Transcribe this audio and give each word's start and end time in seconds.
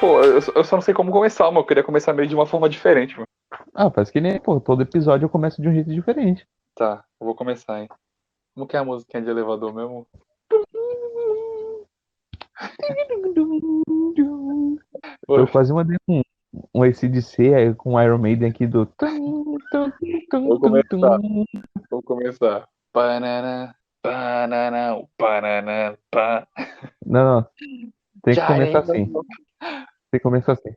Pô, 0.00 0.22
eu, 0.22 0.40
eu 0.54 0.64
só 0.64 0.76
não 0.76 0.80
sei 0.80 0.94
como 0.94 1.10
começar, 1.10 1.44
mano. 1.46 1.60
Eu 1.60 1.66
queria 1.66 1.82
começar 1.82 2.12
meio 2.12 2.28
de 2.28 2.34
uma 2.34 2.46
forma 2.46 2.68
diferente, 2.68 3.14
mano. 3.14 3.26
Ah, 3.74 3.90
parece 3.90 4.12
que 4.12 4.20
nem, 4.20 4.40
pô, 4.40 4.60
todo 4.60 4.82
episódio 4.82 5.24
eu 5.24 5.30
começo 5.30 5.60
de 5.60 5.68
um 5.68 5.72
jeito 5.72 5.92
diferente. 5.92 6.46
Tá, 6.74 7.04
eu 7.20 7.26
vou 7.26 7.34
começar, 7.34 7.80
hein. 7.80 7.88
Como 8.54 8.66
que 8.66 8.76
é 8.76 8.78
a 8.78 8.84
musiquinha 8.84 9.22
de 9.22 9.30
elevador 9.30 9.74
mesmo? 9.74 10.06
Eu 15.28 15.46
quase 15.48 15.72
mandei 15.72 15.96
um, 16.08 16.22
um 16.74 16.82
ACDC 16.82 17.54
aí 17.54 17.74
com 17.74 18.00
Iron 18.00 18.18
Maiden 18.18 18.50
aqui 18.50 18.66
do. 18.66 18.88
Vou 20.32 20.60
começar. 20.60 21.18
Vou 21.90 22.02
começar. 22.02 22.68
Banana, 22.94 23.74
banana, 24.02 25.02
banana, 25.18 25.98
pá. 26.10 26.46
Não, 27.04 27.24
não. 27.24 27.46
Tem 28.22 28.34
que 28.34 28.46
começar 28.46 28.80
assim. 28.80 29.12
Tem 29.60 30.12
que 30.12 30.20
começar 30.20 30.52
assim. 30.52 30.74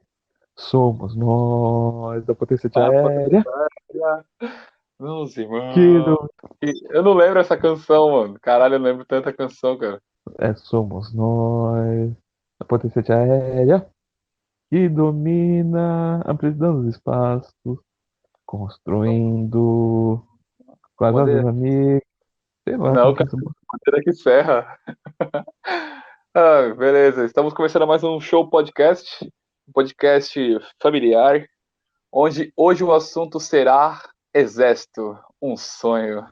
Somos 0.55 1.15
nós 1.15 2.25
da 2.25 2.35
potência 2.35 2.69
Ah, 2.75 2.87
aérea. 3.07 3.43
Meus 4.99 5.35
irmãos. 5.37 5.75
Eu 6.89 7.03
não 7.03 7.13
lembro 7.13 7.39
essa 7.39 7.57
canção, 7.57 8.11
mano. 8.11 8.37
Caralho, 8.41 8.75
eu 8.75 8.79
não 8.79 8.85
lembro 8.85 9.05
tanta 9.05 9.33
canção, 9.33 9.77
cara. 9.77 10.01
É, 10.37 10.53
somos 10.53 11.13
nós 11.13 12.11
da 12.59 12.65
potência 12.65 13.01
aérea 13.09 13.87
que 14.69 14.87
domina 14.87 16.21
amplitude 16.25 16.59
dos 16.59 16.95
espaços, 16.95 17.79
construindo 18.45 20.23
com 20.95 21.05
as 21.05 21.15
amigas. 21.15 22.01
Sei 22.63 22.77
lá. 22.77 22.91
Não, 22.91 23.13
cara. 23.15 23.29
Bandeira 23.31 24.03
que 24.03 24.13
serra. 24.13 24.77
Ah, 26.33 26.73
beleza. 26.75 27.25
Estamos 27.25 27.53
começando 27.53 27.85
mais 27.85 28.03
um 28.03 28.19
show 28.19 28.49
podcast. 28.49 29.25
Um 29.67 29.71
podcast 29.73 30.59
familiar. 30.81 31.45
Onde 32.11 32.53
hoje 32.55 32.83
o 32.83 32.93
assunto 32.93 33.39
será 33.39 34.01
Exército, 34.33 35.17
um 35.41 35.57
sonho. 35.57 36.25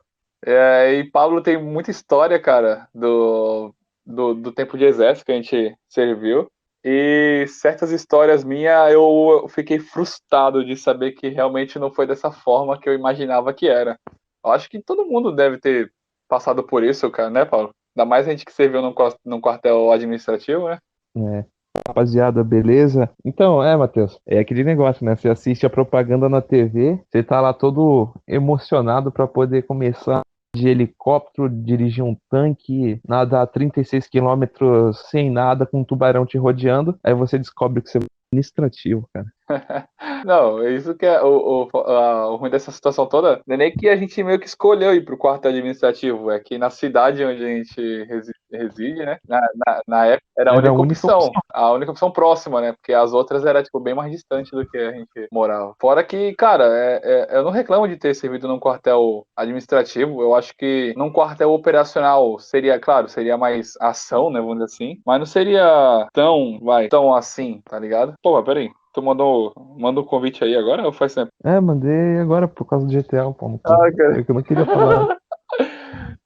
É, 0.45 0.93
e 0.93 1.11
Pablo 1.11 1.41
tem 1.43 1.61
muita 1.61 1.91
história, 1.91 2.39
cara, 2.39 2.87
do, 2.93 3.75
do, 4.05 4.33
do 4.35 4.51
tempo 4.53 4.77
de 4.77 4.85
exército 4.85 5.25
que 5.25 5.31
a 5.33 5.35
gente 5.35 5.75
serviu. 5.89 6.49
E 6.81 7.45
certas 7.49 7.91
histórias 7.91 8.41
minhas 8.41 8.93
eu 8.93 9.47
fiquei 9.49 9.79
frustrado 9.79 10.63
de 10.63 10.77
saber 10.77 11.11
que 11.11 11.27
realmente 11.27 11.77
não 11.77 11.91
foi 11.91 12.07
dessa 12.07 12.31
forma 12.31 12.79
que 12.79 12.87
eu 12.87 12.93
imaginava 12.93 13.53
que 13.53 13.67
era. 13.67 13.99
Eu 14.45 14.51
acho 14.51 14.69
que 14.69 14.81
todo 14.81 15.05
mundo 15.05 15.35
deve 15.35 15.59
ter 15.59 15.91
passado 16.29 16.63
por 16.63 16.85
isso, 16.85 17.11
cara, 17.11 17.29
né, 17.29 17.43
Paulo? 17.43 17.75
Ainda 17.95 18.07
mais 18.07 18.27
a 18.27 18.31
gente 18.31 18.45
que 18.45 18.53
serviu 18.53 18.81
num, 18.81 18.93
num 19.25 19.41
quartel 19.41 19.91
administrativo, 19.91 20.69
né? 20.69 20.77
É. 21.17 21.45
Rapaziada, 21.87 22.43
beleza? 22.43 23.09
Então, 23.23 23.63
é, 23.63 23.75
Matheus, 23.75 24.19
é 24.25 24.39
aquele 24.39 24.63
negócio, 24.63 25.05
né? 25.05 25.15
Você 25.15 25.29
assiste 25.29 25.65
a 25.65 25.69
propaganda 25.69 26.27
na 26.27 26.41
TV, 26.41 26.99
você 27.07 27.23
tá 27.23 27.39
lá 27.39 27.53
todo 27.53 28.13
emocionado 28.27 29.11
pra 29.11 29.27
poder 29.27 29.63
começar 29.63 30.21
de 30.55 30.67
helicóptero, 30.67 31.47
dirigir 31.47 32.03
um 32.03 32.17
tanque, 32.29 32.99
nadar 33.07 33.45
36 33.47 34.07
quilômetros 34.07 34.99
sem 35.09 35.29
nada, 35.29 35.65
com 35.65 35.81
um 35.81 35.83
tubarão 35.83 36.25
te 36.25 36.37
rodeando, 36.37 36.97
aí 37.03 37.13
você 37.13 37.37
descobre 37.37 37.83
que 37.83 37.89
você 37.89 37.99
é 37.99 38.01
administrativo, 38.31 39.07
cara. 39.13 39.27
Não, 40.25 40.59
é 40.61 40.71
isso 40.71 40.95
que 40.95 41.05
é 41.05 41.21
o, 41.21 41.67
o, 41.73 41.77
a- 41.79 42.29
o 42.31 42.35
ruim 42.35 42.49
dessa 42.51 42.71
situação 42.71 43.07
toda. 43.07 43.41
Não 43.47 43.55
é 43.55 43.57
nem 43.57 43.71
que 43.71 43.89
a 43.89 43.95
gente 43.95 44.21
meio 44.23 44.39
que 44.39 44.45
escolheu 44.47 44.93
ir 44.93 45.03
pro 45.03 45.17
quartel 45.17 45.51
administrativo, 45.51 46.29
é 46.31 46.39
que 46.39 46.57
na 46.57 46.69
cidade 46.69 47.23
onde 47.23 47.43
a 47.43 47.47
gente 47.47 48.03
resi- 48.03 48.31
reside, 48.51 49.05
né? 49.05 49.17
Na, 49.27 49.39
na, 49.65 49.81
na 49.87 50.05
época 50.05 50.25
era 50.37 50.51
a 50.51 50.55
Era 50.55 50.69
a 50.69 50.71
única 50.73 50.81
única 50.81 50.93
opção. 51.07 51.17
opção. 51.19 51.41
A 51.53 51.71
única 51.71 51.91
opção 51.91 52.11
próxima, 52.11 52.61
né? 52.61 52.73
Porque 52.73 52.93
as 52.93 53.11
outras 53.13 53.45
era, 53.45 53.63
tipo, 53.63 53.79
bem 53.79 53.93
mais 53.93 54.11
distante 54.11 54.51
do 54.51 54.67
que 54.67 54.77
a 54.77 54.91
gente 54.91 55.27
morava. 55.31 55.73
Fora 55.79 56.03
que, 56.03 56.33
cara, 56.35 56.65
é- 56.65 57.01
é- 57.33 57.37
eu 57.37 57.43
não 57.43 57.51
reclamo 57.51 57.87
de 57.87 57.97
ter 57.97 58.13
servido 58.13 58.47
num 58.47 58.59
quartel 58.59 59.25
administrativo. 59.35 60.21
Eu 60.21 60.35
acho 60.35 60.53
que 60.57 60.93
num 60.95 61.11
quartel 61.11 61.51
operacional 61.51 62.37
seria, 62.39 62.79
claro, 62.79 63.09
seria 63.09 63.37
mais 63.37 63.73
ação, 63.81 64.29
né? 64.29 64.39
Vamos 64.39 64.55
dizer 64.55 64.65
assim. 64.65 65.01
Mas 65.05 65.19
não 65.19 65.25
seria 65.25 66.07
tão, 66.13 66.59
vai, 66.61 66.87
tão 66.87 67.13
assim, 67.13 67.61
tá 67.65 67.79
ligado? 67.79 68.13
Pô, 68.21 68.41
peraí. 68.43 68.69
Tu 68.93 69.01
mandou, 69.01 69.53
mandou 69.77 70.03
um 70.03 70.07
convite 70.07 70.43
aí 70.43 70.55
agora 70.55 70.83
ou 70.85 70.91
faz 70.91 71.13
tempo? 71.13 71.29
É, 71.43 71.59
mandei 71.59 72.19
agora 72.19 72.47
por 72.47 72.65
causa 72.65 72.87
do 72.87 72.91
GTA, 72.91 73.31
pô. 73.31 73.59
Ah, 73.65 73.91
cara. 73.95 74.19
É 74.19 74.25
eu 74.27 74.35
não 74.35 74.41
queria 74.41 74.65
falar. 74.65 75.17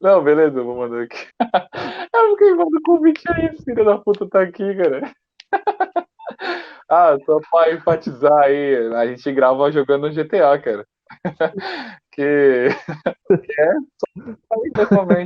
Não, 0.01 0.21
beleza, 0.21 0.59
eu 0.59 0.65
vou 0.65 0.75
mandar 0.75 1.03
aqui. 1.03 1.27
Eu 2.13 2.31
fiquei 2.31 2.51
mandando 2.51 2.81
convite 2.83 3.23
aí, 3.29 3.57
filho 3.63 3.85
da 3.85 3.97
puta 3.97 4.27
tá 4.29 4.41
aqui, 4.41 4.75
cara. 4.75 5.11
Ah, 6.89 7.17
só 7.25 7.39
pra 7.49 7.71
enfatizar 7.71 8.43
aí, 8.43 8.75
a 8.93 9.07
gente 9.07 9.31
grava 9.31 9.71
jogando 9.71 10.11
GTA, 10.11 10.59
cara. 10.59 10.85
Que, 12.15 12.67
que 13.27 13.61
é 13.61 13.73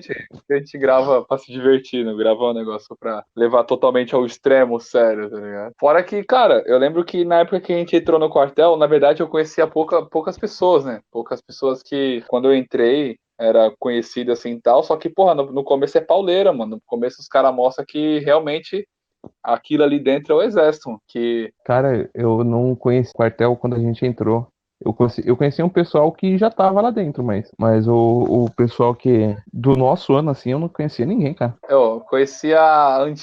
que 0.01 0.53
A 0.53 0.57
gente 0.57 0.77
grava 0.77 1.21
pra 1.25 1.37
se 1.37 1.51
divertir, 1.51 2.05
não 2.05 2.15
grava 2.15 2.45
um 2.45 2.53
negócio 2.53 2.95
pra 2.97 3.25
levar 3.35 3.65
totalmente 3.65 4.15
ao 4.15 4.25
extremo 4.25 4.79
sério, 4.79 5.29
tá 5.29 5.37
ligado? 5.37 5.73
Fora 5.77 6.01
que, 6.01 6.23
cara, 6.23 6.63
eu 6.65 6.77
lembro 6.77 7.03
que 7.03 7.25
na 7.25 7.39
época 7.39 7.59
que 7.59 7.73
a 7.73 7.77
gente 7.77 7.95
entrou 7.95 8.17
no 8.17 8.29
quartel, 8.29 8.77
na 8.77 8.87
verdade 8.87 9.21
eu 9.21 9.27
conhecia 9.27 9.67
pouca, 9.67 10.05
poucas 10.05 10.37
pessoas, 10.37 10.85
né? 10.85 11.01
Poucas 11.11 11.41
pessoas 11.41 11.83
que, 11.83 12.23
quando 12.29 12.45
eu 12.45 12.55
entrei, 12.55 13.17
era 13.37 13.71
conhecida 13.77 14.33
assim 14.33 14.53
e 14.53 14.61
tal, 14.61 14.81
só 14.81 14.95
que, 14.95 15.09
porra, 15.09 15.35
no, 15.35 15.51
no 15.51 15.63
começo 15.63 15.97
é 15.97 16.01
pauleira, 16.01 16.53
mano. 16.53 16.77
No 16.77 16.81
começo 16.85 17.21
os 17.21 17.27
caras 17.27 17.53
mostram 17.53 17.85
que 17.85 18.19
realmente 18.19 18.87
aquilo 19.43 19.83
ali 19.83 19.99
dentro 19.99 20.33
é 20.33 20.37
o 20.37 20.41
exército, 20.41 20.97
que 21.07 21.51
Cara, 21.65 22.09
eu 22.13 22.43
não 22.43 22.75
conheci 22.75 23.11
o 23.11 23.17
quartel 23.17 23.55
quando 23.55 23.75
a 23.75 23.79
gente 23.79 24.05
entrou. 24.05 24.47
Eu 24.79 24.93
conheci, 24.93 25.23
eu 25.25 25.35
conheci 25.35 25.63
um 25.63 25.69
pessoal 25.69 26.11
que 26.11 26.37
já 26.37 26.51
tava 26.51 26.81
lá 26.81 26.91
dentro, 26.91 27.23
mas, 27.23 27.51
mas 27.57 27.87
o, 27.87 27.95
o 28.45 28.51
pessoal 28.51 28.93
que 28.93 29.35
do 29.51 29.75
nosso 29.75 30.13
ano, 30.13 30.29
assim, 30.29 30.51
eu 30.51 30.59
não 30.59 30.69
conhecia 30.69 31.05
ninguém, 31.05 31.33
cara. 31.33 31.55
Eu 31.67 32.01
conhecia 32.01 32.59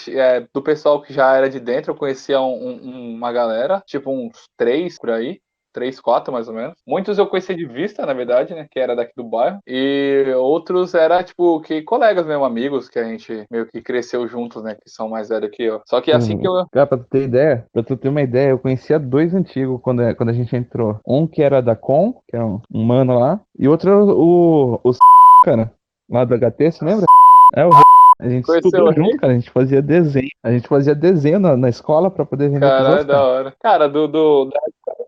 é, 0.08 0.46
do 0.52 0.60
pessoal 0.60 1.00
que 1.00 1.12
já 1.12 1.34
era 1.36 1.48
de 1.48 1.60
dentro, 1.60 1.92
eu 1.92 1.96
conhecia 1.96 2.40
um- 2.40 2.80
um- 2.84 3.14
uma 3.14 3.32
galera, 3.32 3.80
tipo 3.86 4.10
uns 4.10 4.48
três 4.56 4.98
por 4.98 5.10
aí. 5.10 5.40
Três, 5.74 5.98
quatro 5.98 6.32
mais 6.32 6.46
ou 6.46 6.54
menos. 6.54 6.74
Muitos 6.86 7.18
eu 7.18 7.26
conhecia 7.26 7.54
de 7.56 7.66
vista, 7.66 8.06
na 8.06 8.14
verdade, 8.14 8.54
né? 8.54 8.66
Que 8.70 8.78
era 8.78 8.94
daqui 8.94 9.12
do 9.16 9.24
bairro. 9.24 9.58
E 9.66 10.24
outros 10.36 10.94
era, 10.94 11.22
tipo, 11.24 11.60
que 11.62 11.82
colegas 11.82 12.24
mesmo, 12.24 12.44
amigos, 12.44 12.88
que 12.88 12.98
a 12.98 13.04
gente 13.04 13.44
meio 13.50 13.66
que 13.66 13.82
cresceu 13.82 14.26
juntos, 14.28 14.62
né? 14.62 14.76
Que 14.76 14.88
são 14.88 15.08
mais 15.08 15.28
velhos 15.28 15.50
que 15.52 15.64
eu. 15.64 15.82
Só 15.86 16.00
que 16.00 16.12
assim 16.12 16.36
Hum. 16.36 16.38
que 16.38 16.46
eu. 16.46 16.64
Cara, 16.72 16.86
pra 16.86 16.98
tu 16.98 17.04
ter 17.10 17.24
ideia, 17.24 17.66
pra 17.72 17.82
tu 17.82 17.96
ter 17.96 18.08
uma 18.08 18.22
ideia, 18.22 18.50
eu 18.50 18.58
conhecia 18.58 18.98
dois 19.00 19.34
antigos 19.34 19.80
quando, 19.82 20.14
quando 20.14 20.28
a 20.28 20.32
gente 20.32 20.54
entrou. 20.54 21.00
Um 21.04 21.26
que 21.26 21.42
era 21.42 21.60
da 21.60 21.74
Com, 21.74 22.12
que 22.28 22.36
é 22.36 22.44
um, 22.44 22.60
mano 22.70 23.18
lá, 23.18 23.40
e 23.58 23.66
outro 23.66 23.90
era 23.90 24.04
o, 24.04 24.80
o, 24.84 24.92
cara, 25.44 25.72
lá 26.08 26.24
do 26.24 26.34
HT, 26.34 26.70
você 26.70 26.84
lembra? 26.84 27.04
É 27.56 27.66
o 27.66 27.70
a 28.18 28.28
gente 28.28 28.44
Conheceu 28.44 28.70
estudou 28.70 28.88
o 28.88 28.92
junto, 28.92 29.16
cara, 29.16 29.32
a 29.32 29.36
gente 29.36 29.50
fazia 29.50 29.82
desenho. 29.82 30.28
A 30.42 30.50
gente 30.52 30.68
fazia 30.68 30.94
desenho 30.94 31.38
na, 31.38 31.56
na 31.56 31.68
escola 31.68 32.10
pra 32.10 32.24
poder 32.24 32.48
vender 32.48 32.72
pros 32.72 32.86
Cara, 32.86 32.88
é 32.88 33.00
outros, 33.00 33.06
da 33.06 33.22
hora. 33.24 33.56
Cara, 33.60 33.88
do, 33.88 34.06
do, 34.08 34.44
da 34.46 34.60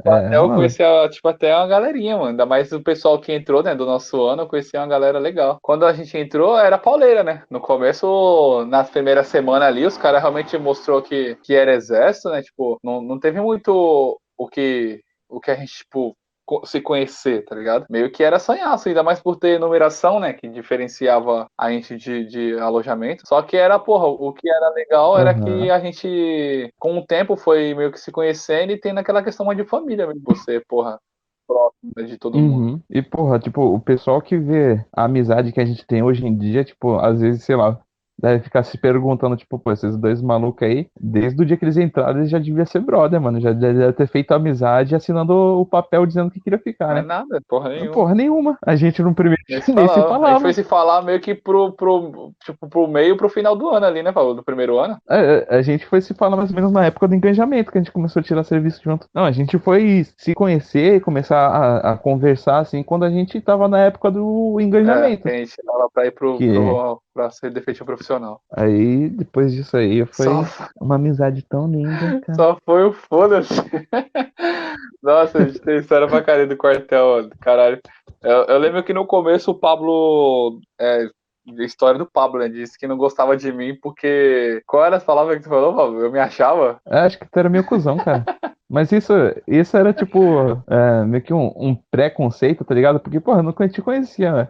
É, 0.04 0.36
eu 0.36 0.48
mano. 0.48 0.54
conhecia, 0.56 1.08
tipo, 1.08 1.28
até 1.28 1.54
uma 1.56 1.66
galerinha, 1.66 2.16
mano. 2.16 2.30
Ainda 2.30 2.46
mais 2.46 2.72
o 2.72 2.82
pessoal 2.82 3.20
que 3.20 3.32
entrou, 3.32 3.62
né, 3.62 3.74
do 3.74 3.86
nosso 3.86 4.22
ano, 4.24 4.42
eu 4.42 4.46
conhecia 4.48 4.80
uma 4.80 4.86
galera 4.86 5.18
legal. 5.18 5.58
Quando 5.62 5.84
a 5.86 5.92
gente 5.92 6.16
entrou, 6.16 6.58
era 6.58 6.78
pauleira, 6.78 7.22
né? 7.22 7.42
No 7.50 7.60
começo, 7.60 8.64
nas 8.66 8.90
primeiras 8.90 9.28
semanas 9.28 9.68
ali, 9.68 9.84
os 9.86 9.96
caras 9.96 10.20
realmente 10.20 10.56
mostrou 10.58 11.02
que, 11.02 11.36
que 11.42 11.54
era 11.54 11.74
exército, 11.74 12.30
né? 12.30 12.42
Tipo, 12.42 12.78
não, 12.82 13.00
não 13.02 13.18
teve 13.18 13.40
muito 13.40 14.20
o 14.36 14.48
que, 14.48 15.00
o 15.28 15.40
que 15.40 15.50
a 15.50 15.54
gente, 15.56 15.72
tipo, 15.78 16.16
se 16.64 16.80
conhecer, 16.80 17.44
tá 17.44 17.54
ligado? 17.54 17.86
Meio 17.90 18.10
que 18.10 18.22
era 18.22 18.38
sanhaço, 18.38 18.88
ainda 18.88 19.02
mais 19.02 19.20
por 19.20 19.36
ter 19.36 19.58
numeração, 19.58 20.20
né? 20.20 20.32
Que 20.32 20.48
diferenciava 20.48 21.48
a 21.58 21.70
gente 21.70 21.96
de, 21.96 22.26
de 22.26 22.58
alojamento. 22.58 23.26
Só 23.26 23.42
que 23.42 23.56
era, 23.56 23.78
porra, 23.78 24.06
o 24.06 24.32
que 24.32 24.48
era 24.48 24.70
legal 24.70 25.18
era 25.18 25.30
Aham. 25.32 25.44
que 25.44 25.70
a 25.70 25.80
gente, 25.80 26.72
com 26.78 26.98
o 26.98 27.06
tempo, 27.06 27.36
foi 27.36 27.74
meio 27.74 27.90
que 27.90 28.00
se 28.00 28.12
conhecendo 28.12 28.72
e 28.72 28.80
tendo 28.80 28.98
aquela 28.98 29.22
questão 29.22 29.46
mais 29.46 29.58
de 29.58 29.64
família 29.64 30.06
mesmo. 30.06 30.22
Você, 30.24 30.60
porra, 30.68 30.98
próximo 31.46 31.92
né, 31.96 32.02
de 32.02 32.18
todo 32.18 32.38
mundo. 32.38 32.72
Uhum. 32.72 32.82
E, 32.90 33.00
porra, 33.02 33.38
tipo, 33.38 33.62
o 33.62 33.80
pessoal 33.80 34.20
que 34.20 34.36
vê 34.36 34.84
a 34.92 35.04
amizade 35.04 35.52
que 35.52 35.60
a 35.60 35.64
gente 35.64 35.86
tem 35.86 36.02
hoje 36.02 36.26
em 36.26 36.36
dia, 36.36 36.64
tipo, 36.64 36.98
às 36.98 37.20
vezes, 37.20 37.44
sei 37.44 37.56
lá, 37.56 37.80
deve 38.18 38.42
ficar 38.44 38.62
se 38.64 38.78
perguntando, 38.78 39.36
tipo, 39.36 39.58
pô, 39.58 39.72
esses 39.72 39.96
dois 39.96 40.22
malucos 40.22 40.62
aí, 40.66 40.88
desde 40.98 41.42
o 41.42 41.46
dia 41.46 41.56
que 41.56 41.64
eles 41.64 41.76
entraram, 41.76 42.18
eles 42.18 42.30
já 42.30 42.38
deviam 42.38 42.64
ser 42.66 42.80
brother, 42.80 43.20
mano. 43.20 43.40
Já 43.40 43.52
devia 43.52 43.92
ter 43.92 44.06
feito 44.06 44.32
amizade 44.32 44.94
assinando 44.94 45.32
o 45.34 45.66
papel 45.66 46.06
dizendo 46.06 46.30
que 46.30 46.40
queria 46.40 46.58
ficar, 46.58 46.88
Não 46.88 46.96
é 46.96 47.02
né? 47.02 47.08
nada, 47.08 47.42
porra 47.48 47.68
nenhuma. 47.70 47.92
Porra 47.92 48.14
nenhuma. 48.14 48.58
A 48.64 48.74
gente 48.76 49.02
no 49.02 49.14
primeiro 49.14 49.42
Nem 49.48 49.60
se 49.60 49.72
nem 49.74 49.86
se 49.88 49.94
falava. 49.94 50.26
A 50.26 50.32
gente 50.32 50.42
foi 50.42 50.52
se 50.54 50.64
falar 50.64 51.02
meio 51.02 51.20
que 51.20 51.34
pro, 51.34 51.72
pro, 51.72 52.32
tipo, 52.44 52.68
pro 52.68 52.88
meio, 52.88 53.16
pro 53.16 53.28
final 53.28 53.54
do 53.56 53.68
ano 53.68 53.86
ali, 53.86 54.02
né, 54.02 54.12
Paulo? 54.12 54.34
Do 54.34 54.42
primeiro 54.42 54.78
ano. 54.78 54.96
É, 55.08 55.46
A, 55.50 55.56
a 55.56 55.62
gente 55.62 55.84
foi 55.86 56.00
se 56.00 56.14
falar 56.14 56.36
mais 56.36 56.50
ou 56.50 56.56
menos 56.56 56.72
na 56.72 56.84
época 56.86 57.06
do 57.08 57.14
engajamento, 57.14 57.70
que 57.70 57.78
a 57.78 57.80
gente 57.80 57.92
começou 57.92 58.20
a 58.20 58.22
tirar 58.22 58.44
serviço 58.44 58.80
junto. 58.82 59.06
Não, 59.14 59.24
a 59.24 59.32
gente 59.32 59.58
foi 59.58 60.06
se 60.16 60.34
conhecer 60.34 60.96
e 60.96 61.00
começar 61.00 61.38
a, 61.48 61.92
a 61.92 61.96
conversar, 61.98 62.58
assim, 62.60 62.82
quando 62.82 63.04
a 63.04 63.10
gente 63.10 63.40
tava 63.40 63.68
na 63.68 63.80
época 63.80 64.10
do 64.10 64.56
É, 64.58 64.62
engajamento. 64.62 65.22
que 65.22 65.28
a 65.28 65.36
gente 65.36 65.56
tava 65.64 65.88
pra 65.92 66.06
ir 66.06 66.12
pro, 66.12 66.38
Que- 66.38 66.52
pro, 66.52 67.02
pra 67.12 67.30
ser 67.30 67.50
defetivo 67.50 67.84
profissional. 67.84 68.05
Excepcional. 68.06 68.40
Aí, 68.52 69.08
depois 69.10 69.52
disso 69.52 69.76
aí, 69.76 70.06
foi 70.06 70.26
Só, 70.26 70.44
uma 70.80 70.94
amizade 70.94 71.42
tão 71.42 71.68
linda, 71.68 72.20
cara. 72.20 72.34
só 72.36 72.56
foi 72.64 72.84
o 72.84 72.92
foda-se. 72.92 73.52
Nossa, 75.02 75.38
a 75.38 75.44
gente 75.44 75.60
tem 75.60 75.78
história 75.78 76.06
pra 76.06 76.22
caralho 76.22 76.48
do 76.48 76.56
quartel, 76.56 77.28
caralho. 77.40 77.80
Eu, 78.22 78.44
eu 78.44 78.58
lembro 78.58 78.82
que 78.84 78.92
no 78.92 79.06
começo 79.06 79.50
o 79.50 79.58
Pablo. 79.58 80.60
É, 80.80 81.08
a 81.48 81.62
história 81.62 81.98
do 81.98 82.06
Pablo, 82.06 82.40
né? 82.40 82.48
Disse 82.48 82.78
que 82.78 82.88
não 82.88 82.96
gostava 82.96 83.36
de 83.36 83.52
mim 83.52 83.76
porque. 83.80 84.62
Qual 84.66 84.84
era 84.84 84.96
as 84.96 85.04
palavras 85.04 85.36
que 85.36 85.44
tu 85.44 85.48
falou, 85.48 85.74
Pablo? 85.74 86.00
Eu 86.00 86.12
me 86.12 86.18
achava? 86.18 86.80
Eu 86.86 86.98
acho 86.98 87.18
que 87.18 87.26
tu 87.28 87.38
era 87.38 87.48
meio 87.48 87.64
cuzão, 87.64 87.96
cara. 87.96 88.24
Mas 88.68 88.90
isso, 88.90 89.12
isso 89.46 89.76
era 89.76 89.92
tipo 89.92 90.60
é, 90.68 91.04
meio 91.04 91.22
que 91.22 91.32
um, 91.32 91.52
um 91.56 91.76
preconceito, 91.88 92.64
tá 92.64 92.74
ligado? 92.74 92.98
Porque, 92.98 93.20
porra, 93.20 93.38
eu 93.38 93.42
não 93.44 93.52
te 93.52 93.80
conhecia, 93.80 94.32
né? 94.32 94.48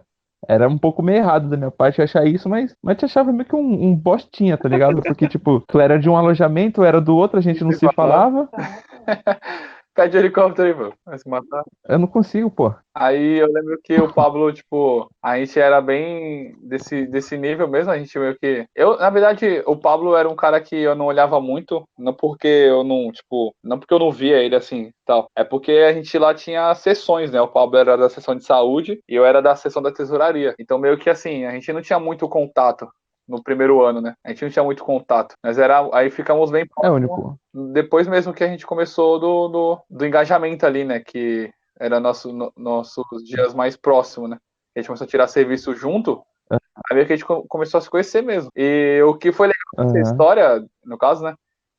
Era 0.48 0.68
um 0.68 0.78
pouco 0.78 1.02
meio 1.02 1.18
errado 1.18 1.48
da 1.48 1.56
minha 1.56 1.70
parte 1.70 2.02
achar 2.02 2.26
isso, 2.26 2.48
mas, 2.48 2.74
mas 2.82 2.96
te 2.96 3.04
achava 3.04 3.32
meio 3.32 3.44
que 3.44 3.56
um, 3.56 3.88
um 3.88 3.94
bostinha, 3.94 4.56
tá 4.56 4.68
ligado? 4.68 5.02
Porque, 5.02 5.26
tipo, 5.28 5.60
tu 5.66 5.80
era 5.80 5.98
de 5.98 6.08
um 6.08 6.16
alojamento, 6.16 6.80
eu 6.80 6.84
era 6.84 7.00
do 7.00 7.16
outro, 7.16 7.38
a 7.38 7.42
gente 7.42 7.64
não 7.64 7.72
se 7.72 7.90
falava. 7.92 8.48
Pede 9.96 10.18
helicóptero 10.18 10.68
aí, 10.68 10.74
pô. 10.74 10.94
Vai 11.06 11.18
se 11.18 11.26
matar. 11.26 11.64
Eu 11.88 11.98
não 11.98 12.06
consigo, 12.06 12.50
pô. 12.50 12.74
Aí 12.94 13.38
eu 13.38 13.50
lembro 13.50 13.80
que 13.82 13.98
o 13.98 14.12
Pablo, 14.12 14.52
tipo, 14.52 15.10
a 15.22 15.38
gente 15.38 15.58
era 15.58 15.80
bem 15.80 16.54
desse, 16.60 17.06
desse 17.06 17.38
nível 17.38 17.66
mesmo, 17.66 17.90
a 17.90 17.98
gente 17.98 18.18
meio 18.18 18.36
que. 18.38 18.66
Eu, 18.74 18.98
na 18.98 19.08
verdade, 19.08 19.62
o 19.64 19.74
Pablo 19.74 20.14
era 20.14 20.28
um 20.28 20.36
cara 20.36 20.60
que 20.60 20.76
eu 20.76 20.94
não 20.94 21.06
olhava 21.06 21.40
muito, 21.40 21.82
não 21.98 22.12
porque 22.12 22.46
eu 22.46 22.84
não, 22.84 23.10
tipo, 23.10 23.54
não 23.64 23.78
porque 23.78 23.94
eu 23.94 23.98
não 23.98 24.12
via 24.12 24.36
ele 24.36 24.54
assim 24.54 24.90
tal. 25.06 25.30
É 25.34 25.42
porque 25.42 25.72
a 25.72 25.94
gente 25.94 26.18
lá 26.18 26.34
tinha 26.34 26.74
sessões, 26.74 27.30
né? 27.30 27.40
O 27.40 27.48
Pablo 27.48 27.78
era 27.78 27.96
da 27.96 28.10
sessão 28.10 28.36
de 28.36 28.44
saúde 28.44 29.00
e 29.08 29.14
eu 29.14 29.24
era 29.24 29.40
da 29.40 29.56
sessão 29.56 29.80
da 29.80 29.90
tesouraria. 29.90 30.54
Então, 30.58 30.78
meio 30.78 30.98
que 30.98 31.08
assim, 31.08 31.46
a 31.46 31.52
gente 31.52 31.72
não 31.72 31.80
tinha 31.80 31.98
muito 31.98 32.28
contato 32.28 32.86
no 33.28 33.42
primeiro 33.42 33.82
ano, 33.82 34.00
né? 34.00 34.14
A 34.24 34.30
gente 34.30 34.44
não 34.44 34.50
tinha 34.50 34.64
muito 34.64 34.84
contato. 34.84 35.34
Mas 35.42 35.58
era. 35.58 35.88
Aí 35.92 36.10
ficamos 36.10 36.50
bem 36.50 36.62
É 36.62 36.66
próximos. 36.66 36.96
único. 36.96 37.38
Depois 37.72 38.06
mesmo 38.06 38.32
que 38.32 38.44
a 38.44 38.48
gente 38.48 38.66
começou 38.66 39.18
do, 39.18 39.48
do, 39.48 39.78
do 39.90 40.06
engajamento 40.06 40.64
ali, 40.66 40.84
né? 40.84 41.00
Que 41.00 41.50
era 41.78 42.00
nosso, 42.00 42.32
no- 42.32 42.52
nossos 42.56 43.04
dias 43.24 43.54
mais 43.54 43.76
próximos, 43.76 44.30
né? 44.30 44.38
A 44.74 44.78
gente 44.78 44.86
começou 44.86 45.04
a 45.04 45.08
tirar 45.08 45.26
serviço 45.28 45.74
junto. 45.74 46.22
É. 46.52 46.56
Aí 46.90 47.04
que 47.04 47.12
a 47.12 47.16
gente 47.16 47.24
co- 47.26 47.44
começou 47.48 47.78
a 47.78 47.80
se 47.80 47.90
conhecer 47.90 48.22
mesmo. 48.22 48.50
E 48.54 49.00
o 49.02 49.14
que 49.14 49.32
foi 49.32 49.48
legal 49.48 49.86
dessa 49.92 49.98
Aham. 49.98 50.12
história, 50.12 50.66
no 50.84 50.98
caso, 50.98 51.24
né? 51.24 51.34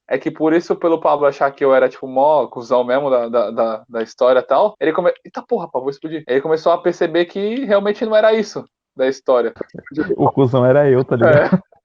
É 0.09 0.17
que 0.17 0.31
por 0.31 0.53
isso, 0.53 0.73
pelo 0.75 1.01
Pablo 1.01 1.25
achar 1.27 1.51
que 1.51 1.63
eu 1.65 1.75
era, 1.75 1.89
tipo, 1.89 2.07
mó 2.07 2.47
cuzão 2.47 2.83
mesmo 2.83 3.09
da, 3.09 3.27
da, 3.27 3.51
da, 3.51 3.83
da 3.89 4.01
história 4.01 4.39
e 4.39 4.43
tal, 4.43 4.73
ele 4.79 4.93
come... 4.93 5.13
Eita 5.23 5.43
porra, 5.45 5.67
vou 5.73 5.89
explodir. 5.89 6.23
Ele 6.27 6.39
começou 6.39 6.71
a 6.71 6.77
perceber 6.77 7.25
que 7.25 7.65
realmente 7.65 8.05
não 8.05 8.15
era 8.15 8.33
isso 8.33 8.63
da 8.97 9.07
história. 9.07 9.53
O 10.17 10.31
cuzão 10.31 10.65
era 10.65 10.89
eu, 10.89 11.03
tá 11.05 11.15
ligado? 11.15 11.55
É. 11.55 11.76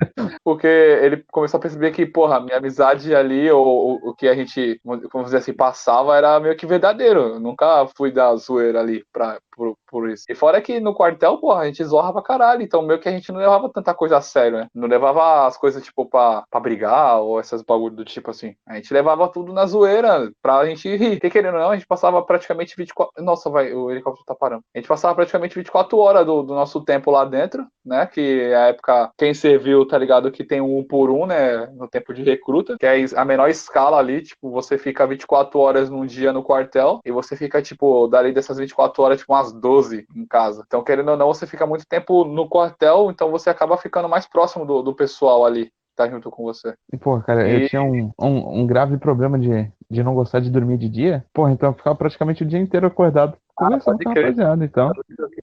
Porque 0.45 0.67
ele 0.67 1.25
começou 1.31 1.59
a 1.59 1.61
perceber 1.61 1.91
que, 1.93 2.07
porra, 2.07 2.41
minha 2.41 2.59
amizade 2.59 3.15
ali, 3.15 3.51
ou, 3.51 3.99
o 4.03 4.15
que 4.15 4.29
a 4.29 4.35
gente, 4.35 4.81
vamos 4.85 5.27
dizer 5.27 5.39
assim, 5.39 5.53
passava, 5.53 6.17
era 6.17 6.39
meio 6.41 6.57
que 6.57 6.67
verdadeiro. 6.67 7.21
Eu 7.21 7.41
nunca 7.41 7.87
fui 7.97 8.13
da 8.13 8.35
zoeira 8.37 8.81
ali 8.81 9.05
pra, 9.13 9.39
por, 9.57 9.77
por 9.87 10.11
isso. 10.11 10.25
E 10.29 10.35
fora 10.35 10.61
que 10.61 10.81
no 10.81 10.95
quartel, 10.95 11.39
porra, 11.39 11.61
a 11.63 11.67
gente 11.67 11.85
zorra 11.85 12.13
pra 12.13 12.23
caralho. 12.23 12.63
Então, 12.63 12.83
meio 12.83 13.01
que 13.01 13.09
a 13.09 13.13
gente 13.13 13.31
não 13.31 13.41
levava 13.41 13.71
tanta 13.71 13.95
coisa 13.95 14.17
a 14.17 14.21
sério, 14.21 14.59
né? 14.59 14.69
Não 14.75 14.89
levava 14.89 15.47
as 15.47 15.57
coisas, 15.57 15.83
tipo, 15.83 16.07
pra, 16.07 16.45
pra 16.51 16.61
brigar, 16.61 17.21
ou 17.21 17.39
essas 17.39 17.63
bagulho 17.63 17.95
do 17.95 18.05
tipo 18.05 18.31
assim. 18.31 18.55
A 18.67 18.75
gente 18.77 18.93
levava 18.93 19.29
tudo 19.29 19.53
na 19.53 19.67
zoeira, 19.67 20.31
pra 20.43 20.65
gente 20.67 20.89
rir. 20.97 21.13
Porque 21.17 21.31
querendo 21.31 21.55
ou 21.55 21.61
não, 21.61 21.71
a 21.71 21.75
gente 21.75 21.87
passava 21.87 22.23
praticamente 22.23 22.75
24. 22.77 23.23
Nossa, 23.23 23.51
vai, 23.51 23.73
o 23.73 23.91
helicóptero 23.91 24.25
tá 24.27 24.35
parando. 24.35 24.65
A 24.75 24.79
gente 24.79 24.89
passava 24.89 25.15
praticamente 25.15 25.55
24 25.55 25.99
horas 25.99 26.27
do, 26.27 26.43
do 26.43 26.55
nosso 26.55 26.85
tempo 26.85 27.11
lá 27.11 27.25
dentro, 27.25 27.67
né? 27.85 28.07
Que 28.07 28.43
é 28.43 28.57
a 28.57 28.67
época, 28.69 29.11
quem 29.17 29.35
serviu, 29.35 29.87
tá 29.93 29.99
ligado? 29.99 30.33
Que 30.33 30.43
tem 30.43 30.59
um 30.63 30.83
por 30.83 31.11
um, 31.11 31.27
né? 31.27 31.67
No 31.75 31.87
tempo 31.87 32.15
de 32.15 32.23
recruta, 32.23 32.77
que 32.81 32.87
é 32.87 33.05
a 33.15 33.25
menor 33.27 33.51
escala 33.51 33.99
ali, 33.99 34.23
tipo, 34.23 34.51
você 34.51 34.79
fica 34.79 35.07
24 35.07 35.61
horas 35.61 35.91
num 35.91 36.07
dia 36.07 36.33
no 36.33 36.43
quartel 36.43 37.01
e 37.05 37.13
você 37.13 37.37
fica, 37.37 37.61
tipo, 37.61 38.07
dali 38.09 38.33
dessas 38.33 38.57
24 38.57 39.03
horas, 39.03 39.19
tipo, 39.19 39.35
umas 39.35 39.53
12 39.53 40.07
em 40.17 40.25
casa. 40.25 40.65
Então, 40.67 40.83
querendo 40.83 41.11
ou 41.11 41.17
não, 41.19 41.27
você 41.27 41.47
fica 41.47 41.67
muito 41.67 41.85
tempo 41.87 42.25
no 42.25 42.49
quartel, 42.49 43.11
então 43.11 43.31
você 43.31 43.51
acaba 43.51 43.77
ficando 43.77 44.09
mais 44.09 44.27
próximo 44.27 44.65
do, 44.65 44.81
do 44.81 44.95
pessoal 44.95 45.45
ali. 45.45 45.67
que 45.67 45.73
Tá 45.95 46.09
junto 46.09 46.31
com 46.31 46.43
você. 46.45 46.73
E, 46.91 46.97
porra, 46.97 47.23
cara, 47.23 47.47
eu 47.47 47.59
E- 47.59 47.69
tinha 47.69 47.83
um, 47.83 48.11
um, 48.19 48.63
um 48.63 48.67
grave 48.67 48.97
problema 48.97 49.39
de, 49.39 49.71
de 49.91 50.03
não 50.03 50.15
gostar 50.15 50.41
de 50.41 50.51
dormir 50.51 50.79
de 50.79 50.89
dia. 50.89 51.23
Porra, 51.35 51.53
então 51.53 51.69
eu 51.69 51.75
ficava 51.75 51.95
praticamente 51.95 52.43
o 52.43 52.47
dia 52.47 52.59
inteiro 52.59 52.87
acordado 52.87 53.37
conversando 53.55 53.99
pode 53.99 54.05
com 54.05 54.11
a 54.11 54.15
rapaziada, 54.15 54.65
então. 54.65 54.93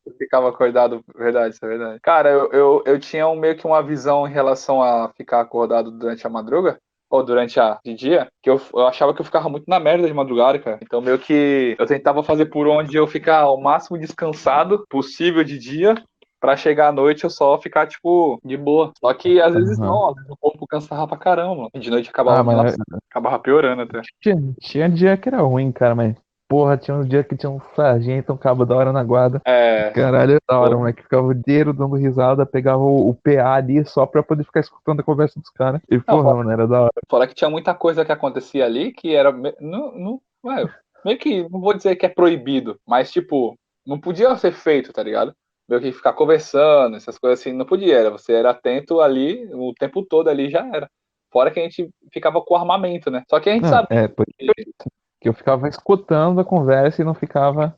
Eu 0.05 0.13
ficava 0.17 0.49
acordado, 0.49 1.03
verdade, 1.15 1.53
isso 1.55 1.65
é 1.65 1.67
verdade. 1.67 1.99
Cara, 2.01 2.29
eu, 2.29 2.51
eu, 2.51 2.83
eu 2.85 2.99
tinha 2.99 3.27
um, 3.27 3.35
meio 3.35 3.55
que 3.55 3.65
uma 3.65 3.81
visão 3.81 4.27
em 4.27 4.31
relação 4.31 4.81
a 4.81 5.09
ficar 5.15 5.41
acordado 5.41 5.91
durante 5.91 6.25
a 6.25 6.29
madruga, 6.29 6.77
ou 7.09 7.23
durante 7.23 7.59
a 7.59 7.79
de 7.83 7.93
dia, 7.95 8.27
que 8.41 8.49
eu, 8.49 8.61
eu 8.73 8.85
achava 8.87 9.13
que 9.13 9.21
eu 9.21 9.25
ficava 9.25 9.49
muito 9.49 9.65
na 9.67 9.79
merda 9.79 10.07
de 10.07 10.13
madrugada, 10.13 10.59
cara. 10.59 10.79
Então, 10.81 11.01
meio 11.01 11.17
que 11.17 11.75
eu 11.79 11.85
tentava 11.87 12.21
fazer 12.23 12.45
por 12.45 12.67
onde 12.67 12.95
eu 12.95 13.07
ficar 13.07 13.49
o 13.49 13.59
máximo 13.59 13.97
descansado 13.97 14.85
possível 14.89 15.43
de 15.43 15.57
dia. 15.57 15.95
Pra 16.41 16.55
chegar 16.55 16.87
à 16.87 16.91
noite 16.93 17.25
eu 17.25 17.29
só 17.29 17.59
ficar, 17.59 17.85
tipo, 17.85 18.39
de 18.45 18.55
boa. 18.55 18.93
Só 18.97 19.13
que 19.13 19.41
às 19.41 19.53
vezes 19.53 19.77
Uhum. 19.77 19.85
não, 19.85 20.09
às 20.09 20.15
vezes 20.15 20.29
o 20.31 20.37
corpo 20.37 20.65
cansava 20.65 21.05
pra 21.05 21.17
caramba. 21.17 21.67
De 21.73 21.89
noite 21.89 22.09
acabava, 22.09 22.39
Ah, 22.39 22.43
mas 22.43 22.77
acabava 23.11 23.39
piorando 23.39 23.81
até. 23.81 24.01
tinha, 24.21 24.37
tinha 24.61 24.87
dia 24.89 25.17
que 25.17 25.27
era 25.27 25.41
ruim, 25.41 25.69
cara, 25.69 25.93
mas. 25.95 26.15
Porra, 26.49 26.77
tinha 26.77 26.97
um 26.97 27.05
dia 27.05 27.23
que 27.23 27.37
tinha 27.37 27.49
um 27.49 27.61
sargento, 27.75 28.33
um 28.33 28.37
cabo 28.37 28.65
da 28.65 28.75
hora 28.75 28.91
na 28.91 29.03
guarda. 29.03 29.39
É, 29.45 29.91
Caralho, 29.91 30.33
é 30.33 30.39
da 30.49 30.59
hora, 30.59 30.69
Porra. 30.71 30.79
moleque. 30.79 31.03
Ficava 31.03 31.27
o 31.27 31.31
inteiro 31.31 31.71
dando 31.73 31.95
risada, 31.95 32.43
pegava 32.45 32.79
o, 32.81 33.09
o 33.09 33.13
PA 33.13 33.53
ali 33.53 33.85
só 33.85 34.05
pra 34.07 34.23
poder 34.23 34.43
ficar 34.43 34.59
escutando 34.61 34.99
a 35.01 35.03
conversa 35.03 35.39
dos 35.39 35.51
caras. 35.51 35.79
E, 35.89 35.99
porra, 35.99 36.23
fora- 36.23 36.35
mano, 36.37 36.51
era 36.51 36.67
da 36.67 36.81
hora. 36.81 36.91
Fora 37.07 37.27
que 37.27 37.35
tinha 37.35 37.49
muita 37.51 37.75
coisa 37.75 38.03
que 38.03 38.11
acontecia 38.11 38.65
ali 38.65 38.91
que 38.91 39.13
era. 39.13 39.31
Não, 39.61 39.91
não, 39.95 40.21
ué, 40.43 40.67
meio 41.05 41.19
que. 41.19 41.47
Não 41.49 41.61
vou 41.61 41.73
dizer 41.75 41.95
que 41.95 42.05
é 42.05 42.09
proibido, 42.09 42.79
mas 42.87 43.11
tipo, 43.11 43.55
não 43.85 43.99
podia 43.99 44.35
ser 44.35 44.51
feito, 44.51 44.91
tá 44.91 45.03
ligado? 45.03 45.33
Meio 45.67 45.81
que 45.81 45.91
ficar 45.91 46.13
conversando, 46.13 46.95
essas 46.97 47.19
coisas 47.19 47.39
assim, 47.39 47.53
não 47.53 47.65
podia. 47.65 47.95
Era, 47.95 48.09
você 48.09 48.33
era 48.33 48.49
atento 48.49 48.99
ali, 49.01 49.47
o 49.53 49.71
tempo 49.79 50.03
todo 50.03 50.27
ali 50.27 50.49
já 50.49 50.65
era. 50.73 50.89
Fora 51.31 51.51
que 51.51 51.59
a 51.59 51.63
gente 51.63 51.87
ficava 52.11 52.41
com 52.41 52.55
armamento, 52.55 53.11
né? 53.11 53.23
Só 53.29 53.39
que 53.39 53.51
a 53.51 53.53
gente 53.53 53.63
Não, 53.63 53.69
sabe 53.69 53.87
é, 53.91 54.07
por 54.07 54.25
que. 54.25 54.47
que 54.47 54.89
eu 55.29 55.33
ficava 55.33 55.67
escutando 55.67 56.41
a 56.41 56.45
conversa 56.45 57.01
e 57.01 57.05
não 57.05 57.13
ficava. 57.13 57.75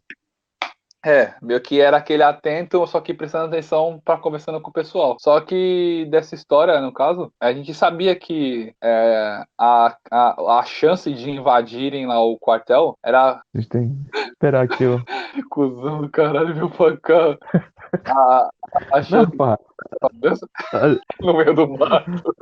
É, 1.04 1.34
meio 1.42 1.60
que 1.60 1.82
era 1.82 1.98
aquele 1.98 2.22
atento, 2.22 2.86
só 2.86 3.02
que 3.02 3.12
prestando 3.12 3.48
atenção 3.48 4.00
pra 4.06 4.18
conversando 4.18 4.62
com 4.62 4.70
o 4.70 4.74
pessoal. 4.74 5.18
Só 5.20 5.42
que 5.42 6.08
dessa 6.12 6.36
história, 6.36 6.80
no 6.80 6.94
caso, 6.94 7.34
a 7.40 7.52
gente 7.52 7.74
sabia 7.74 8.16
que 8.16 8.72
é, 8.84 9.44
a, 9.60 9.98
a, 10.12 10.60
a 10.60 10.64
chance 10.64 11.12
de 11.12 11.32
invadirem 11.32 12.06
lá 12.06 12.24
o 12.24 12.38
quartel 12.38 12.96
era 13.04 13.32
A 13.32 13.42
gente 13.56 13.70
tem 13.70 13.90
que 13.90 14.20
esperar 14.20 14.68
que 14.68 14.84
eu. 14.84 15.02
Cusão 15.50 16.02
do 16.02 16.10
caralho, 16.10 16.56
meu 16.56 16.70
facão. 16.70 17.38
A, 18.06 18.50
a 18.94 18.98
Não, 18.98 19.04
chance 19.04 19.36
porra. 19.36 19.60
no 21.22 21.34
meio 21.34 21.54
do 21.54 21.68
mato. 21.68 22.36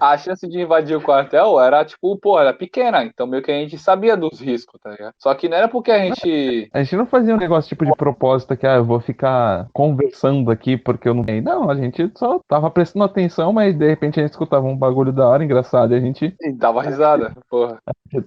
A 0.00 0.16
chance 0.16 0.46
de 0.48 0.60
invadir 0.60 0.96
o 0.96 1.00
quartel 1.02 1.60
era, 1.60 1.84
tipo, 1.84 2.16
pô, 2.18 2.38
era 2.38 2.52
pequena. 2.52 3.04
Então 3.04 3.26
meio 3.26 3.42
que 3.42 3.50
a 3.50 3.54
gente 3.54 3.78
sabia 3.78 4.16
dos 4.16 4.40
riscos, 4.40 4.80
tá 4.80 4.90
ligado? 4.90 5.12
Só 5.18 5.34
que 5.34 5.48
não 5.48 5.56
era 5.56 5.68
porque 5.68 5.90
a 5.90 5.98
gente. 5.98 6.68
A 6.72 6.82
gente 6.82 6.96
não 6.96 7.06
fazia 7.06 7.34
um 7.34 7.38
negócio 7.38 7.68
tipo 7.68 7.84
de 7.84 7.92
propósito 7.92 8.56
que, 8.56 8.66
ah, 8.66 8.76
eu 8.76 8.84
vou 8.84 9.00
ficar 9.00 9.68
conversando 9.72 10.50
aqui 10.50 10.76
porque 10.76 11.08
eu 11.08 11.14
não 11.14 11.24
tenho. 11.24 11.42
Não, 11.42 11.70
a 11.70 11.74
gente 11.74 12.10
só 12.16 12.40
tava 12.48 12.70
prestando 12.70 13.04
atenção, 13.04 13.52
mas 13.52 13.76
de 13.76 13.86
repente 13.86 14.18
a 14.18 14.22
gente 14.22 14.32
escutava 14.32 14.66
um 14.66 14.76
bagulho 14.76 15.12
da 15.12 15.26
hora, 15.28 15.44
engraçado, 15.44 15.92
e 15.94 15.96
a 15.96 16.00
gente. 16.00 16.34
dava 16.56 16.82
risada, 16.82 17.32
porra. 17.50 17.78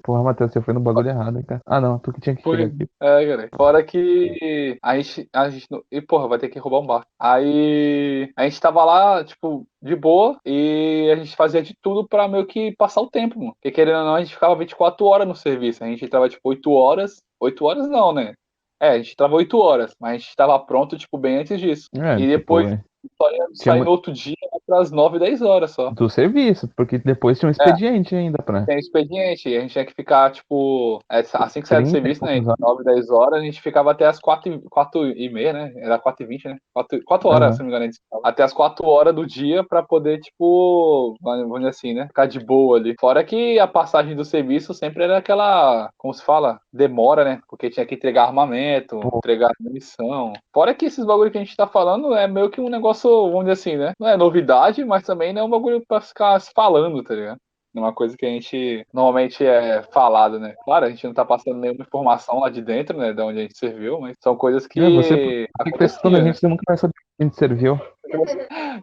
Porra, 0.03 0.23
Matheus, 0.23 0.51
você 0.51 0.61
foi 0.61 0.73
no 0.73 0.79
bagulho 0.79 1.09
errado, 1.09 1.37
hein, 1.37 1.45
cara. 1.47 1.61
Ah, 1.65 1.81
não, 1.81 1.97
tu 1.99 2.13
que 2.13 2.21
tinha 2.21 2.35
que 2.35 2.43
Foi. 2.43 2.57
chegar 2.57 2.73
aqui. 2.73 2.89
É, 3.01 3.27
cara. 3.27 3.49
Fora 3.55 3.83
que 3.83 4.77
a 4.81 4.95
gente, 4.95 5.27
a 5.33 5.49
gente. 5.49 5.67
não- 5.71 5.81
E, 5.91 6.01
porra, 6.01 6.27
vai 6.27 6.37
ter 6.37 6.49
que 6.49 6.59
roubar 6.59 6.79
um 6.79 6.85
bar. 6.85 7.05
Aí 7.19 8.20
a 8.35 8.43
gente 8.43 8.59
tava 8.59 8.83
lá, 8.83 9.23
tipo, 9.23 9.65
de 9.81 9.95
boa, 9.95 10.37
e 10.45 11.09
a 11.11 11.15
gente 11.15 11.35
fazia 11.35 11.61
de 11.61 11.73
tudo 11.81 12.07
pra 12.07 12.27
meio 12.27 12.45
que 12.45 12.75
passar 12.75 13.01
o 13.01 13.09
tempo, 13.09 13.39
mano. 13.39 13.53
Porque 13.53 13.71
querendo 13.71 13.99
ou 13.99 14.05
não, 14.05 14.15
a 14.15 14.23
gente 14.23 14.33
ficava 14.33 14.55
24 14.55 15.05
horas 15.05 15.27
no 15.27 15.35
serviço. 15.35 15.83
A 15.83 15.87
gente 15.87 16.03
entrava, 16.05 16.29
tipo, 16.29 16.41
8 16.47 16.71
horas. 16.71 17.21
8 17.39 17.65
horas 17.65 17.87
não, 17.89 18.13
né? 18.13 18.33
É, 18.79 18.89
a 18.89 18.97
gente 18.97 19.15
tava 19.15 19.35
8 19.35 19.57
horas, 19.59 19.93
mas 19.99 20.11
a 20.15 20.17
gente 20.17 20.35
tava 20.35 20.57
pronto, 20.59 20.97
tipo, 20.97 21.17
bem 21.17 21.37
antes 21.37 21.59
disso. 21.59 21.87
É, 21.95 22.19
E 22.19 22.27
depois- 22.27 22.67
tipo, 22.69 22.83
Só 23.17 23.29
ia 23.31 23.37
Tinha 23.37 23.47
sair 23.55 23.79
mu- 23.79 23.85
no 23.85 23.91
outro 23.91 24.11
dia 24.13 24.35
pras 24.67 24.91
9, 24.91 25.19
10 25.19 25.41
horas 25.41 25.71
só. 25.71 25.89
do 25.91 26.09
serviço, 26.09 26.69
porque 26.77 26.97
depois 26.97 27.37
É. 27.37 27.39
tinha 27.41 27.49
um 27.49 27.51
expediente 27.51 28.15
ainda 28.15 28.37
pra. 28.41 28.63
Tem 28.65 28.77
expediente, 28.79 29.49
e 29.49 29.57
a 29.57 29.61
gente 29.61 29.71
tinha 29.71 29.85
que 29.85 29.93
ficar, 29.93 30.31
tipo, 30.31 30.99
é, 31.11 31.19
assim 31.33 31.61
que 31.61 31.67
saía 31.67 31.81
do 31.81 31.89
30 31.91 31.91
serviço, 31.91 32.23
né? 32.25 32.41
poucos 32.41 32.55
9, 32.59 32.83
10 32.83 33.09
horas, 33.09 33.41
a 33.41 33.43
gente 33.43 33.61
ficava 33.61 33.91
até 33.91 34.05
as 34.05 34.19
4, 34.19 34.53
e- 34.53 34.61
4 34.69 35.05
e 35.07 35.29
meia, 35.29 35.51
né? 35.51 35.73
Era 35.77 35.99
4 35.99 36.23
e 36.23 36.27
20, 36.27 36.45
né? 36.47 36.57
4, 36.73 37.01
4 37.05 37.27
horas, 37.27 37.41
Aham. 37.47 37.53
se 37.53 37.59
não 37.59 37.65
me 37.69 37.75
engano. 37.75 37.91
Até 38.23 38.43
as 38.43 38.53
4 38.53 38.87
horas 38.87 39.13
do 39.13 39.25
dia 39.25 39.63
pra 39.63 39.83
poder, 39.83 40.19
tipo, 40.19 41.15
vamos 41.21 41.55
dizer 41.59 41.69
assim, 41.69 41.93
né? 41.93 42.07
Ficar 42.07 42.27
de 42.27 42.39
boa 42.39 42.77
ali. 42.77 42.95
Fora 42.99 43.23
que 43.23 43.59
a 43.59 43.67
passagem 43.67 44.15
do 44.15 44.23
serviço 44.23 44.73
sempre 44.73 45.03
era 45.03 45.17
aquela, 45.17 45.89
como 45.97 46.13
se 46.13 46.23
fala? 46.23 46.59
Demora, 46.71 47.23
né? 47.25 47.41
Porque 47.49 47.69
tinha 47.69 47.85
que 47.85 47.95
entregar 47.95 48.23
armamento, 48.25 48.99
Pô. 48.99 49.17
entregar 49.17 49.51
munição. 49.59 50.33
Fora 50.53 50.73
que 50.73 50.85
esses 50.85 51.05
bagulho 51.05 51.31
que 51.31 51.37
a 51.37 51.43
gente 51.43 51.55
tá 51.57 51.67
falando 51.67 52.13
é 52.13 52.27
meio 52.27 52.49
que 52.49 52.61
um 52.61 52.69
negócio, 52.69 52.90
vamos 52.93 53.41
dizer 53.41 53.51
assim, 53.51 53.77
né? 53.77 53.93
Não 53.99 54.07
é 54.07 54.17
novidade, 54.17 54.83
mas 54.83 55.03
também 55.03 55.33
não 55.33 55.41
é 55.41 55.45
um 55.45 55.49
bagulho 55.49 55.83
pra 55.87 56.01
ficar 56.01 56.39
se 56.39 56.51
falando, 56.53 57.03
tá 57.03 57.13
ligado? 57.13 57.37
Não 57.73 57.83
é 57.83 57.85
uma 57.87 57.93
coisa 57.93 58.17
que 58.17 58.25
a 58.25 58.29
gente 58.29 58.85
normalmente 58.93 59.45
é 59.45 59.81
falado, 59.93 60.37
né? 60.37 60.53
Claro, 60.65 60.85
a 60.85 60.89
gente 60.89 61.05
não 61.05 61.13
tá 61.13 61.23
passando 61.23 61.57
nenhuma 61.57 61.83
informação 61.83 62.39
lá 62.39 62.49
de 62.49 62.61
dentro, 62.61 62.97
né? 62.97 63.13
De 63.13 63.21
onde 63.21 63.39
a 63.39 63.41
gente 63.43 63.57
serviu, 63.57 63.99
mas 64.01 64.15
são 64.21 64.35
coisas 64.35 64.67
que. 64.67 64.79
É, 64.79 64.89
você 64.89 65.47
fica 65.63 65.77
testando 65.77 66.17
a 66.17 66.21
gente, 66.21 66.37
você 66.37 66.47
nunca 66.47 66.63
vai 66.67 66.77
saber 66.77 66.93
que 66.93 67.23
a 67.23 67.23
gente 67.23 67.35
serviu. 67.37 67.79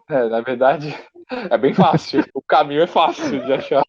É, 0.09 0.27
na 0.27 0.41
verdade, 0.41 0.95
é 1.49 1.57
bem 1.57 1.73
fácil. 1.73 2.23
o 2.33 2.41
caminho 2.41 2.81
é 2.81 2.87
fácil 2.87 3.45
de 3.45 3.53
achar. 3.53 3.83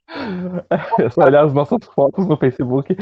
É 0.99 1.09
só 1.09 1.23
olhar 1.25 1.45
as 1.45 1.55
nossas 1.55 1.85
fotos 1.95 2.27
no 2.27 2.37
Facebook. 2.37 2.97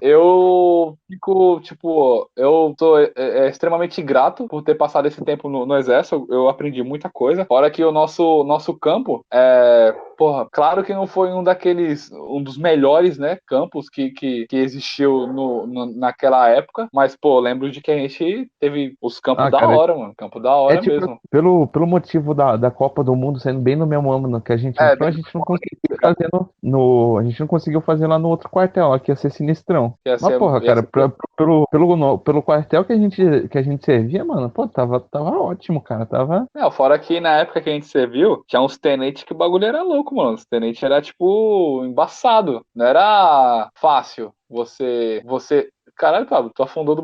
Eu 0.00 0.96
fico, 1.08 1.60
tipo, 1.60 2.30
eu 2.36 2.74
tô 2.76 2.98
é, 2.98 3.12
é, 3.16 3.48
extremamente 3.48 4.00
grato 4.02 4.46
por 4.48 4.62
ter 4.62 4.74
passado 4.74 5.06
esse 5.06 5.22
tempo 5.24 5.48
no, 5.48 5.66
no, 5.66 5.76
exército. 5.76 6.26
Eu 6.30 6.48
aprendi 6.48 6.82
muita 6.82 7.10
coisa. 7.10 7.44
Fora 7.44 7.70
que 7.70 7.84
o 7.84 7.92
nosso, 7.92 8.44
nosso 8.44 8.74
campo 8.74 9.24
é. 9.32 9.94
Porra, 10.16 10.46
claro 10.50 10.82
que 10.82 10.94
não 10.94 11.06
foi 11.06 11.32
um 11.32 11.42
daqueles. 11.42 12.10
um 12.12 12.42
dos 12.42 12.56
melhores, 12.56 13.18
né, 13.18 13.38
campos 13.46 13.88
que, 13.88 14.10
que, 14.10 14.46
que 14.46 14.56
existiu 14.56 15.26
no, 15.26 15.66
no 15.66 15.86
naquela 15.96 16.48
época. 16.48 16.88
Mas, 16.92 17.16
pô, 17.16 17.38
lembro 17.38 17.70
de 17.70 17.80
que 17.80 17.90
a 17.90 17.96
gente 17.96 18.50
teve 18.58 18.96
os 19.00 19.20
campos 19.20 19.46
ah, 19.46 19.50
da 19.50 19.60
cara, 19.60 19.76
hora, 19.76 19.94
mano. 19.96 20.14
Campo 20.16 20.40
da 20.40 20.54
hora 20.54 20.76
é, 20.76 20.80
tipo, 20.80 20.94
mesmo. 20.94 21.20
Pelo, 21.30 21.66
pelo 21.68 21.86
motivo 21.86 22.34
da, 22.34 22.56
da 22.56 22.70
Copa 22.70 23.04
do 23.04 23.14
Mundo 23.14 23.38
sendo 23.38 23.60
bem 23.60 23.76
no 23.76 23.86
mesmo 23.86 24.10
ano 24.12 24.40
que 24.40 24.52
a 24.52 24.56
gente 24.56 24.80
é, 24.80 24.92
entrou, 24.92 25.08
a 25.08 25.12
gente 25.12 25.34
não 25.34 25.42
conseguiu 25.42 25.96
fazer 26.00 26.28
no, 26.32 26.48
no, 26.62 27.18
A 27.18 27.24
gente 27.24 27.40
não 27.40 27.46
conseguiu 27.46 27.80
fazer 27.80 28.06
lá 28.06 28.18
no 28.18 28.28
outro 28.28 28.48
quartel, 28.48 28.98
que 29.00 29.10
ia 29.10 29.16
ser 29.16 29.30
sinistrão. 29.30 29.94
Ia 30.06 30.16
Mas, 30.20 30.38
porra, 30.38 30.60
cara, 30.60 30.82
pra, 30.82 31.12
pelo, 31.36 31.66
pelo, 31.70 32.18
pelo 32.18 32.42
quartel 32.42 32.84
que 32.84 32.92
a 32.92 32.96
gente, 32.96 33.48
que 33.48 33.58
a 33.58 33.62
gente 33.62 33.84
servia, 33.84 34.24
mano, 34.24 34.50
pô, 34.50 34.66
tava, 34.66 35.00
tava 35.00 35.30
ótimo, 35.30 35.80
cara. 35.80 36.06
Tava. 36.06 36.46
Não, 36.54 36.70
fora 36.70 36.98
que 36.98 37.20
na 37.20 37.38
época 37.38 37.60
que 37.60 37.70
a 37.70 37.72
gente 37.72 37.86
serviu, 37.86 38.42
tinha 38.46 38.60
uns 38.60 38.78
tenentes 38.78 39.22
que 39.22 39.32
o 39.32 39.36
bagulho 39.36 39.64
era 39.64 39.82
louco, 39.82 40.05
mano. 40.14 40.34
Os 40.34 40.44
tenentes 40.44 40.82
era, 40.82 41.00
tipo, 41.00 41.84
embaçado. 41.84 42.64
Não 42.74 42.86
era 42.86 43.70
fácil 43.74 44.32
você. 44.48 45.22
você 45.24 45.68
Caralho, 45.96 46.26
Pablo, 46.26 46.52
tu 46.54 46.62
afundou 46.62 46.94
do 46.94 47.02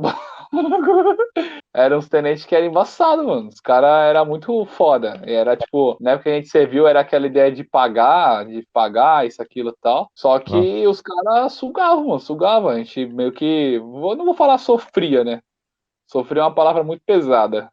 Eram 1.75 1.99
uns 1.99 2.09
tenentes 2.09 2.44
que 2.44 2.54
eram 2.54 2.66
embaçados, 2.66 3.25
mano. 3.25 3.49
Os 3.49 3.59
caras 3.59 4.11
eram 4.11 4.26
muito 4.26 4.66
foda. 4.66 5.23
E 5.26 5.32
era 5.32 5.56
tipo, 5.56 5.97
na 5.99 6.12
época 6.12 6.25
que 6.25 6.30
a 6.30 6.35
gente 6.35 6.49
serviu, 6.49 6.87
era 6.87 7.00
aquela 7.00 7.26
ideia 7.26 7.50
de 7.50 7.64
pagar, 7.64 8.44
de 8.44 8.66
pagar, 8.73 9.26
isso, 9.26 9.40
aquilo 9.40 9.71
e 9.71 9.76
tal. 9.80 10.11
Só 10.14 10.38
que 10.38 10.87
os 10.87 11.00
caras 11.00 11.54
sugavam, 11.54 12.09
mano, 12.09 12.21
sugavam. 12.21 12.68
A 12.68 12.76
gente 12.76 13.06
meio 13.06 13.32
que. 13.32 13.78
não 13.78 14.25
vou 14.26 14.35
falar 14.35 14.59
sofria, 14.59 15.25
né? 15.25 15.40
Sofria 16.06 16.42
é 16.42 16.44
uma 16.44 16.54
palavra 16.54 16.85
muito 16.85 17.02
pesada. 17.06 17.71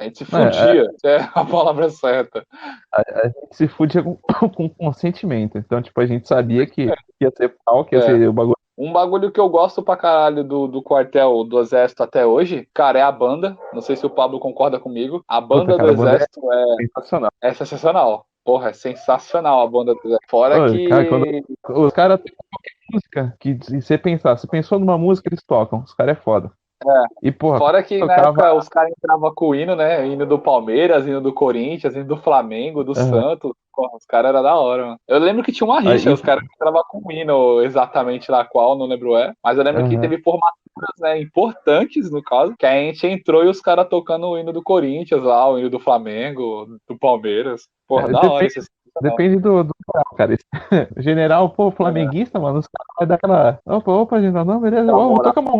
A 0.00 0.04
gente 0.04 0.18
se 0.18 0.24
fudia, 0.24 0.88
é, 1.04 1.08
é... 1.08 1.16
é 1.16 1.28
a 1.34 1.44
palavra 1.44 1.90
certa. 1.90 2.44
A, 2.90 3.02
a, 3.02 3.26
gente 3.26 3.54
se 3.54 3.68
fudia 3.68 4.02
com, 4.02 4.16
com 4.48 4.68
consentimento. 4.70 5.58
Então, 5.58 5.82
tipo, 5.82 6.00
a 6.00 6.06
gente 6.06 6.26
sabia 6.26 6.66
que 6.66 6.90
é. 6.90 6.94
ia 7.20 7.30
ser 7.36 7.54
pau, 7.64 7.84
que 7.84 7.94
ia 7.94 8.02
é. 8.02 8.06
ser 8.06 8.28
o 8.28 8.32
bagulho 8.32 8.56
um 8.78 8.94
bagulho 8.94 9.30
que 9.30 9.38
eu 9.38 9.46
gosto 9.46 9.82
pra 9.82 9.94
caralho 9.94 10.42
do, 10.42 10.66
do 10.66 10.82
quartel 10.82 11.44
do 11.44 11.60
Exército 11.60 12.02
até 12.02 12.24
hoje, 12.24 12.66
cara, 12.72 12.98
é 12.98 13.02
a 13.02 13.12
banda. 13.12 13.54
Não 13.74 13.82
sei 13.82 13.94
se 13.94 14.06
o 14.06 14.10
Pablo 14.10 14.40
concorda 14.40 14.80
comigo. 14.80 15.22
A 15.28 15.38
banda 15.38 15.72
Puta, 15.72 15.76
cara, 15.76 15.92
do 15.92 16.02
Exército 16.02 16.40
banda 16.40 16.54
é... 16.56 16.62
é 16.62 16.86
sensacional. 16.86 17.30
É 17.42 17.52
sensacional. 17.52 18.26
Porra, 18.42 18.70
é 18.70 18.72
sensacional 18.72 19.60
a 19.60 19.66
banda 19.70 19.92
do 19.92 20.00
Exército. 20.00 20.30
Fora 20.30 20.72
que. 20.72 20.88
Cara, 20.88 21.06
quando... 21.06 21.26
Os 21.68 21.92
caras 21.92 22.20
têm 22.22 22.32
qualquer 22.34 22.72
música 22.90 23.36
que 23.38 23.58
você 23.82 23.98
pensar, 23.98 24.38
você 24.38 24.46
pensou 24.46 24.78
numa 24.78 24.96
música, 24.96 25.28
eles 25.28 25.44
tocam. 25.44 25.80
Os 25.80 25.92
caras 25.92 26.16
é 26.16 26.20
foda. 26.22 26.50
É. 26.82 27.28
E, 27.28 27.32
porra, 27.32 27.58
Fora 27.58 27.82
que 27.82 27.98
na 27.98 28.14
época 28.14 28.54
os 28.54 28.68
caras 28.68 28.90
entravam 28.96 29.32
com 29.34 29.48
o 29.48 29.54
hino, 29.54 29.76
né? 29.76 30.06
Hino 30.06 30.24
do 30.24 30.38
Palmeiras, 30.38 31.06
hino 31.06 31.20
do 31.20 31.32
Corinthians, 31.32 31.94
hino 31.94 32.06
do 32.06 32.16
Flamengo, 32.16 32.82
do 32.82 32.98
uhum. 32.98 33.10
Santos. 33.10 33.52
Porra, 33.72 33.96
os 33.96 34.06
caras 34.06 34.30
eram 34.30 34.42
da 34.42 34.54
hora, 34.56 34.84
mano. 34.84 34.98
Eu 35.06 35.18
lembro 35.18 35.42
que 35.42 35.52
tinha 35.52 35.66
uma 35.66 35.80
rixa, 35.80 36.08
Aí... 36.08 36.14
os 36.14 36.20
caras 36.20 36.42
entravam 36.44 36.82
com 36.88 37.02
o 37.04 37.12
hino 37.12 37.60
exatamente 37.62 38.30
lá 38.30 38.44
qual, 38.44 38.76
não 38.76 38.86
lembro 38.86 39.16
é. 39.16 39.32
Mas 39.44 39.58
eu 39.58 39.64
lembro 39.64 39.82
uhum. 39.82 39.88
que 39.90 39.98
teve 39.98 40.18
formaturas, 40.22 40.98
né, 41.00 41.20
importantes, 41.20 42.10
no 42.10 42.22
caso, 42.22 42.54
que 42.58 42.66
a 42.66 42.72
gente 42.72 43.06
entrou 43.06 43.44
e 43.44 43.48
os 43.48 43.60
caras 43.60 43.88
tocando 43.88 44.28
o 44.28 44.38
hino 44.38 44.52
do 44.52 44.62
Corinthians 44.62 45.22
lá, 45.22 45.48
o 45.48 45.58
hino 45.58 45.70
do 45.70 45.78
Flamengo, 45.78 46.66
do 46.88 46.98
Palmeiras. 46.98 47.68
Porra, 47.86 48.08
é, 48.08 48.12
da 48.12 48.20
depende, 48.20 48.34
hora 48.34 48.46
esse 48.46 48.60
Depende 49.00 49.36
do, 49.36 49.64
do 49.64 49.74
cara. 50.16 50.36
General, 50.98 51.48
pô, 51.50 51.70
flamenguista, 51.70 52.38
é. 52.38 52.40
mano, 52.40 52.58
os 52.58 52.66
caras 52.66 52.94
vai 52.98 53.06
dar 53.06 53.14
aquela. 53.14 53.58
Opa, 53.64 53.92
opa, 53.92 54.20
general, 54.20 54.44
não, 54.44 54.60
beleza, 54.60 54.90
vamos 54.90 55.20
tocar 55.20 55.40
uma 55.40 55.56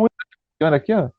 música 0.61 0.75
aqui, 0.75 0.93
ó. 0.93 1.09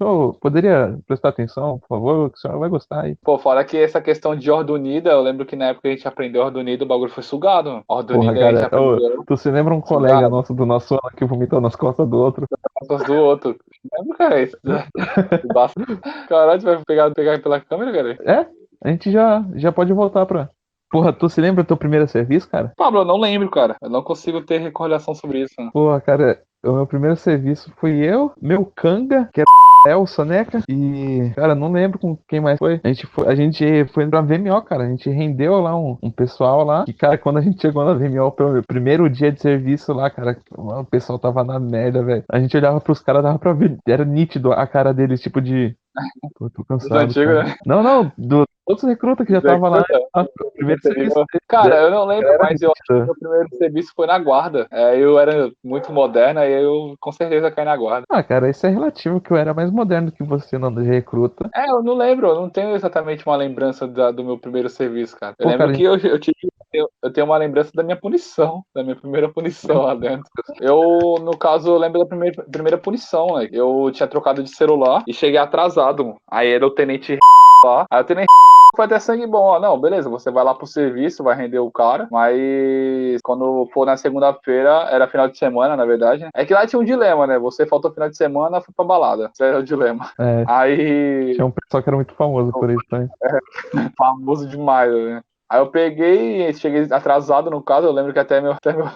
Oh, 0.00 0.32
poderia 0.32 0.96
prestar 1.08 1.30
atenção, 1.30 1.80
por 1.80 1.88
favor, 1.88 2.30
que 2.30 2.38
o 2.38 2.40
senhor 2.40 2.56
vai 2.56 2.68
gostar 2.68 3.00
aí. 3.00 3.16
Pô, 3.16 3.36
fora 3.36 3.64
que 3.64 3.76
essa 3.76 4.00
questão 4.00 4.36
de 4.36 4.48
ordem 4.48 4.76
unida, 4.76 5.10
eu 5.10 5.20
lembro 5.20 5.44
que 5.44 5.56
na 5.56 5.66
época 5.66 5.88
a 5.88 5.90
gente 5.90 6.06
aprendeu 6.06 6.42
ordem 6.42 6.62
unida, 6.62 6.84
o 6.84 6.86
bagulho 6.86 7.10
foi 7.10 7.24
sugado. 7.24 7.82
Porra, 7.88 8.14
unida 8.14 8.34
cara, 8.38 8.66
aprendeu, 8.66 9.16
oh, 9.18 9.24
Tu 9.24 9.36
se 9.36 9.50
lembra 9.50 9.74
um 9.74 9.80
colega 9.80 10.14
sugado. 10.14 10.30
nosso 10.30 10.54
do 10.54 10.64
nosso 10.64 10.94
ano 10.94 11.16
que 11.16 11.24
vomitou 11.24 11.60
nas 11.60 11.74
costas 11.74 12.08
do 12.08 12.16
outro? 12.16 12.46
Nas 12.48 12.88
costas 12.88 13.08
do 13.08 13.14
outro. 13.14 13.56
Lembra, 13.92 14.16
cara? 14.16 14.40
Isso. 14.40 14.56
Caralho, 16.28 16.60
tu 16.60 16.64
vai 16.64 16.82
pegar, 16.86 17.10
pegar 17.10 17.42
pela 17.42 17.60
câmera, 17.60 17.92
cara? 17.92 18.18
É, 18.24 18.46
a 18.84 18.90
gente 18.90 19.10
já, 19.10 19.44
já 19.56 19.72
pode 19.72 19.92
voltar 19.92 20.24
pra. 20.26 20.48
Porra, 20.90 21.12
tu 21.12 21.28
se 21.28 21.40
lembra 21.40 21.62
do 21.62 21.66
teu 21.66 21.76
primeiro 21.76 22.08
serviço, 22.08 22.48
cara? 22.48 22.72
Pablo, 22.76 23.00
eu 23.00 23.04
não 23.04 23.18
lembro, 23.18 23.50
cara. 23.50 23.76
Eu 23.82 23.90
não 23.90 24.02
consigo 24.02 24.40
ter 24.40 24.58
recordação 24.58 25.14
sobre 25.14 25.42
isso. 25.42 25.54
Né? 25.58 25.68
Porra, 25.72 26.00
cara, 26.00 26.42
o 26.64 26.72
meu 26.72 26.86
primeiro 26.86 27.16
serviço 27.16 27.72
foi 27.76 27.98
eu, 27.98 28.32
meu 28.40 28.64
canga, 28.64 29.28
que 29.32 29.40
era 29.40 29.46
El 29.86 30.06
Soneca 30.06 30.60
e, 30.68 31.30
cara, 31.36 31.54
não 31.54 31.70
lembro 31.70 31.98
com 31.98 32.18
quem 32.26 32.40
mais 32.40 32.58
foi. 32.58 32.80
A 32.82 32.88
gente 32.88 33.06
foi, 33.06 33.28
a 33.28 33.34
gente 33.34 33.84
foi 33.92 34.06
pra 34.08 34.22
VMO, 34.22 34.60
cara. 34.62 34.84
A 34.84 34.88
gente 34.88 35.08
rendeu 35.10 35.60
lá 35.60 35.78
um, 35.78 35.96
um 36.02 36.10
pessoal 36.10 36.64
lá. 36.64 36.84
E, 36.88 36.92
cara, 36.92 37.16
quando 37.16 37.36
a 37.36 37.42
gente 37.42 37.60
chegou 37.60 37.84
na 37.84 37.94
VMO, 37.94 38.32
pelo 38.32 38.62
primeiro 38.62 39.08
dia 39.08 39.30
de 39.30 39.40
serviço 39.40 39.92
lá, 39.92 40.10
cara, 40.10 40.36
o 40.50 40.84
pessoal 40.84 41.18
tava 41.18 41.44
na 41.44 41.60
merda, 41.60 42.02
velho. 42.02 42.24
A 42.30 42.40
gente 42.40 42.56
olhava 42.56 42.80
pros 42.80 43.00
caras, 43.00 43.22
dava 43.22 43.38
pra 43.38 43.52
ver. 43.52 43.78
Era 43.86 44.04
nítido 44.04 44.52
a 44.52 44.66
cara 44.66 44.92
deles, 44.92 45.20
tipo 45.20 45.40
de. 45.40 45.76
Tô, 46.38 46.50
tô 46.50 46.64
cansado. 46.64 46.96
Antigo, 46.96 47.32
né? 47.32 47.56
Não, 47.66 47.82
não, 47.82 48.12
do, 48.16 48.44
outros 48.68 48.88
recrutas 48.88 49.26
que 49.26 49.32
já 49.32 49.38
estavam 49.38 49.70
lá. 49.70 49.84
No 50.14 50.50
primeiro 50.52 50.80
serviço. 50.82 51.24
Cara, 51.48 51.76
eu 51.76 51.90
não 51.90 52.04
lembro, 52.04 52.28
mas 52.40 52.60
eu 52.60 52.70
acho 52.70 52.82
que 52.84 52.92
o 52.92 53.04
meu 53.04 53.14
primeiro 53.14 53.48
serviço 53.56 53.92
foi 53.94 54.06
na 54.06 54.18
guarda. 54.18 54.66
É, 54.70 54.96
eu 54.98 55.18
era 55.18 55.50
muito 55.64 55.92
moderna 55.92 56.46
e 56.46 56.62
eu 56.62 56.94
com 57.00 57.12
certeza 57.12 57.50
caí 57.50 57.64
na 57.64 57.76
guarda. 57.76 58.06
Ah, 58.08 58.22
cara, 58.22 58.50
isso 58.50 58.66
é 58.66 58.70
relativo, 58.70 59.20
que 59.20 59.30
eu 59.30 59.36
era 59.36 59.54
mais 59.54 59.70
moderno 59.70 60.12
que 60.12 60.22
você 60.22 60.58
não 60.58 60.72
de 60.72 60.82
recruta. 60.82 61.48
É, 61.54 61.70
eu 61.70 61.82
não 61.82 61.94
lembro, 61.94 62.28
eu 62.28 62.34
não 62.34 62.50
tenho 62.50 62.74
exatamente 62.74 63.26
uma 63.26 63.36
lembrança 63.36 63.86
da, 63.86 64.10
do 64.10 64.24
meu 64.24 64.38
primeiro 64.38 64.68
serviço, 64.68 65.16
cara. 65.18 65.34
Eu 65.38 65.44
Pô, 65.44 65.50
lembro 65.50 65.66
cara, 65.66 65.78
que 65.78 65.82
eu, 65.84 65.96
eu 65.96 66.18
tive 66.18 66.36
eu 67.02 67.10
tenho 67.10 67.26
uma 67.26 67.38
lembrança 67.38 67.70
da 67.74 67.82
minha 67.82 67.96
punição, 67.96 68.62
da 68.74 68.82
minha 68.82 68.94
primeira 68.94 69.28
punição 69.28 69.82
lá 69.82 69.94
dentro. 69.94 70.30
Eu, 70.60 71.16
no 71.20 71.36
caso, 71.36 71.70
eu 71.70 71.78
lembro 71.78 71.98
da 71.98 72.06
primeira, 72.06 72.44
primeira 72.44 72.78
punição, 72.78 73.38
né? 73.38 73.48
Eu 73.50 73.90
tinha 73.92 74.06
trocado 74.06 74.42
de 74.42 74.50
celular 74.54 75.02
e 75.06 75.14
cheguei 75.14 75.38
atrasado. 75.38 76.16
Aí 76.30 76.50
era 76.50 76.66
o 76.66 76.70
tenente 76.70 77.18
lá. 77.64 77.86
Aí 77.90 78.00
o 78.00 78.04
tenente 78.04 78.28
foi 78.74 78.84
até 78.84 78.98
sangue 78.98 79.26
bom. 79.26 79.42
Ó, 79.42 79.60
não, 79.60 79.80
beleza, 79.80 80.08
você 80.08 80.30
vai 80.30 80.44
lá 80.44 80.54
pro 80.54 80.66
serviço, 80.66 81.24
vai 81.24 81.34
render 81.34 81.58
o 81.58 81.70
cara, 81.70 82.06
mas 82.10 83.20
quando 83.22 83.68
for 83.72 83.86
na 83.86 83.96
segunda-feira, 83.96 84.88
era 84.90 85.08
final 85.08 85.28
de 85.28 85.38
semana, 85.38 85.76
na 85.76 85.84
verdade. 85.84 86.24
Né? 86.24 86.30
É 86.34 86.44
que 86.44 86.54
lá 86.54 86.66
tinha 86.66 86.80
um 86.80 86.84
dilema, 86.84 87.26
né? 87.26 87.38
Você 87.38 87.66
faltou 87.66 87.92
final 87.92 88.08
de 88.08 88.16
semana, 88.16 88.60
foi 88.60 88.72
pra 88.74 88.84
balada. 88.84 89.30
Esse 89.32 89.42
era 89.42 89.58
o 89.58 89.64
dilema. 89.64 90.10
É. 90.28 90.44
Aí. 90.48 91.34
Tinha 91.34 91.46
um 91.46 91.50
pessoal 91.50 91.82
que 91.82 91.88
era 91.88 91.96
muito 91.96 92.12
famoso 92.14 92.50
por 92.52 92.68
isso, 92.70 92.84
né? 92.90 93.08
É, 93.22 93.38
famoso 93.96 94.48
demais, 94.48 94.92
né? 94.92 95.22
Aí 95.50 95.60
eu 95.60 95.70
peguei, 95.70 96.52
cheguei 96.52 96.86
atrasado 96.90 97.50
no 97.50 97.62
caso, 97.62 97.86
eu 97.86 97.92
lembro 97.92 98.12
que 98.12 98.18
até 98.18 98.40
meu, 98.40 98.52
até 98.60 98.72
meu, 98.72 98.88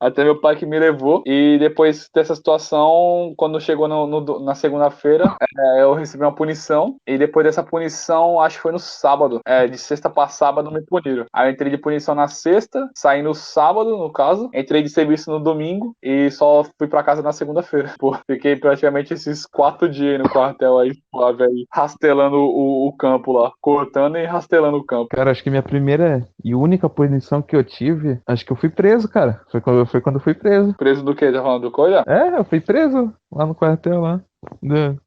até 0.00 0.24
meu 0.24 0.40
pai 0.40 0.56
que 0.56 0.64
me 0.64 0.78
levou. 0.78 1.22
E 1.26 1.58
depois 1.58 2.08
dessa 2.14 2.34
situação, 2.34 3.34
quando 3.36 3.60
chegou 3.60 3.86
no, 3.86 4.06
no, 4.06 4.40
na 4.40 4.54
segunda-feira, 4.54 5.36
é, 5.58 5.82
eu 5.82 5.92
recebi 5.92 6.24
uma 6.24 6.34
punição. 6.34 6.96
E 7.06 7.18
depois 7.18 7.44
dessa 7.44 7.62
punição, 7.62 8.40
acho 8.40 8.56
que 8.56 8.62
foi 8.62 8.72
no 8.72 8.78
sábado. 8.78 9.40
É, 9.46 9.66
de 9.66 9.76
sexta 9.76 10.08
para 10.08 10.28
sábado 10.28 10.70
me 10.70 10.80
puniram. 10.82 11.26
Aí 11.32 11.48
eu 11.48 11.52
entrei 11.52 11.70
de 11.70 11.78
punição 11.78 12.14
na 12.14 12.28
sexta, 12.28 12.88
saí 12.94 13.22
no 13.22 13.34
sábado, 13.34 13.96
no 13.96 14.10
caso. 14.10 14.48
Entrei 14.54 14.82
de 14.82 14.88
serviço 14.88 15.30
no 15.30 15.38
domingo 15.38 15.94
e 16.02 16.30
só 16.30 16.64
fui 16.78 16.88
para 16.88 17.02
casa 17.02 17.22
na 17.22 17.32
segunda-feira. 17.32 17.94
Fiquei 18.26 18.56
praticamente 18.56 19.12
esses 19.12 19.44
quatro 19.44 19.88
dias 19.88 20.18
no 20.18 20.28
quartel 20.28 20.78
aí, 20.78 20.92
lá, 21.12 21.32
velho, 21.32 21.66
rastelando 21.72 22.36
o, 22.36 22.88
o 22.88 22.96
campo 22.96 23.32
lá, 23.32 23.52
cortando 23.60 24.16
e 24.16 24.24
rastelando 24.24 24.78
o 24.78 24.84
campo. 24.84 25.08
Cara, 25.10 25.30
acho 25.30 25.42
que 25.42 25.49
minha 25.50 25.62
primeira 25.62 26.26
e 26.42 26.54
única 26.54 26.88
punição 26.88 27.42
que 27.42 27.54
eu 27.54 27.62
tive, 27.62 28.20
acho 28.26 28.44
que 28.44 28.52
eu 28.52 28.56
fui 28.56 28.68
preso, 28.68 29.08
cara. 29.08 29.40
Foi 29.50 29.60
quando, 29.60 29.86
foi 29.86 30.00
quando 30.00 30.16
eu 30.16 30.22
fui 30.22 30.34
preso. 30.34 30.74
Preso 30.74 31.04
do 31.04 31.14
quê? 31.14 31.32
Já 31.32 31.42
falando 31.42 31.62
do 31.62 31.70
coisa? 31.70 32.02
É, 32.06 32.38
eu 32.38 32.44
fui 32.44 32.60
preso 32.60 33.12
lá 33.30 33.44
no 33.44 33.54
quartel 33.54 34.00
lá. 34.00 34.20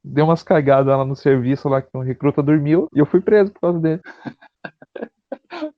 Deu 0.04 0.26
umas 0.26 0.42
cagadas 0.42 0.96
lá 0.96 1.04
no 1.04 1.16
serviço 1.16 1.68
lá 1.68 1.82
que 1.82 1.88
um 1.94 2.00
recruta 2.00 2.42
dormiu 2.42 2.86
e 2.94 3.00
eu 3.00 3.06
fui 3.06 3.20
preso 3.20 3.52
por 3.52 3.60
causa 3.60 3.80
dele. 3.80 4.00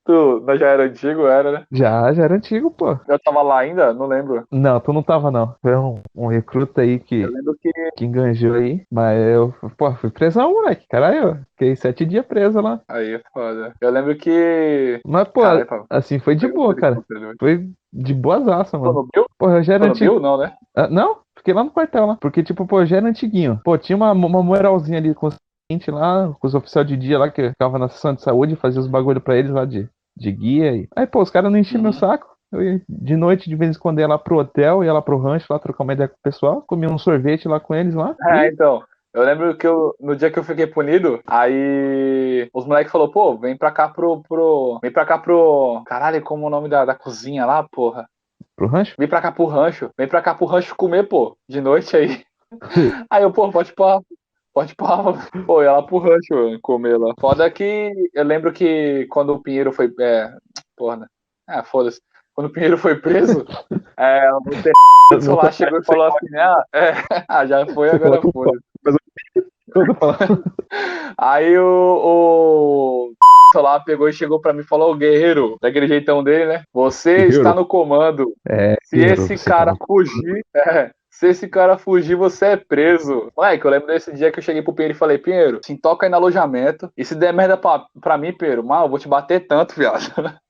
Tu 0.07 0.41
nós 0.47 0.61
já 0.61 0.69
era 0.69 0.85
antigo, 0.85 1.27
era, 1.27 1.51
né? 1.51 1.65
Já, 1.73 2.13
já 2.13 2.23
era 2.23 2.37
antigo, 2.37 2.71
pô. 2.71 2.97
Eu 3.09 3.19
tava 3.19 3.43
lá 3.43 3.59
ainda? 3.59 3.93
Não 3.93 4.07
lembro. 4.07 4.47
Não, 4.53 4.79
tu 4.79 4.93
não 4.93 5.03
tava, 5.03 5.33
não. 5.33 5.55
Foi 5.61 5.77
um, 5.77 6.01
um 6.15 6.29
recruta 6.29 6.83
aí 6.83 7.01
que, 7.01 7.23
Eu 7.23 7.33
lembro 7.33 7.57
que. 7.61 7.71
que 7.97 8.05
enganjou 8.05 8.55
aí. 8.55 8.85
Mas 8.91 9.19
eu, 9.21 9.53
pô, 9.77 9.93
fui 9.97 10.11
presão, 10.11 10.53
moleque. 10.53 10.87
Caralho, 10.89 11.41
fiquei 11.53 11.75
sete 11.75 12.05
dias 12.05 12.25
preso 12.25 12.61
lá. 12.61 12.81
Aí 12.89 13.15
é 13.15 13.23
foda. 13.33 13.73
Eu 13.81 13.91
lembro 13.91 14.17
que. 14.17 15.01
Mas, 15.05 15.27
pô, 15.29 15.43
assim, 15.91 16.21
foi 16.21 16.37
de 16.37 16.47
boa, 16.47 16.73
cara. 16.75 17.03
Foi 17.41 17.69
de 17.93 18.15
boazaça, 18.15 18.79
Pô, 18.79 18.85
mano. 18.85 19.09
Porra, 19.37 19.57
eu 19.57 19.63
já 19.65 19.75
era 19.75 19.87
antigo. 19.87 20.21
Não, 20.21 20.39
né? 20.39 20.53
Ah, 20.75 20.89
não, 20.89 21.19
fiquei 21.37 21.53
lá 21.53 21.65
no 21.65 21.71
quartel 21.71 22.07
lá. 22.07 22.17
Porque, 22.21 22.45
tipo, 22.45 22.65
pô, 22.65 22.85
já 22.87 22.99
era 22.99 23.09
antiguinho. 23.09 23.61
Pô, 23.65 23.77
tinha 23.77 23.97
uma, 23.97 24.13
uma 24.13 24.43
moralzinha 24.43 24.99
ali 24.99 25.15
com 25.15 25.27
os 25.27 25.37
clientes 25.69 25.93
lá, 25.93 26.33
com 26.39 26.47
os 26.47 26.55
oficiais 26.55 26.87
de 26.87 26.97
dia 26.97 27.19
lá 27.19 27.31
que 27.31 27.51
ficava 27.51 27.79
na 27.79 27.89
sessão 27.89 28.15
de 28.15 28.23
saúde, 28.23 28.57
fazia 28.57 28.81
os 28.81 28.87
bagulho 28.87 29.21
pra 29.21 29.37
eles 29.37 29.51
lá 29.51 29.65
de, 29.65 29.89
de 30.16 30.32
guia. 30.32 30.76
E... 30.76 30.88
Aí, 30.96 31.06
pô, 31.06 31.23
os 31.23 31.30
caras 31.30 31.50
não 31.50 31.58
enchiam 31.58 31.82
meu 31.82 31.92
Uhum. 31.92 31.99
saco. 31.99 32.26
Eu 32.52 32.62
ia 32.62 32.82
de 32.88 33.16
noite, 33.16 33.49
de 33.50 33.56
vez 33.56 33.76
em 33.76 33.78
quando, 33.78 33.99
ia 34.00 34.06
lá 34.06 34.18
pro 34.18 34.38
hotel, 34.38 34.85
ia 34.85 34.92
lá 34.92 35.02
pro 35.02 35.18
rancho 35.18 35.46
lá, 35.50 35.58
trocar 35.58 35.82
uma 35.85 35.92
ideia 35.92 36.08
com 36.08 36.14
o 36.14 36.23
pessoal, 36.23 36.62
comia 36.62 36.88
um 36.88 36.99
sorvete 36.99 37.49
lá 37.49 37.58
com 37.58 37.75
eles 37.75 37.94
lá. 37.94 38.14
É, 38.28 38.49
então. 38.49 38.82
Eu 39.12 39.23
lembro 39.25 39.56
que 39.56 39.66
eu, 39.66 39.94
no 39.99 40.14
dia 40.14 40.30
que 40.30 40.38
eu 40.38 40.44
fiquei 40.44 40.66
punido, 40.66 41.20
aí 41.26 42.50
os 42.52 42.66
moleques 42.66 42.92
falaram, 42.92 43.11
pô, 43.11 43.35
vem 43.38 43.56
pra 43.56 43.70
cá 43.70 43.88
pro, 43.88 44.23
pro. 44.28 44.78
Vem 44.82 44.92
pra 44.92 45.06
cá 45.06 45.16
pro. 45.16 45.82
Caralho, 45.87 46.20
como 46.23 46.44
é 46.44 46.46
o 46.46 46.50
nome 46.50 46.68
da, 46.68 46.85
da 46.85 46.94
cozinha 46.94 47.46
lá, 47.46 47.62
porra? 47.62 48.06
Pro 48.54 48.66
rancho? 48.66 48.94
Vem 48.99 49.08
pra 49.08 49.23
cá 49.23 49.32
pro 49.32 49.46
rancho. 49.46 49.90
Vem 49.96 50.06
pra 50.06 50.20
cá 50.20 50.35
pro 50.35 50.46
rancho 50.46 50.75
comer, 50.76 51.08
pô. 51.08 51.35
De 51.49 51.62
noite 51.62 51.96
aí. 51.96 52.25
Aí 53.11 53.23
eu, 53.23 53.32
pô, 53.32 53.50
pode 53.50 53.73
pá. 53.75 54.00
Pode 54.57 54.75
pá. 54.75 54.87
Pô, 55.47 55.61
lá 55.61 55.83
pro 55.83 55.99
rancho 55.99 56.33
mano, 56.33 56.59
comer 56.63 56.97
lá. 56.97 57.13
Foda 57.21 57.51
que 57.51 57.93
eu 58.15 58.25
lembro 58.25 58.51
que 58.51 59.07
quando 59.11 59.35
o 59.35 59.43
Pinheiro 59.43 59.71
foi. 59.71 59.93
É, 60.01 60.33
porra, 60.75 60.97
né? 60.97 61.07
Ah, 61.47 61.63
foda-se. 61.63 62.01
Quando 62.33 62.47
o 62.47 62.51
Pinheiro 62.51 62.79
foi 62.79 62.97
preso, 62.99 63.45
é, 63.99 64.31
o 64.33 64.41
Terço 65.11 65.35
lá 65.35 65.53
chegou 65.53 65.79
e 65.79 65.85
falou 65.85 66.07
assim, 66.07 66.35
ah, 66.39 66.65
é, 66.73 66.93
ah, 67.29 67.45
já 67.45 67.67
foi, 67.67 67.91
agora 67.91 68.19
foi. 68.23 68.59
Aí 71.19 71.59
o, 71.59 73.13
o 73.55 73.61
lá 73.61 73.79
pegou 73.81 74.09
e 74.09 74.13
chegou 74.15 74.41
pra 74.41 74.55
mim 74.55 74.61
e 74.61 74.67
falou, 74.67 74.93
ô 74.93 74.97
guerreiro, 74.97 75.59
daquele 75.61 75.87
jeitão 75.87 76.25
dele, 76.25 76.47
né? 76.47 76.63
Você 76.73 77.13
Guerreiro. 77.15 77.37
está 77.37 77.55
no 77.55 77.67
comando. 77.67 78.33
É, 78.49 78.77
Se 78.85 78.97
guerreiro, 78.97 79.23
esse 79.23 79.37
você 79.37 79.51
cara 79.51 79.75
fugir, 79.87 80.43
é, 80.55 80.91
se 81.18 81.28
esse 81.28 81.49
cara 81.49 81.78
fugir, 81.78 82.14
você 82.14 82.46
é 82.46 82.56
preso. 82.56 83.30
Moleque, 83.35 83.64
eu 83.64 83.70
lembro 83.70 83.87
desse 83.87 84.12
dia 84.12 84.30
que 84.30 84.38
eu 84.38 84.42
cheguei 84.42 84.61
pro 84.61 84.75
Pinheiro 84.75 84.94
e 84.94 84.99
falei, 84.99 85.16
Pinheiro, 85.16 85.61
se 85.64 85.76
toca 85.78 86.04
aí 86.04 86.11
no 86.11 86.16
alojamento. 86.16 86.90
E 86.96 87.04
se 87.04 87.14
der 87.14 87.32
merda 87.32 87.56
pra, 87.56 87.87
pra 88.00 88.18
mim, 88.18 88.32
Pinheiro, 88.37 88.62
mal, 88.62 88.85
eu 88.85 88.90
vou 88.90 88.99
te 88.99 89.08
bater 89.08 89.46
tanto, 89.46 89.75
viado. 89.75 90.00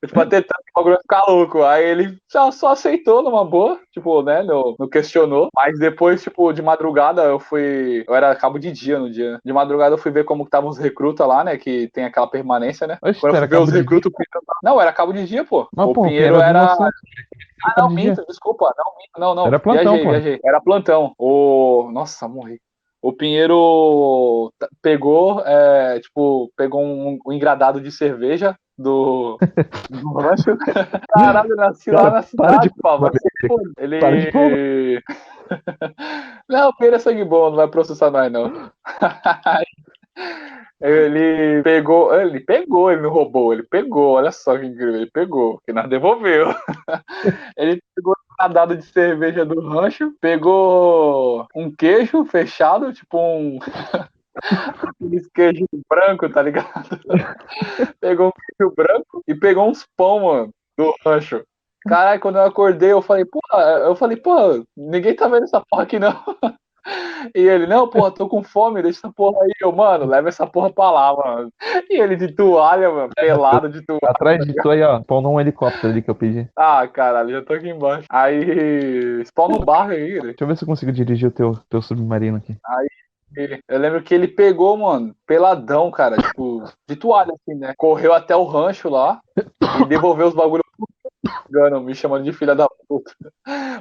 Vou 0.00 0.08
te 0.08 0.14
bater 0.14 0.40
tanto 0.42 0.64
que 0.64 0.70
o 0.70 0.74
bagulho 0.76 0.94
vai 0.94 1.02
ficar 1.02 1.30
louco. 1.30 1.62
Aí 1.62 1.84
ele 1.84 2.16
já 2.32 2.50
só 2.50 2.72
aceitou 2.72 3.22
numa 3.22 3.44
boa, 3.44 3.78
tipo, 3.92 4.22
né? 4.22 4.42
Não, 4.42 4.74
não 4.78 4.88
questionou. 4.88 5.48
Mas 5.54 5.78
depois, 5.78 6.22
tipo, 6.22 6.54
de 6.54 6.62
madrugada 6.62 7.22
eu 7.24 7.38
fui. 7.38 8.02
Eu 8.08 8.14
era 8.14 8.34
cabo 8.34 8.58
de 8.58 8.72
dia 8.72 8.98
no 8.98 9.10
dia. 9.10 9.38
De 9.44 9.52
madrugada 9.52 9.94
eu 9.94 9.98
fui 9.98 10.10
ver 10.10 10.24
como 10.24 10.44
que 10.44 10.48
estavam 10.48 10.70
os 10.70 10.78
recrutas 10.78 11.28
lá, 11.28 11.44
né? 11.44 11.58
Que 11.58 11.88
tem 11.92 12.04
aquela 12.06 12.26
permanência, 12.26 12.86
né? 12.86 12.96
Oxe, 13.02 13.20
Quando 13.20 13.34
eu 13.34 13.40
fui 13.40 13.48
ver 13.48 13.58
os 13.58 13.70
recrutas, 13.70 14.10
Pinheiro 14.10 14.46
Não, 14.62 14.80
era 14.80 14.90
cabo 14.90 15.12
de 15.12 15.26
dia, 15.26 15.44
pô. 15.44 15.68
Mas, 15.76 15.86
o 15.86 15.92
pô, 15.92 16.02
Pinheiro 16.04 16.36
era 16.36 16.48
era. 16.48 16.62
nossa- 16.62 16.90
Ah, 17.64 17.74
não, 17.78 17.88
de 17.88 17.96
dia. 17.96 18.10
minto, 18.10 18.24
desculpa. 18.26 18.72
Não, 18.76 18.84
minto, 18.98 19.18
não, 19.20 19.34
não. 19.34 19.46
Era 19.46 19.58
plantão, 19.58 19.82
viajei, 19.94 20.04
pô. 20.04 20.10
viajei. 20.10 20.40
Era 20.44 20.60
plantão. 20.60 21.12
O. 21.18 21.90
Nossa, 21.92 22.26
morri. 22.28 22.60
O 23.00 23.12
Pinheiro 23.12 24.52
pegou, 24.80 25.40
é, 25.44 25.98
tipo, 26.00 26.52
pegou 26.56 26.80
um, 26.82 27.18
um 27.26 27.32
engradado 27.32 27.80
de 27.80 27.90
cerveja 27.90 28.56
do, 28.78 29.38
do 29.90 30.12
rancho. 30.22 30.56
Caralho, 31.12 31.56
nasci 31.56 31.90
lá 31.90 32.04
na 32.04 32.10
Para 32.10 32.22
cidade, 32.22 32.68
de- 32.68 32.74
vai 32.80 32.98
para 33.10 33.18
se 33.18 33.48
foder. 33.48 33.72
Ele. 33.78 33.98
De 33.98 35.02
não, 36.48 36.68
o 36.68 36.76
Pinheiro 36.76 36.96
é 36.96 36.98
sangue 37.00 37.24
bom, 37.24 37.50
não 37.50 37.56
vai 37.56 37.66
processar 37.68 38.10
nós, 38.10 38.30
não. 38.30 38.52
Ele 40.82 41.62
pegou, 41.62 42.12
ele 42.12 42.40
pegou, 42.40 42.90
ele 42.90 43.02
não 43.02 43.10
roubou, 43.10 43.52
ele 43.52 43.62
pegou, 43.62 44.14
olha 44.14 44.32
só 44.32 44.58
que 44.58 44.66
incrível, 44.66 44.96
ele 44.96 45.10
pegou, 45.10 45.60
que 45.64 45.72
nós 45.72 45.88
devolveu. 45.88 46.48
ele 47.56 47.80
pegou 47.94 48.16
um 48.40 48.52
dado 48.52 48.76
de 48.76 48.84
cerveja 48.84 49.44
do 49.44 49.60
rancho, 49.60 50.12
pegou 50.20 51.46
um 51.54 51.70
queijo 51.70 52.24
fechado, 52.24 52.92
tipo 52.92 53.16
um. 53.16 53.58
Aqueles 54.34 55.28
queijos 55.32 55.68
branco, 55.88 56.28
tá 56.28 56.42
ligado? 56.42 56.98
pegou 58.00 58.28
um 58.28 58.32
queijo 58.32 58.74
branco 58.74 59.22
e 59.28 59.34
pegou 59.36 59.68
uns 59.68 59.86
pão, 59.96 60.20
mano, 60.20 60.50
do 60.76 60.92
rancho. 61.06 61.44
Caralho, 61.82 62.20
quando 62.20 62.36
eu 62.36 62.44
acordei, 62.44 62.90
eu 62.92 63.02
falei, 63.02 63.24
pô, 63.24 63.40
eu 63.84 63.94
falei, 63.94 64.16
pô, 64.16 64.64
ninguém 64.76 65.14
tá 65.14 65.28
vendo 65.28 65.44
essa 65.44 65.60
porra 65.60 65.82
aqui 65.84 65.98
não. 65.98 66.12
E 67.34 67.40
ele, 67.40 67.66
não, 67.66 67.88
porra, 67.88 68.10
tô 68.10 68.28
com 68.28 68.42
fome, 68.42 68.82
deixa 68.82 68.98
essa 68.98 69.12
porra 69.12 69.42
aí. 69.42 69.52
Eu, 69.60 69.72
mano, 69.72 70.06
leva 70.06 70.28
essa 70.28 70.46
porra 70.46 70.72
pra 70.72 70.90
lá, 70.90 71.16
mano. 71.16 71.52
E 71.88 72.00
ele 72.00 72.16
de 72.16 72.32
toalha, 72.32 72.90
mano, 72.90 73.10
pelado 73.14 73.68
de 73.68 73.80
toalha. 73.82 74.00
Atrás 74.04 74.44
de 74.44 74.54
tu 74.54 74.70
aí, 74.70 74.82
ó. 74.82 75.00
Pão 75.00 75.20
num 75.20 75.40
helicóptero 75.40 75.92
ali 75.92 76.02
que 76.02 76.10
eu 76.10 76.14
pedi. 76.14 76.48
Ah, 76.56 76.86
caralho, 76.88 77.30
já 77.30 77.42
tô 77.42 77.52
aqui 77.52 77.68
embaixo. 77.68 78.06
Aí, 78.10 79.24
spawn 79.24 79.48
no 79.48 79.64
barco 79.64 79.92
aí. 79.92 80.20
Deixa 80.20 80.36
eu 80.40 80.46
ver 80.46 80.56
se 80.56 80.64
eu 80.64 80.68
consigo 80.68 80.92
dirigir 80.92 81.28
o 81.28 81.32
teu, 81.32 81.58
teu 81.68 81.80
submarino 81.80 82.38
aqui. 82.38 82.56
Eu 83.66 83.78
lembro 83.78 84.02
que 84.02 84.14
ele 84.14 84.28
pegou, 84.28 84.76
mano, 84.76 85.14
peladão, 85.26 85.90
cara, 85.90 86.16
tipo, 86.18 86.64
de 86.86 86.96
toalha, 86.96 87.32
assim, 87.32 87.58
né? 87.58 87.72
Correu 87.78 88.12
até 88.12 88.36
o 88.36 88.44
rancho 88.44 88.90
lá 88.90 89.20
e 89.80 89.86
devolveu 89.86 90.26
os 90.26 90.34
bagulhos 90.34 90.61
Gano, 91.50 91.80
me 91.80 91.94
chamando 91.94 92.24
de 92.24 92.32
filha 92.32 92.54
da 92.54 92.68
puta. 92.88 93.12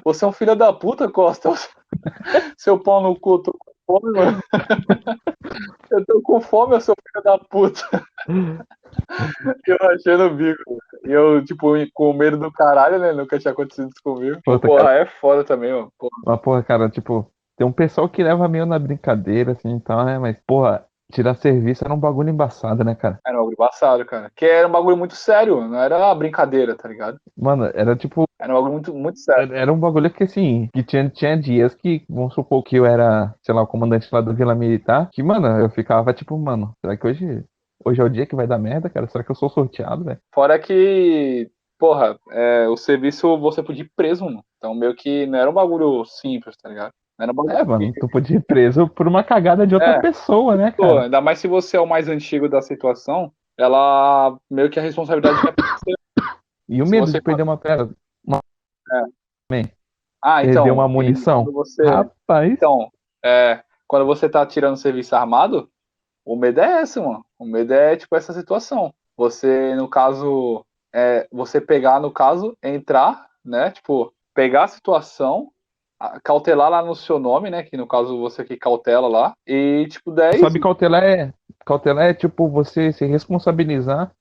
Você 0.03 0.25
é 0.25 0.27
um 0.27 0.31
filho 0.31 0.55
da 0.55 0.71
puta, 0.71 1.09
Costa. 1.09 1.49
Seu 2.57 2.79
pau 2.79 3.01
no 3.01 3.19
cu, 3.19 3.35
eu 3.35 3.39
tô 3.39 3.51
com 3.53 3.99
fome, 3.99 4.17
mano. 4.17 4.41
Eu 5.91 6.05
tô 6.05 6.21
com 6.21 6.39
fome, 6.39 6.75
eu 6.75 6.79
sou 6.81 6.95
filho 6.95 7.23
da 7.25 7.37
puta. 7.37 7.81
Eu 9.67 9.77
achando 9.89 10.25
o 10.25 10.33
bico. 10.33 10.77
E 11.03 11.11
eu, 11.11 11.43
tipo, 11.43 11.73
com 11.93 12.13
medo 12.13 12.37
do 12.37 12.51
caralho, 12.51 12.99
né? 12.99 13.11
Nunca 13.11 13.37
tinha 13.39 13.51
acontecido 13.51 13.89
isso 13.89 14.01
comigo. 14.03 14.39
Puta, 14.45 14.65
Porra, 14.65 14.93
é 14.93 15.05
foda 15.05 15.43
também, 15.43 15.73
mano. 15.73 15.91
Porra. 15.97 16.11
Mas, 16.25 16.41
porra, 16.41 16.63
cara, 16.63 16.89
tipo, 16.89 17.29
tem 17.57 17.65
um 17.67 17.71
pessoal 17.71 18.07
que 18.07 18.23
leva 18.23 18.47
meio 18.47 18.65
na 18.65 18.79
brincadeira, 18.79 19.53
assim, 19.53 19.69
então, 19.69 20.05
né? 20.05 20.17
Mas, 20.19 20.37
porra, 20.45 20.85
tirar 21.11 21.35
serviço 21.35 21.83
era 21.85 21.93
um 21.93 21.99
bagulho 21.99 22.29
embaçado, 22.29 22.83
né, 22.83 22.95
cara? 22.95 23.19
Era 23.25 23.35
um 23.37 23.41
bagulho 23.41 23.55
embaçado, 23.55 24.05
cara. 24.05 24.31
Que 24.35 24.45
era 24.45 24.67
um 24.67 24.71
bagulho 24.71 24.97
muito 24.97 25.15
sério, 25.15 25.61
não 25.67 25.77
era 25.79 26.13
brincadeira, 26.15 26.75
tá 26.75 26.87
ligado? 26.89 27.17
Mano, 27.37 27.65
era 27.73 27.95
tipo, 27.95 28.23
Era 28.39 28.51
um 28.51 28.55
bagulho 28.55 28.73
muito, 28.73 28.93
muito 28.93 29.19
sério. 29.19 29.53
era 29.53 29.71
um 29.71 29.79
bagulho 29.79 30.09
que, 30.11 30.23
assim, 30.23 30.67
que 30.73 30.83
tinha, 30.83 31.09
tinha 31.09 31.37
dias 31.37 31.75
que, 31.75 32.03
vamos 32.09 32.33
supor 32.33 32.63
que 32.63 32.75
eu 32.77 32.85
era, 32.85 33.35
sei 33.43 33.53
lá, 33.53 33.61
o 33.61 33.67
comandante 33.67 34.07
lá 34.11 34.21
do 34.21 34.33
Vila 34.33 34.55
Militar, 34.55 35.09
que, 35.11 35.21
mano, 35.21 35.47
eu 35.59 35.69
ficava, 35.69 36.13
tipo, 36.13 36.37
mano, 36.37 36.71
será 36.83 36.97
que 36.97 37.05
hoje, 37.07 37.43
hoje 37.85 38.01
é 38.01 38.03
o 38.03 38.09
dia 38.09 38.25
que 38.25 38.35
vai 38.35 38.47
dar 38.47 38.57
merda, 38.57 38.89
cara? 38.89 39.07
Será 39.07 39.23
que 39.23 39.31
eu 39.31 39.35
sou 39.35 39.49
sorteado, 39.49 40.03
velho? 40.03 40.19
Fora 40.33 40.57
que, 40.57 41.49
porra, 41.77 42.17
é, 42.31 42.67
o 42.67 42.77
serviço 42.77 43.37
você 43.37 43.61
podia 43.61 43.83
ir 43.83 43.91
preso, 43.95 44.25
mano. 44.25 44.43
Então 44.57 44.73
meio 44.75 44.95
que 44.95 45.25
não 45.25 45.39
era 45.39 45.49
um 45.49 45.53
bagulho 45.53 46.05
simples, 46.05 46.55
tá 46.57 46.69
ligado? 46.69 46.91
Era 47.21 47.31
um 47.31 47.51
É, 47.51 47.63
mano, 47.63 47.93
tu 47.99 48.09
podia 48.09 48.37
ir 48.37 48.43
preso 48.43 48.87
por 48.87 49.07
uma 49.07 49.23
cagada 49.23 49.67
de 49.67 49.75
outra 49.75 49.91
É. 49.91 50.01
pessoa, 50.01 50.55
né, 50.55 50.71
Pô, 50.71 50.81
cara? 50.81 51.03
ainda 51.03 51.21
mais 51.21 51.37
se 51.37 51.47
você 51.47 51.77
é 51.77 51.79
o 51.79 51.85
mais 51.85 52.07
antigo 52.09 52.49
da 52.49 52.63
situação, 52.63 53.31
ela 53.55 54.35
meio 54.49 54.71
que 54.71 54.79
a 54.79 54.81
responsabilidade 54.81 55.37
é 55.37 55.51
você. 55.51 55.93
E 56.67 56.81
o 56.81 56.87
medo 56.87 57.05
você 57.05 57.19
de 57.19 57.21
perder 57.21 57.43
uma 57.43 57.57
pedra. 57.57 57.91
Ah, 60.23 60.43
então. 60.43 60.71
Uma 60.73 60.85
e 60.85 60.89
munição. 60.89 61.43
Quando 61.43 61.53
você, 61.53 61.83
Rapaz, 61.83 62.51
então, 62.51 62.89
é, 63.23 63.61
quando 63.87 64.05
você 64.05 64.27
tá 64.27 64.43
tirando 64.43 64.77
serviço 64.77 65.15
armado, 65.15 65.69
o 66.25 66.35
medo 66.35 66.59
é 66.59 66.81
esse, 66.81 66.99
mano. 66.99 67.23
O 67.37 67.45
medo 67.45 67.71
é, 67.73 67.95
tipo, 67.97 68.15
essa 68.15 68.33
situação. 68.33 68.93
Você, 69.15 69.75
no 69.75 69.87
caso, 69.87 70.65
é, 70.93 71.27
você 71.31 71.61
pegar, 71.61 71.99
no 71.99 72.11
caso, 72.11 72.57
entrar, 72.63 73.27
né? 73.45 73.69
Tipo, 73.71 74.11
pegar 74.33 74.63
a 74.63 74.67
situação, 74.67 75.51
cautelar 76.23 76.69
lá 76.69 76.83
no 76.83 76.95
seu 76.95 77.19
nome, 77.19 77.49
né? 77.49 77.63
Que 77.63 77.77
no 77.77 77.87
caso 77.87 78.19
você 78.19 78.43
que 78.43 78.57
cautela 78.57 79.07
lá. 79.07 79.33
E, 79.45 79.87
tipo, 79.89 80.11
10. 80.11 80.39
sabe 80.41 80.59
cautelar 80.59 81.03
é, 81.03 81.33
cautelar 81.65 82.05
é 82.05 82.13
tipo 82.13 82.47
você 82.49 82.91
se 82.91 83.05
responsabilizar 83.05 84.11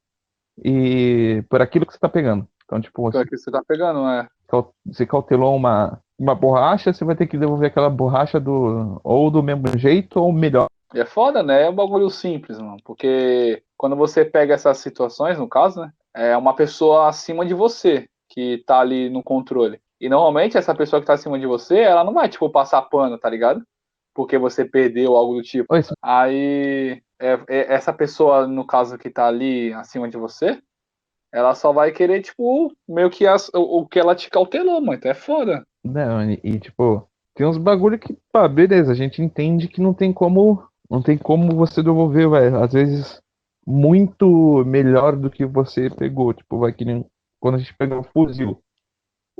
e 0.65 1.43
por 1.49 1.63
aquilo 1.63 1.87
que 1.87 1.93
você 1.93 1.99
tá 1.99 2.09
pegando. 2.09 2.47
Então, 2.65 2.81
tipo, 2.81 3.09
O 3.09 3.11
que 3.11 3.37
você 3.37 3.51
tá 3.51 3.63
pegando, 3.67 4.01
cau- 4.47 4.73
você 4.87 5.05
cautelou 5.07 5.57
uma, 5.57 5.99
uma 6.19 6.35
borracha, 6.35 6.93
você 6.93 7.05
vai 7.05 7.17
ter 7.17 7.27
que 7.27 7.39
devolver 7.39 7.71
aquela 7.71 7.91
borracha 7.91 8.39
do 8.39 9.01
ou 9.03 9.31
do 9.31 9.43
mesmo 9.43 9.77
jeito 9.77 10.21
ou 10.21 10.33
melhor. 10.33 10.69
E 10.95 11.01
é 11.01 11.07
foda, 11.07 11.43
né? 11.43 11.63
É 11.63 11.71
um 11.71 11.75
bagulho 11.75 12.11
simples, 12.11 12.59
mano. 12.59 12.77
Porque 12.85 13.63
quando 13.77 13.97
você 13.97 14.25
pega 14.25 14.55
essas 14.55 14.79
situações, 14.79 15.39
no 15.39 15.49
caso, 15.49 15.81
né? 15.81 15.93
É 16.15 16.37
uma 16.37 16.55
pessoa 16.55 17.09
acima 17.09 17.47
de 17.47 17.55
você 17.55 18.09
que 18.29 18.63
tá 18.67 18.81
ali 18.81 19.09
no 19.09 19.23
controle. 19.23 19.81
E 20.01 20.09
normalmente 20.09 20.57
essa 20.57 20.75
pessoa 20.75 21.01
que 21.01 21.07
tá 21.07 21.15
acima 21.15 21.39
de 21.39 21.47
você, 21.47 21.79
ela 21.81 22.03
não 22.03 22.15
vai, 22.15 22.29
tipo, 22.29 22.49
passar 22.51 22.83
pano, 22.83 23.19
tá 23.19 23.29
ligado? 23.29 23.63
Porque 24.15 24.39
você 24.39 24.65
perdeu 24.65 25.15
algo 25.15 25.35
do 25.35 25.43
tipo. 25.43 25.73
Oi, 25.73 25.83
Aí, 26.03 27.03
é- 27.21 27.41
é- 27.49 27.75
essa 27.75 27.93
pessoa, 27.93 28.47
no 28.47 28.67
caso, 28.67 28.97
que 28.99 29.11
tá 29.11 29.27
ali 29.27 29.73
acima 29.75 30.09
de 30.09 30.17
você, 30.17 30.61
ela 31.33 31.55
só 31.55 31.73
vai 31.73 31.93
querer, 31.93 32.23
tipo, 32.23 32.73
meio 32.89 33.11
que 33.11 33.27
as, 33.27 33.49
o, 33.55 33.81
o 33.81 33.87
que 33.87 34.01
ela 34.01 34.15
te 34.15 34.31
cautelou, 34.31 34.81
mano. 34.81 34.95
Então 34.95 35.11
é 35.11 35.15
foda. 35.15 35.65
Não, 35.85 36.31
e, 36.31 36.41
e, 36.43 36.59
tipo, 36.59 37.07
tem 37.35 37.47
uns 37.47 37.59
bagulho 37.59 37.99
que, 37.99 38.17
pá, 38.33 38.49
beleza, 38.49 38.93
a 38.93 38.95
gente 38.95 39.23
entende 39.23 39.69
que 39.69 39.81
não 39.81 39.95
tem 39.95 40.13
como, 40.13 40.67
não 40.91 41.03
tem 41.03 41.17
como 41.17 41.55
você 41.55 41.83
devolver, 41.83 42.29
velho. 42.29 42.63
Às 42.63 42.73
vezes 42.73 43.23
muito 43.67 44.65
melhor 44.65 45.15
do 45.15 45.31
que 45.31 45.45
você 45.45 45.89
pegou, 45.91 46.33
tipo, 46.33 46.59
vai 46.59 46.73
que 46.73 46.85
nem 46.85 47.05
quando 47.39 47.57
a 47.57 47.59
gente 47.59 47.75
pegou 47.77 47.99
um 47.99 48.03
fuzil. 48.03 48.61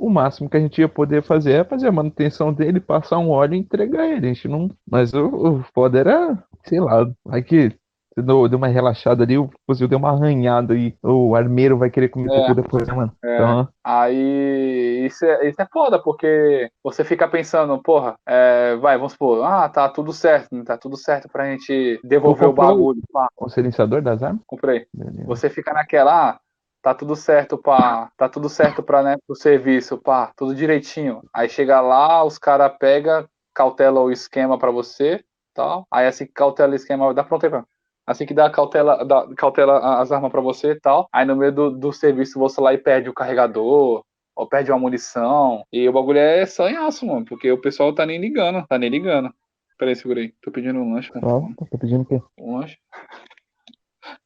O 0.01 0.09
máximo 0.09 0.49
que 0.49 0.57
a 0.57 0.59
gente 0.59 0.81
ia 0.81 0.89
poder 0.89 1.21
fazer 1.21 1.51
é 1.51 1.63
fazer 1.63 1.87
a 1.87 1.91
manutenção 1.91 2.51
dele, 2.51 2.79
passar 2.79 3.19
um 3.19 3.29
óleo 3.29 3.53
e 3.53 3.59
entregar 3.59 4.07
ele. 4.07 4.25
A 4.25 4.33
gente 4.33 4.47
não. 4.47 4.67
Mas 4.89 5.13
o, 5.13 5.27
o 5.27 5.63
foda 5.75 5.99
era, 5.99 6.43
sei 6.65 6.79
lá, 6.79 7.07
vai 7.23 7.43
que 7.43 7.71
deu, 8.17 8.47
deu 8.47 8.57
uma 8.57 8.67
relaxada 8.67 9.23
ali, 9.23 9.37
o 9.37 9.49
fuzil 9.65 9.87
deu 9.87 9.99
uma 9.99 10.09
arranhada 10.11 10.75
e 10.75 10.95
o 11.03 11.35
armeiro 11.35 11.77
vai 11.77 11.89
querer 11.89 12.09
comer 12.09 12.31
É. 12.31 12.41
tudo 12.47 12.61
depois, 12.61 12.87
né, 12.87 12.93
mano? 12.93 13.11
É. 13.23 13.35
Então, 13.35 13.69
Aí 13.83 15.05
isso 15.05 15.25
é, 15.25 15.47
isso 15.47 15.61
é 15.61 15.67
foda, 15.71 15.99
porque 15.99 16.69
você 16.83 17.03
fica 17.03 17.27
pensando, 17.27 17.81
porra, 17.81 18.15
é, 18.27 18.75
vai, 18.77 18.97
vamos 18.97 19.13
supor, 19.13 19.43
ah, 19.43 19.69
tá 19.69 19.87
tudo 19.89 20.11
certo, 20.11 20.55
né, 20.55 20.63
tá 20.63 20.77
tudo 20.77 20.97
certo 20.97 21.29
pra 21.31 21.49
gente 21.51 21.99
devolver 22.03 22.47
o 22.47 22.53
bagulho. 22.53 23.01
O 23.37 23.49
silenciador 23.49 24.01
das 24.01 24.21
armas? 24.21 24.41
comprei. 24.45 24.85
Beleza. 24.93 25.25
Você 25.25 25.49
fica 25.49 25.73
naquela, 25.73 26.31
ah, 26.31 26.39
tá 26.81 26.93
tudo 26.93 27.15
certo, 27.15 27.57
pá, 27.57 28.11
tá 28.17 28.27
tudo 28.27 28.49
certo 28.49 28.81
pra, 28.81 29.03
né, 29.03 29.15
pro 29.25 29.35
serviço, 29.35 29.97
pá, 29.97 30.31
tudo 30.35 30.55
direitinho. 30.55 31.21
Aí 31.33 31.47
chega 31.47 31.79
lá, 31.79 32.23
os 32.23 32.37
caras 32.37 32.75
pegam, 32.79 33.27
cautela 33.53 34.01
o 34.01 34.11
esquema 34.11 34.57
pra 34.57 34.71
você, 34.71 35.23
tal. 35.53 35.85
Aí 35.91 36.07
assim 36.07 36.25
que 36.25 36.33
cautela 36.33 36.73
o 36.73 36.75
esquema, 36.75 37.13
dá 37.13 37.23
pronto 37.23 37.45
aí, 37.45 37.49
pra 37.49 37.65
Assim 38.05 38.25
que 38.25 38.33
dá 38.33 38.49
cautela, 38.49 39.05
dá 39.05 39.27
cautela 39.35 40.01
as 40.01 40.11
armas 40.11 40.31
pra 40.31 40.41
você 40.41 40.71
e 40.71 40.79
tal. 40.79 41.07
Aí 41.13 41.23
no 41.23 41.35
meio 41.35 41.51
do, 41.51 41.69
do 41.69 41.93
serviço 41.93 42.39
você 42.39 42.59
lá 42.59 42.73
e 42.73 42.77
perde 42.77 43.09
o 43.09 43.13
carregador, 43.13 44.03
ou 44.35 44.47
perde 44.47 44.71
uma 44.71 44.79
munição. 44.79 45.63
E 45.71 45.87
o 45.87 45.93
bagulho 45.93 46.17
é 46.17 46.45
sanhaço, 46.45 47.05
mano, 47.05 47.25
porque 47.25 47.51
o 47.51 47.61
pessoal 47.61 47.93
tá 47.93 48.05
nem 48.05 48.19
ligando, 48.19 48.65
tá 48.67 48.77
nem 48.77 48.89
ligando. 48.89 49.31
Peraí, 49.77 49.95
segura 49.95 50.19
aí. 50.19 50.33
Tô 50.41 50.51
pedindo 50.51 50.79
um 50.79 50.93
lanche, 50.93 51.11
cara. 51.11 51.25
Ó, 51.25 51.41
tá 51.57 51.77
pedindo 51.79 52.01
o 52.01 52.05
quê? 52.05 52.21
Um 52.37 52.57
lanche. 52.57 52.77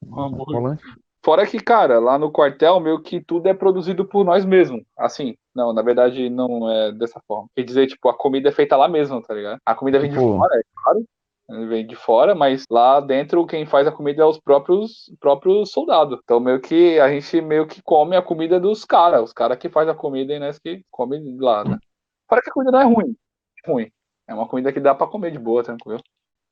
Um 0.04 0.22
hambúrguer. 0.22 0.80
Fora 1.26 1.48
que, 1.48 1.58
cara, 1.60 1.98
lá 1.98 2.20
no 2.20 2.32
quartel, 2.32 2.80
meio 2.80 3.02
que 3.02 3.20
tudo 3.20 3.48
é 3.48 3.54
produzido 3.56 4.06
por 4.06 4.24
nós 4.24 4.46
mesmos. 4.46 4.84
Assim, 4.96 5.36
não, 5.56 5.74
na 5.74 5.82
verdade 5.82 6.30
não 6.30 6.70
é 6.70 6.92
dessa 6.92 7.20
forma. 7.28 7.48
Quer 7.56 7.64
dizer, 7.64 7.88
tipo, 7.88 8.08
a 8.08 8.16
comida 8.16 8.50
é 8.50 8.52
feita 8.52 8.78
lá 8.78 8.88
mesmo, 8.88 9.20
tá 9.24 9.34
ligado? 9.34 9.58
A 9.66 9.74
comida 9.74 9.98
vem 9.98 10.12
de 10.12 10.16
Tipo- 10.16 10.38
fora, 10.38 10.56
é 10.56 10.62
claro. 10.76 11.04
Vem 11.68 11.88
de 11.88 11.96
fora, 11.96 12.36
mas 12.36 12.64
lá 12.70 13.00
dentro 13.00 13.44
quem 13.48 13.66
faz 13.66 13.88
a 13.88 13.92
comida 13.92 14.22
é 14.22 14.26
os 14.26 14.40
próprios, 14.40 15.12
próprios 15.20 15.72
soldados. 15.72 16.20
Então 16.24 16.40
meio 16.40 16.62
que 16.62 17.00
a 17.00 17.10
gente 17.10 17.42
meio 17.42 17.66
que 17.66 17.82
come 17.82 18.16
a 18.16 18.22
comida 18.22 18.60
dos 18.60 18.86
caras. 18.86 19.24
Os 19.24 19.34
caras 19.34 19.58
que 19.58 19.68
faz 19.68 19.90
a 19.90 19.96
comida 19.96 20.32
e 20.32 20.38
nós 20.40 20.60
que 20.60 20.84
come 20.92 21.20
lá, 21.40 21.64
né? 21.64 21.80
Fora 22.30 22.42
que 22.44 22.52
a 22.52 22.54
comida 22.54 22.72
não 22.72 22.82
é 22.82 22.84
ruim. 22.84 23.16
Ruim. 23.66 23.92
É 24.28 24.34
uma 24.36 24.48
comida 24.48 24.72
que 24.72 24.80
dá 24.80 24.94
pra 24.94 25.08
comer 25.08 25.32
de 25.32 25.40
boa, 25.40 25.64
tranquilo. 25.64 26.02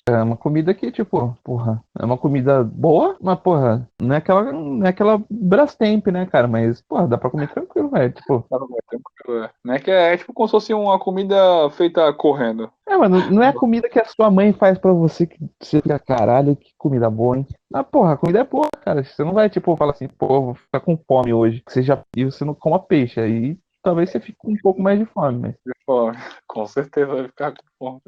É 0.10 0.22
uma 0.22 0.36
comida 0.36 0.74
que, 0.74 0.92
tipo, 0.92 1.34
porra, 1.42 1.82
é 1.98 2.04
uma 2.04 2.18
comida 2.18 2.62
boa, 2.62 3.16
mas, 3.22 3.40
porra, 3.40 3.90
não 4.02 4.14
é 4.14 4.18
aquela, 4.18 4.52
não 4.52 4.86
é 4.86 4.90
aquela 4.90 5.24
Brastemp, 5.30 6.08
né, 6.08 6.26
cara? 6.26 6.46
Mas, 6.46 6.82
porra, 6.82 7.08
dá 7.08 7.18
pra 7.18 7.30
comer 7.30 7.48
tranquilo, 7.50 7.90
velho. 7.90 8.12
Tipo, 8.12 8.46
Dá 8.52 8.58
pra 8.58 8.68
comer 8.68 8.82
tranquilo, 8.90 9.44
é. 9.46 9.50
Não 9.64 9.74
é 9.74 9.80
que 9.80 9.90
é, 9.90 10.14
é 10.14 10.18
tipo 10.18 10.34
como 10.34 10.48
se 10.48 10.52
fosse 10.52 10.74
uma 10.74 11.00
comida 11.00 11.38
feita 11.72 12.12
correndo. 12.14 12.70
é, 12.86 12.98
mas 12.98 13.32
não 13.32 13.42
é 13.42 13.48
a 13.48 13.54
comida 13.54 13.88
que 13.88 13.98
a 13.98 14.04
sua 14.04 14.30
mãe 14.30 14.52
faz 14.52 14.78
pra 14.78 14.92
você 14.92 15.26
que 15.26 15.38
você 15.62 15.82
fica, 15.82 15.98
caralho, 15.98 16.58
que 16.58 16.74
comida 16.78 17.10
boa, 17.10 17.38
hein? 17.38 17.48
Mas, 17.72 17.86
porra, 17.88 18.14
a 18.14 18.18
comida 18.18 18.40
é 18.40 18.44
boa, 18.44 18.68
cara. 18.84 19.06
Você 19.06 19.24
não 19.24 19.32
vai, 19.32 19.50
tipo, 19.50 19.74
falar 19.78 19.94
assim, 19.94 20.10
pô, 20.10 20.28
vou 20.42 20.56
ficar 20.56 20.82
com 20.82 20.98
fome 21.08 21.34
hoje. 21.34 21.64
Você 21.66 21.82
já 21.82 22.04
e 22.18 22.26
você 22.26 22.44
não 22.44 22.54
coma 22.54 22.78
peixe. 22.78 23.22
Aí 23.22 23.58
talvez 23.82 24.10
você 24.10 24.20
fique 24.20 24.38
com 24.38 24.52
um 24.52 24.58
pouco 24.62 24.82
mais 24.82 25.00
de 25.00 25.06
fome, 25.06 25.40
mas. 25.40 25.54
de 25.66 25.74
fome. 25.86 26.18
Com 26.46 26.66
certeza 26.68 27.08
vai 27.08 27.24
ficar 27.28 27.54
com 27.54 27.64
fome. 27.80 28.02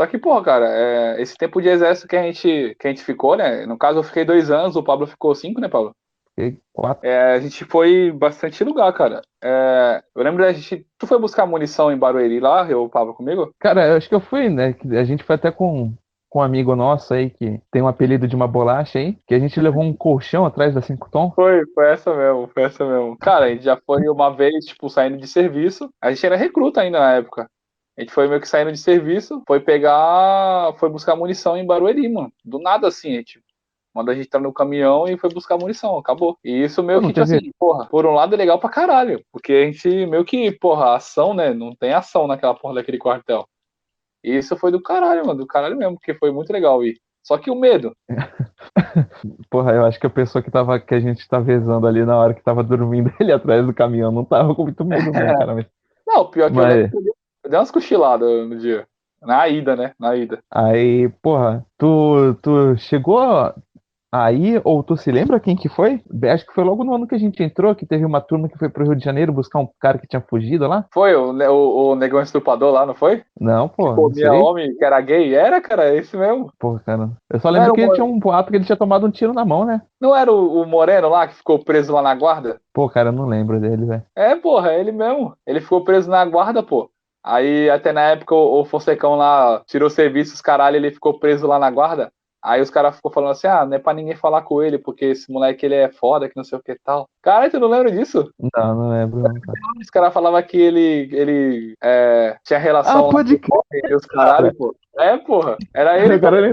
Só 0.00 0.06
que, 0.06 0.18
pô, 0.18 0.40
cara, 0.42 0.66
é, 0.68 1.22
esse 1.22 1.36
tempo 1.36 1.60
de 1.60 1.68
exército 1.68 2.08
que 2.08 2.16
a, 2.16 2.22
gente, 2.22 2.76
que 2.78 2.86
a 2.86 2.90
gente 2.90 3.02
ficou, 3.02 3.36
né? 3.36 3.64
No 3.66 3.78
caso, 3.78 3.98
eu 3.98 4.02
fiquei 4.02 4.24
dois 4.24 4.50
anos, 4.50 4.76
o 4.76 4.82
Pablo 4.82 5.06
ficou 5.06 5.34
cinco, 5.34 5.60
né, 5.60 5.68
Pablo? 5.68 5.92
Fiquei 6.34 6.58
quatro. 6.72 7.08
É, 7.08 7.34
a 7.34 7.40
gente 7.40 7.64
foi 7.64 8.10
bastante 8.10 8.62
lugar, 8.64 8.92
cara. 8.92 9.22
É, 9.42 10.02
eu 10.14 10.22
lembro 10.22 10.42
da 10.42 10.52
gente. 10.52 10.84
Tu 10.98 11.06
foi 11.06 11.18
buscar 11.18 11.46
munição 11.46 11.92
em 11.92 11.96
Barueri 11.96 12.40
lá, 12.40 12.68
eu, 12.68 12.82
o 12.82 12.88
Pablo, 12.88 13.14
comigo? 13.14 13.52
Cara, 13.58 13.86
eu 13.86 13.96
acho 13.96 14.08
que 14.08 14.14
eu 14.14 14.20
fui, 14.20 14.48
né? 14.48 14.74
A 14.98 15.04
gente 15.04 15.22
foi 15.22 15.36
até 15.36 15.52
com, 15.52 15.92
com 16.28 16.40
um 16.40 16.42
amigo 16.42 16.74
nosso 16.74 17.14
aí 17.14 17.30
que 17.30 17.60
tem 17.70 17.80
um 17.80 17.86
apelido 17.86 18.26
de 18.26 18.34
uma 18.34 18.48
bolacha 18.48 18.98
aí, 18.98 19.16
que 19.26 19.34
a 19.34 19.38
gente 19.38 19.60
levou 19.60 19.84
um 19.84 19.92
colchão 19.92 20.44
atrás 20.44 20.74
da 20.74 20.82
cinco 20.82 21.08
tom. 21.08 21.30
Foi, 21.30 21.62
foi 21.72 21.92
essa 21.92 22.12
mesmo, 22.12 22.48
foi 22.48 22.64
essa 22.64 22.84
mesmo. 22.84 23.16
Cara, 23.18 23.44
a 23.44 23.48
gente 23.50 23.62
já 23.62 23.76
foi 23.86 24.08
uma 24.08 24.30
vez, 24.30 24.64
tipo, 24.64 24.90
saindo 24.90 25.16
de 25.16 25.28
serviço. 25.28 25.88
A 26.02 26.10
gente 26.10 26.26
era 26.26 26.36
recruta 26.36 26.80
ainda 26.80 26.98
na 26.98 27.12
época. 27.12 27.48
A 27.96 28.00
gente 28.00 28.12
foi 28.12 28.26
meio 28.26 28.40
que 28.40 28.48
saindo 28.48 28.72
de 28.72 28.78
serviço, 28.78 29.42
foi 29.46 29.60
pegar, 29.60 30.74
foi 30.78 30.88
buscar 30.90 31.14
munição 31.14 31.56
em 31.56 31.64
Barueri, 31.66 32.08
mano. 32.08 32.32
Do 32.44 32.58
nada 32.58 32.88
assim, 32.88 33.12
a 33.12 33.18
gente 33.18 33.40
manda 33.94 34.10
a 34.10 34.14
gente 34.14 34.26
entrar 34.26 34.40
no 34.40 34.52
caminhão 34.52 35.06
e 35.06 35.16
foi 35.16 35.30
buscar 35.30 35.56
munição, 35.56 35.96
acabou. 35.96 36.36
E 36.44 36.64
isso 36.64 36.82
meio 36.82 37.00
não 37.00 37.08
que, 37.08 37.14
tipo 37.14 37.22
assim, 37.22 37.52
porra, 37.58 37.86
por 37.86 38.04
um 38.04 38.12
lado 38.14 38.34
é 38.34 38.38
legal 38.38 38.58
pra 38.58 38.68
caralho, 38.68 39.24
porque 39.30 39.52
a 39.52 39.64
gente 39.66 39.88
meio 40.06 40.24
que, 40.24 40.50
porra, 40.50 40.96
ação, 40.96 41.32
né, 41.32 41.54
não 41.54 41.74
tem 41.74 41.92
ação 41.92 42.26
naquela 42.26 42.54
porra 42.54 42.74
daquele 42.74 42.98
quartel. 42.98 43.46
E 44.24 44.36
isso 44.36 44.56
foi 44.56 44.72
do 44.72 44.82
caralho, 44.82 45.24
mano, 45.24 45.38
do 45.38 45.46
caralho 45.46 45.76
mesmo, 45.76 45.94
porque 45.94 46.14
foi 46.14 46.32
muito 46.32 46.52
legal 46.52 46.82
ir. 46.82 46.98
Só 47.22 47.38
que 47.38 47.50
o 47.50 47.54
medo, 47.54 47.96
Porra, 49.48 49.72
eu 49.72 49.84
acho 49.84 49.98
que 49.98 50.06
a 50.06 50.10
pessoa 50.10 50.42
que 50.42 50.50
tava, 50.50 50.78
que 50.78 50.94
a 50.94 51.00
gente 51.00 51.26
tá 51.28 51.38
vezando 51.38 51.86
ali 51.86 52.04
na 52.04 52.18
hora 52.18 52.34
que 52.34 52.42
tava 52.42 52.62
dormindo 52.62 53.12
ele 53.20 53.32
atrás 53.32 53.64
do 53.64 53.72
caminhão 53.72 54.10
não 54.10 54.24
tava 54.24 54.54
com 54.54 54.64
muito 54.64 54.84
medo, 54.84 55.04
não, 55.06 55.12
cara. 55.12 55.54
Mas... 55.54 55.66
não, 56.06 56.30
pior 56.30 56.50
que 56.50 56.56
Mas- 56.56 56.92
eu 56.92 57.13
eu 57.44 57.50
dei 57.50 57.58
umas 57.58 57.70
cochiladas 57.70 58.48
no 58.48 58.58
dia. 58.58 58.86
Na 59.22 59.48
ida, 59.48 59.74
né, 59.74 59.92
na 59.98 60.16
ida. 60.16 60.40
Aí, 60.50 61.08
porra, 61.22 61.64
tu, 61.78 62.34
tu 62.42 62.76
chegou 62.76 63.54
aí, 64.14 64.60
ou 64.62 64.82
tu 64.82 64.96
se 64.96 65.10
lembra 65.10 65.40
quem 65.40 65.56
que 65.56 65.68
foi? 65.68 66.00
Acho 66.30 66.46
que 66.46 66.54
foi 66.54 66.62
logo 66.62 66.84
no 66.84 66.94
ano 66.94 67.06
que 67.06 67.16
a 67.16 67.18
gente 67.18 67.42
entrou, 67.42 67.74
que 67.74 67.84
teve 67.84 68.04
uma 68.04 68.20
turma 68.20 68.48
que 68.48 68.56
foi 68.56 68.68
pro 68.68 68.84
Rio 68.84 68.94
de 68.94 69.04
Janeiro 69.04 69.32
buscar 69.32 69.58
um 69.58 69.68
cara 69.80 69.98
que 69.98 70.06
tinha 70.06 70.20
fugido 70.20 70.68
lá. 70.68 70.86
Foi 70.92 71.14
o, 71.16 71.32
o, 71.32 71.90
o 71.90 71.94
negão 71.96 72.20
estuprador 72.20 72.72
lá, 72.72 72.86
não 72.86 72.94
foi? 72.94 73.24
Não, 73.40 73.68
pô, 73.68 73.88
não 73.88 73.96
Comia 73.96 74.32
homem 74.32 74.76
que 74.76 74.84
era 74.84 75.00
gay? 75.00 75.34
Era, 75.34 75.60
cara, 75.60 75.86
é 75.88 75.96
esse 75.96 76.16
mesmo. 76.16 76.52
Porra, 76.58 76.80
cara. 76.86 77.10
Eu 77.28 77.40
só 77.40 77.50
lembro 77.50 77.72
que 77.72 77.80
ele 77.80 77.92
tinha 77.92 78.04
um 78.04 78.18
boato 78.18 78.50
que 78.50 78.56
ele 78.56 78.64
tinha 78.64 78.76
tomado 78.76 79.04
um 79.04 79.10
tiro 79.10 79.32
na 79.32 79.44
mão, 79.44 79.64
né? 79.64 79.82
Não 80.00 80.14
era 80.14 80.30
o, 80.30 80.62
o 80.62 80.66
Moreno 80.66 81.08
lá 81.08 81.26
que 81.26 81.34
ficou 81.34 81.58
preso 81.58 81.92
lá 81.92 82.00
na 82.00 82.14
guarda? 82.14 82.60
Pô, 82.72 82.88
cara, 82.88 83.08
eu 83.08 83.12
não 83.12 83.26
lembro 83.26 83.60
dele, 83.60 83.84
velho. 83.84 84.02
É, 84.14 84.36
porra, 84.36 84.72
é 84.72 84.80
ele 84.80 84.92
mesmo. 84.92 85.36
Ele 85.44 85.60
ficou 85.60 85.82
preso 85.82 86.08
na 86.08 86.24
guarda, 86.24 86.62
pô. 86.62 86.88
Aí 87.24 87.70
até 87.70 87.90
na 87.90 88.02
época 88.02 88.34
o, 88.34 88.60
o 88.60 88.64
Fonsecão 88.66 89.16
lá 89.16 89.62
tirou 89.66 89.88
serviços, 89.88 90.42
caralho, 90.42 90.76
ele 90.76 90.90
ficou 90.90 91.18
preso 91.18 91.46
lá 91.46 91.58
na 91.58 91.70
guarda. 91.70 92.12
Aí 92.44 92.60
os 92.60 92.68
caras 92.68 92.96
ficou 92.96 93.10
falando 93.10 93.30
assim, 93.30 93.46
ah, 93.46 93.64
não 93.64 93.74
é 93.74 93.78
pra 93.78 93.94
ninguém 93.94 94.14
falar 94.14 94.42
com 94.42 94.62
ele, 94.62 94.76
porque 94.76 95.06
esse 95.06 95.32
moleque 95.32 95.64
ele 95.64 95.76
é 95.76 95.90
foda, 95.90 96.28
que 96.28 96.36
não 96.36 96.44
sei 96.44 96.58
o 96.58 96.62
que 96.62 96.72
e 96.72 96.78
tal. 96.84 97.08
Caralho, 97.22 97.50
tu 97.50 97.58
não 97.58 97.68
lembra 97.68 97.90
disso? 97.90 98.30
Não, 98.54 98.74
não 98.74 98.90
lembro, 98.90 99.20
não, 99.20 99.32
cara. 99.40 99.58
Os 99.80 99.88
caras 99.88 100.12
falavam 100.12 100.42
que 100.42 100.58
ele, 100.58 101.08
ele 101.10 101.74
é, 101.82 102.36
tinha 102.44 102.58
relação 102.58 103.08
Ah, 103.08 103.10
pode 103.10 103.38
com 103.38 103.60
os 103.96 104.04
caralho, 104.04 104.54
pô. 104.54 104.76
É, 104.98 105.16
porra. 105.16 105.56
Era 105.72 105.98
ele, 105.98 106.12
Agora 106.12 106.50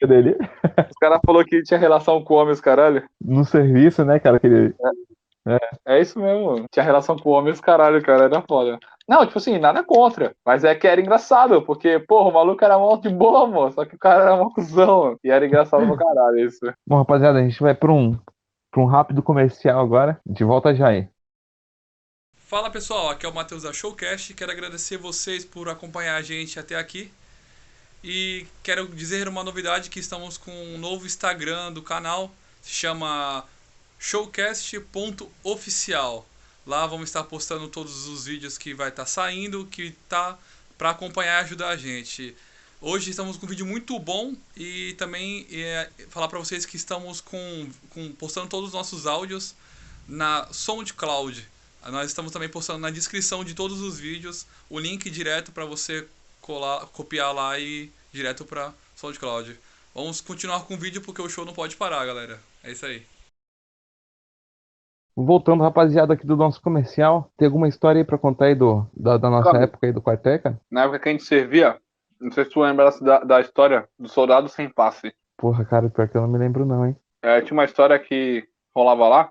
eu 0.00 0.08
dele. 0.08 0.36
Os 0.90 0.96
caras 0.98 1.20
falaram 1.24 1.46
que 1.46 1.62
tinha 1.62 1.78
relação 1.78 2.24
com 2.24 2.42
os 2.44 2.60
caralho. 2.60 3.04
No 3.22 3.44
serviço, 3.44 4.06
né, 4.06 4.18
cara? 4.18 4.40
Que 4.40 4.46
ele... 4.46 4.68
É 4.68 5.08
isso 6.00 6.18
mesmo. 6.18 6.66
Tinha 6.70 6.84
relação 6.84 7.16
com 7.16 7.30
o 7.30 7.32
homem 7.32 7.50
e 7.50 7.52
os 7.52 7.60
caralho, 7.60 8.02
cara. 8.02 8.24
Era 8.24 8.42
foda. 8.42 8.78
Não, 9.08 9.24
tipo 9.26 9.38
assim, 9.38 9.58
nada 9.58 9.82
contra. 9.82 10.34
Mas 10.44 10.64
é 10.64 10.74
que 10.74 10.86
era 10.86 11.00
engraçado, 11.00 11.62
porque, 11.62 11.98
porra, 11.98 12.28
o 12.28 12.34
maluco 12.34 12.64
era 12.64 12.78
mó 12.78 12.96
de 12.96 13.08
boa, 13.08 13.46
mano. 13.46 13.72
Só 13.72 13.84
que 13.84 13.96
o 13.96 13.98
cara 13.98 14.22
era 14.22 14.36
mó 14.36 14.50
cuzão. 14.50 15.16
E 15.24 15.30
era 15.30 15.46
engraçado 15.46 15.86
pra 15.86 15.96
caralho 15.96 16.38
isso. 16.46 16.60
Bom, 16.86 16.96
rapaziada, 16.96 17.38
a 17.38 17.42
gente 17.42 17.60
vai 17.60 17.74
pra 17.74 17.92
um, 17.92 18.18
pra 18.70 18.82
um 18.82 18.86
rápido 18.86 19.22
comercial 19.22 19.80
agora. 19.80 20.20
A 20.26 20.28
gente 20.30 20.44
volta 20.44 20.74
já 20.74 20.88
aí. 20.88 21.08
Fala 22.34 22.70
pessoal, 22.70 23.10
aqui 23.10 23.26
é 23.26 23.28
o 23.28 23.34
Matheus 23.34 23.62
da 23.62 23.72
Showcast. 23.72 24.32
Quero 24.32 24.50
agradecer 24.50 24.96
vocês 24.96 25.44
por 25.44 25.68
acompanhar 25.68 26.16
a 26.16 26.22
gente 26.22 26.58
até 26.58 26.76
aqui. 26.76 27.12
E 28.02 28.46
quero 28.62 28.86
dizer 28.88 29.28
uma 29.28 29.42
novidade 29.42 29.90
que 29.90 29.98
estamos 29.98 30.38
com 30.38 30.50
um 30.50 30.78
novo 30.78 31.04
Instagram 31.04 31.72
do 31.72 31.82
canal, 31.82 32.30
se 32.62 32.70
chama 32.70 33.44
showcast.oficial. 33.98 36.28
Lá 36.66 36.86
vamos 36.86 37.08
estar 37.08 37.24
postando 37.24 37.68
todos 37.68 38.06
os 38.06 38.26
vídeos 38.26 38.58
que 38.58 38.74
vai 38.74 38.90
estar 38.90 39.06
saindo, 39.06 39.64
que 39.66 39.92
tá 40.08 40.38
para 40.76 40.90
acompanhar 40.90 41.42
e 41.42 41.44
ajudar 41.44 41.70
a 41.70 41.76
gente. 41.76 42.36
Hoje 42.80 43.10
estamos 43.10 43.36
com 43.36 43.46
um 43.46 43.48
vídeo 43.48 43.66
muito 43.66 43.98
bom 43.98 44.36
e 44.56 44.94
também 44.94 45.44
é, 45.50 45.90
falar 46.10 46.28
para 46.28 46.38
vocês 46.38 46.64
que 46.64 46.76
estamos 46.76 47.20
com, 47.20 47.68
com 47.90 48.12
postando 48.12 48.46
todos 48.46 48.68
os 48.68 48.74
nossos 48.74 49.04
áudios 49.06 49.56
na 50.06 50.46
SoundCloud. 50.52 51.48
Nós 51.86 52.06
estamos 52.06 52.30
também 52.30 52.48
postando 52.48 52.78
na 52.78 52.90
descrição 52.90 53.42
de 53.42 53.54
todos 53.54 53.80
os 53.80 53.98
vídeos 53.98 54.46
o 54.70 54.78
link 54.78 55.10
direto 55.10 55.50
para 55.50 55.64
você 55.64 56.06
colar, 56.40 56.86
copiar 56.86 57.34
lá 57.34 57.58
e 57.58 57.90
direto 58.12 58.44
para 58.44 58.72
SoundCloud. 58.94 59.58
Vamos 59.94 60.20
continuar 60.20 60.60
com 60.60 60.74
o 60.74 60.78
vídeo 60.78 61.00
porque 61.00 61.20
o 61.20 61.28
show 61.28 61.44
não 61.44 61.52
pode 61.52 61.76
parar, 61.76 62.06
galera. 62.06 62.40
É 62.62 62.70
isso 62.70 62.86
aí. 62.86 63.04
Voltando, 65.24 65.62
rapaziada, 65.62 66.14
aqui 66.14 66.26
do 66.26 66.36
nosso 66.36 66.60
comercial, 66.62 67.30
tem 67.36 67.46
alguma 67.46 67.68
história 67.68 68.00
aí 68.00 68.04
pra 68.04 68.18
contar 68.18 68.46
aí 68.46 68.54
do, 68.54 68.86
da, 68.94 69.16
da 69.16 69.28
nossa 69.30 69.56
época 69.58 69.86
aí 69.86 69.92
do 69.92 70.02
quartel, 70.02 70.40
cara? 70.40 70.60
Na 70.70 70.82
época 70.82 70.98
que 71.00 71.08
a 71.08 71.12
gente 71.12 71.24
servia, 71.24 71.78
não 72.20 72.30
sei 72.30 72.44
se 72.44 72.50
tu 72.50 72.60
lembra 72.60 72.90
da, 73.00 73.20
da 73.20 73.40
história 73.40 73.88
do 73.98 74.08
soldado 74.08 74.48
sem 74.48 74.68
passe. 74.68 75.12
Porra, 75.36 75.64
cara, 75.64 75.88
pior 75.90 76.08
que 76.08 76.16
eu 76.16 76.22
não 76.22 76.28
me 76.28 76.38
lembro 76.38 76.64
não, 76.64 76.86
hein? 76.86 76.96
É, 77.22 77.40
tinha 77.40 77.56
uma 77.56 77.64
história 77.64 77.98
que 77.98 78.46
rolava 78.74 79.08
lá, 79.08 79.30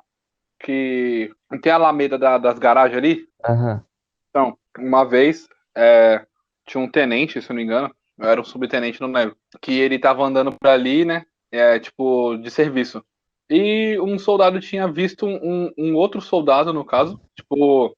que 0.59 1.31
tem 1.61 1.71
a 1.71 1.75
Alameda 1.75 2.17
da- 2.17 2.37
das 2.37 2.59
garagens 2.59 2.97
ali. 2.97 3.27
Aham. 3.47 3.83
Então, 4.29 4.57
uma 4.77 5.03
vez, 5.05 5.47
é, 5.75 6.25
tinha 6.65 6.83
um 6.83 6.89
tenente, 6.89 7.41
se 7.41 7.49
eu 7.49 7.53
não 7.53 7.57
me 7.57 7.63
engano, 7.63 7.93
eu 8.19 8.27
era 8.27 8.41
um 8.41 8.43
subtenente, 8.43 8.99
não 8.99 9.11
lembro, 9.11 9.35
que 9.61 9.79
ele 9.79 9.99
tava 9.99 10.23
andando 10.23 10.51
por 10.51 10.67
ali, 10.69 11.05
né, 11.05 11.23
é, 11.51 11.79
tipo, 11.79 12.35
de 12.37 12.49
serviço. 12.51 13.03
E 13.49 13.99
um 13.99 14.19
soldado 14.19 14.59
tinha 14.59 14.87
visto 14.91 15.25
um, 15.25 15.71
um 15.77 15.95
outro 15.95 16.19
soldado, 16.19 16.73
no 16.73 16.83
caso, 16.83 17.19
tipo, 17.35 17.95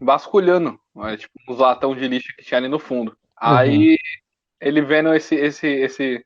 vasculhando, 0.00 0.78
é, 1.04 1.16
tipo, 1.16 1.32
uns 1.48 1.58
latão 1.58 1.94
de 1.94 2.08
lixo 2.08 2.34
que 2.36 2.44
tinha 2.44 2.58
ali 2.58 2.68
no 2.68 2.78
fundo. 2.78 3.16
Aí, 3.36 3.98
ele 4.60 4.80
vendo 4.80 5.12
esse, 5.14 5.34
esse, 5.34 5.66
esse, 5.66 6.24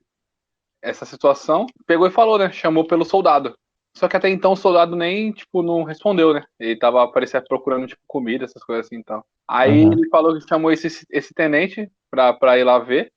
essa 0.80 1.04
situação, 1.04 1.66
pegou 1.86 2.06
e 2.06 2.10
falou, 2.10 2.38
né, 2.38 2.52
chamou 2.52 2.86
pelo 2.86 3.04
soldado. 3.04 3.54
Só 3.96 4.06
que 4.06 4.16
até 4.16 4.28
então 4.28 4.52
o 4.52 4.56
soldado 4.56 4.94
nem, 4.94 5.32
tipo, 5.32 5.62
não 5.62 5.82
respondeu, 5.82 6.32
né? 6.32 6.44
Ele 6.58 6.76
tava, 6.76 7.06
parecia, 7.10 7.42
procurando, 7.42 7.88
tipo, 7.88 8.00
comida, 8.06 8.44
essas 8.44 8.62
coisas 8.62 8.86
assim 8.86 9.00
e 9.00 9.04
tal. 9.04 9.26
Aí 9.48 9.84
Uhum. 9.84 9.92
ele 9.92 10.08
falou 10.08 10.38
que 10.38 10.48
chamou 10.48 10.70
esse, 10.70 11.04
esse 11.10 11.34
tenente 11.34 11.90
pra, 12.08 12.32
pra 12.32 12.56
ir 12.56 12.62
lá 12.62 12.78
ver, 12.78 13.12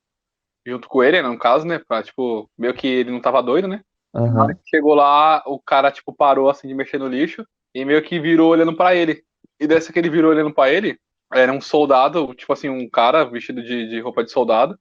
junto 0.66 0.88
com 0.88 1.02
ele, 1.02 1.22
né, 1.22 1.28
no 1.28 1.38
caso, 1.38 1.64
né? 1.64 1.78
Pra, 1.78 2.02
tipo, 2.02 2.50
meio 2.58 2.74
que 2.74 2.88
ele 2.88 3.12
não 3.12 3.20
tava 3.20 3.40
doido, 3.40 3.68
né? 3.68 3.82
Na 4.14 4.22
Aham. 4.22 4.42
hora 4.44 4.54
que 4.54 4.62
chegou 4.68 4.94
lá, 4.94 5.42
o 5.44 5.58
cara, 5.58 5.90
tipo, 5.90 6.12
parou, 6.12 6.48
assim, 6.48 6.68
de 6.68 6.74
mexer 6.74 6.98
no 6.98 7.08
lixo 7.08 7.44
e 7.74 7.84
meio 7.84 8.02
que 8.02 8.20
virou 8.20 8.50
olhando 8.50 8.76
pra 8.76 8.94
ele. 8.94 9.24
E 9.58 9.66
dessa 9.66 9.92
que 9.92 9.98
ele 9.98 10.08
virou 10.08 10.30
olhando 10.30 10.54
pra 10.54 10.70
ele, 10.70 10.98
era 11.32 11.52
um 11.52 11.60
soldado, 11.60 12.32
tipo 12.34 12.52
assim, 12.52 12.68
um 12.68 12.88
cara 12.88 13.24
vestido 13.24 13.62
de, 13.62 13.88
de 13.88 14.00
roupa 14.00 14.22
de 14.22 14.30
soldado. 14.30 14.78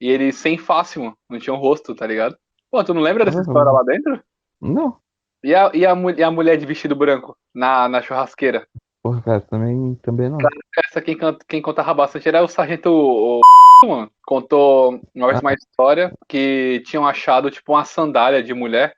E 0.00 0.08
ele 0.08 0.32
sem 0.32 0.56
face, 0.56 0.98
mano. 0.98 1.16
Não 1.28 1.38
tinha 1.38 1.54
um 1.54 1.58
rosto, 1.58 1.94
tá 1.94 2.06
ligado? 2.06 2.36
Pô, 2.70 2.82
tu 2.84 2.94
não 2.94 3.02
lembra 3.02 3.24
dessa 3.24 3.38
Uhum. 3.38 3.42
história 3.42 3.72
lá 3.72 3.82
dentro? 3.82 4.22
Não. 4.60 4.98
E 5.42 5.54
a, 5.54 5.70
e 5.74 5.84
a, 5.86 5.94
e 6.16 6.22
a 6.22 6.30
mulher 6.30 6.56
de 6.56 6.66
vestido 6.66 6.94
branco 6.94 7.36
na, 7.54 7.88
na 7.88 8.02
churrasqueira? 8.02 8.66
Porra, 9.06 9.22
cara, 9.22 9.40
também, 9.42 9.94
também 10.02 10.28
não. 10.28 10.38
Essa 10.84 11.00
quem, 11.00 11.16
canta, 11.16 11.44
quem 11.48 11.62
contava 11.62 11.94
bastante 11.94 12.26
era 12.26 12.42
o 12.42 12.48
sargento 12.48 12.90
o, 12.90 13.40
mano. 13.86 14.10
Contou 14.26 15.00
uma 15.14 15.28
vez 15.28 15.40
uma 15.40 15.54
história 15.54 16.12
que 16.28 16.82
tinham 16.84 17.06
achado 17.06 17.48
tipo 17.48 17.72
uma 17.72 17.84
sandália 17.84 18.42
de 18.42 18.52
mulher 18.52 18.92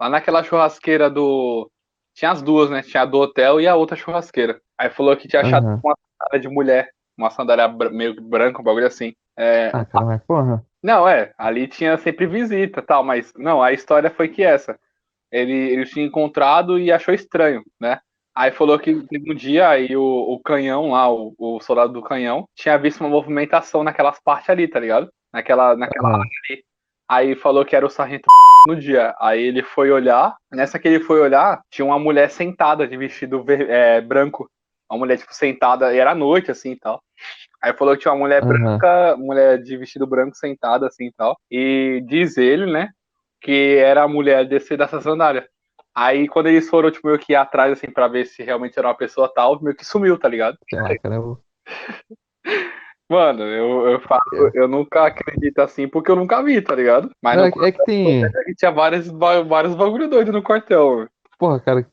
lá 0.00 0.08
naquela 0.08 0.42
churrasqueira 0.42 1.10
do. 1.10 1.70
Tinha 2.14 2.30
as 2.30 2.40
duas, 2.40 2.70
né? 2.70 2.80
Tinha 2.82 3.02
a 3.02 3.06
do 3.06 3.18
hotel 3.18 3.60
e 3.60 3.68
a 3.68 3.76
outra 3.76 3.94
churrasqueira. 3.94 4.58
Aí 4.78 4.88
falou 4.88 5.14
que 5.18 5.28
tinha 5.28 5.42
achado 5.42 5.74
tipo, 5.74 5.86
uma 5.86 5.96
sandália 6.18 6.40
de 6.40 6.48
mulher. 6.48 6.90
Uma 7.14 7.30
sandália 7.30 7.68
meio 7.90 8.18
branca, 8.22 8.58
um 8.58 8.64
bagulho 8.64 8.86
assim. 8.86 9.14
É, 9.36 9.70
Ah, 9.74 9.84
cara, 9.84 10.06
mas 10.06 10.24
porra. 10.24 10.64
Não, 10.82 11.06
é, 11.06 11.34
ali 11.36 11.68
tinha 11.68 11.98
sempre 11.98 12.26
visita 12.26 12.80
e 12.80 12.82
tal, 12.82 13.04
mas 13.04 13.34
não, 13.36 13.62
a 13.62 13.70
história 13.70 14.10
foi 14.10 14.28
que 14.28 14.42
essa. 14.42 14.78
Ele, 15.30 15.52
ele 15.52 15.84
tinha 15.84 16.06
encontrado 16.06 16.78
e 16.78 16.90
achou 16.90 17.12
estranho, 17.12 17.62
né? 17.78 18.00
Aí 18.34 18.50
falou 18.50 18.78
que 18.78 18.94
teve 19.08 19.30
um 19.30 19.34
dia 19.34 19.68
aí 19.68 19.94
o, 19.96 20.02
o 20.02 20.40
canhão 20.40 20.90
lá, 20.92 21.12
o, 21.12 21.34
o 21.38 21.60
soldado 21.60 21.92
do 21.92 22.02
canhão, 22.02 22.46
tinha 22.54 22.78
visto 22.78 23.00
uma 23.00 23.10
movimentação 23.10 23.84
naquelas 23.84 24.18
partes 24.20 24.48
ali, 24.48 24.66
tá 24.66 24.80
ligado? 24.80 25.10
Naquela, 25.32 25.76
naquela 25.76 26.08
Aham. 26.08 26.20
área 26.20 26.30
ali. 26.48 26.64
Aí 27.08 27.34
falou 27.36 27.64
que 27.64 27.76
era 27.76 27.84
o 27.84 27.90
sargento 27.90 28.24
no 28.66 28.74
dia. 28.74 29.14
Aí 29.20 29.42
ele 29.42 29.62
foi 29.62 29.90
olhar, 29.90 30.34
nessa 30.50 30.78
que 30.78 30.88
ele 30.88 31.04
foi 31.04 31.20
olhar, 31.20 31.60
tinha 31.70 31.84
uma 31.84 31.98
mulher 31.98 32.30
sentada 32.30 32.88
de 32.88 32.96
vestido 32.96 33.42
ver- 33.44 33.68
é, 33.68 34.00
branco. 34.00 34.48
Uma 34.90 34.98
mulher, 34.98 35.18
tipo, 35.18 35.34
sentada, 35.34 35.94
e 35.94 35.98
era 35.98 36.14
noite, 36.14 36.50
assim 36.50 36.72
e 36.72 36.78
tal. 36.78 37.02
Aí 37.62 37.72
falou 37.74 37.94
que 37.94 38.02
tinha 38.02 38.12
uma 38.12 38.20
mulher 38.20 38.42
Aham. 38.42 38.48
branca, 38.48 39.16
mulher 39.16 39.62
de 39.62 39.76
vestido 39.76 40.06
branco 40.06 40.36
sentada 40.36 40.86
assim 40.86 41.06
e 41.06 41.12
tal. 41.12 41.36
E 41.50 42.02
diz 42.06 42.36
ele, 42.36 42.70
né, 42.70 42.88
que 43.40 43.76
era 43.76 44.02
a 44.02 44.08
mulher 44.08 44.46
desse, 44.46 44.76
dessa 44.76 45.00
sandália. 45.00 45.46
Aí 45.94 46.26
quando 46.28 46.46
eles 46.46 46.68
foram, 46.68 46.90
tipo, 46.90 47.06
meio 47.06 47.18
que 47.18 47.32
ir 47.32 47.36
atrás, 47.36 47.72
assim, 47.72 47.90
pra 47.90 48.08
ver 48.08 48.26
se 48.26 48.42
realmente 48.42 48.78
era 48.78 48.88
uma 48.88 48.94
pessoa 48.94 49.30
tal, 49.32 49.60
meio 49.62 49.76
que 49.76 49.84
sumiu, 49.84 50.18
tá 50.18 50.28
ligado? 50.28 50.56
Sei 50.68 50.80
lá, 50.80 50.96
cara, 50.98 51.16
eu... 51.16 51.38
Mano, 53.10 53.42
eu, 53.42 53.88
eu 53.90 54.00
falo, 54.00 54.22
eu 54.54 54.66
nunca 54.66 55.04
acredito 55.06 55.58
assim, 55.58 55.86
porque 55.86 56.10
eu 56.10 56.16
nunca 56.16 56.42
vi, 56.42 56.62
tá 56.62 56.74
ligado? 56.74 57.10
Mas 57.22 57.38
é, 57.38 57.50
que- 57.50 57.64
é 57.64 57.72
que 57.72 57.84
tem. 57.84 58.20
quartel 58.22 58.54
tinha 58.56 58.70
vários, 58.70 59.06
vários 59.08 59.74
bagulho 59.74 60.08
doido 60.08 60.32
no 60.32 60.42
quartel. 60.42 60.96
mano. 60.96 61.10
Porra, 61.38 61.60
cara, 61.60 61.86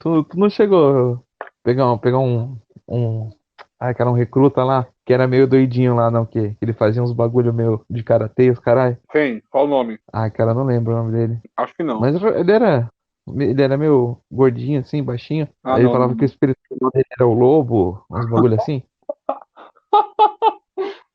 tu, 0.00 0.24
tu 0.24 0.38
não 0.38 0.50
chegou 0.50 1.24
a 1.40 1.46
pegar 1.62 1.90
um, 1.90 1.96
pegar 1.96 2.18
um, 2.18 2.58
um. 2.86 3.30
Ah, 3.78 3.94
cara, 3.94 4.10
um 4.10 4.14
recruta 4.14 4.62
lá, 4.62 4.86
que 5.06 5.14
era 5.14 5.26
meio 5.26 5.46
doidinho 5.46 5.94
lá, 5.94 6.10
não, 6.10 6.26
que 6.26 6.54
ele 6.60 6.74
fazia 6.74 7.02
uns 7.02 7.12
bagulho 7.12 7.54
meio 7.54 7.82
de 7.88 8.02
karatê, 8.02 8.50
os 8.50 8.58
caralho. 8.58 8.98
Quem? 9.10 9.42
Qual 9.48 9.64
o 9.64 9.68
nome? 9.68 9.98
Ah, 10.12 10.28
cara, 10.28 10.50
eu 10.50 10.54
não 10.56 10.64
lembro 10.64 10.92
o 10.92 10.96
nome 10.96 11.12
dele. 11.12 11.40
Acho 11.56 11.74
que 11.74 11.82
não. 11.82 12.00
Mas 12.00 12.14
ele 12.22 12.52
era. 12.52 12.90
Ele 13.28 13.62
era 13.62 13.76
meio 13.76 14.18
gordinho, 14.30 14.80
assim, 14.80 15.02
baixinho. 15.02 15.48
Ah, 15.62 15.74
Aí 15.74 15.82
ele 15.82 15.92
falava 15.92 16.12
não. 16.12 16.16
que 16.16 16.24
o 16.24 16.26
espírito 16.26 16.58
dele 16.92 17.06
era 17.12 17.26
o 17.26 17.34
lobo, 17.34 18.04
uns 18.10 18.28
bagulho 18.28 18.54
assim. 18.54 18.82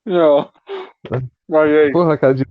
Não. 0.06 0.52
Mas 1.50 1.70
e 1.70 1.78
aí? 1.80 1.91
Porra, 1.91 2.15
cara, 2.18 2.36
de, 2.36 2.46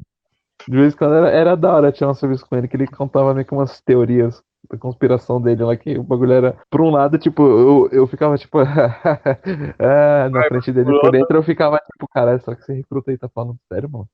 de 0.69 0.77
vez 0.77 0.93
em 0.93 0.97
quando 0.97 1.15
era, 1.15 1.31
era 1.31 1.57
da 1.57 1.73
hora 1.73 1.93
tirar 1.93 2.11
um 2.11 2.15
serviço 2.15 2.45
com 2.49 2.57
ele, 2.57 2.67
que 2.67 2.77
ele 2.77 2.87
contava 2.87 3.33
meio 3.33 3.47
que 3.47 3.55
umas 3.55 3.81
teorias 3.81 4.43
da 4.69 4.77
conspiração 4.79 5.41
dele 5.41 5.63
lá, 5.63 5.77
que 5.77 5.97
o 5.99 6.03
bagulho 6.03 6.33
era, 6.33 6.57
por 6.71 6.81
um 6.81 6.91
lado, 6.91 7.19
tipo, 7.19 7.43
eu, 7.43 7.89
eu 7.93 8.07
ficava, 8.07 8.37
tipo, 8.37 8.59
ah, 9.79 10.29
na 10.31 10.41
Vai, 10.41 10.49
frente 10.49 10.73
dele, 10.73 10.99
por 11.01 11.13
dentro 11.13 11.37
eu 11.37 11.43
ficava, 11.43 11.79
tipo, 11.79 12.09
caralho, 12.09 12.41
só 12.41 12.55
que 12.55 12.63
esse 12.63 12.73
recruta 12.73 13.11
aí 13.11 13.19
tá 13.19 13.29
falando 13.29 13.57
sério, 13.73 13.89
mano? 13.91 14.09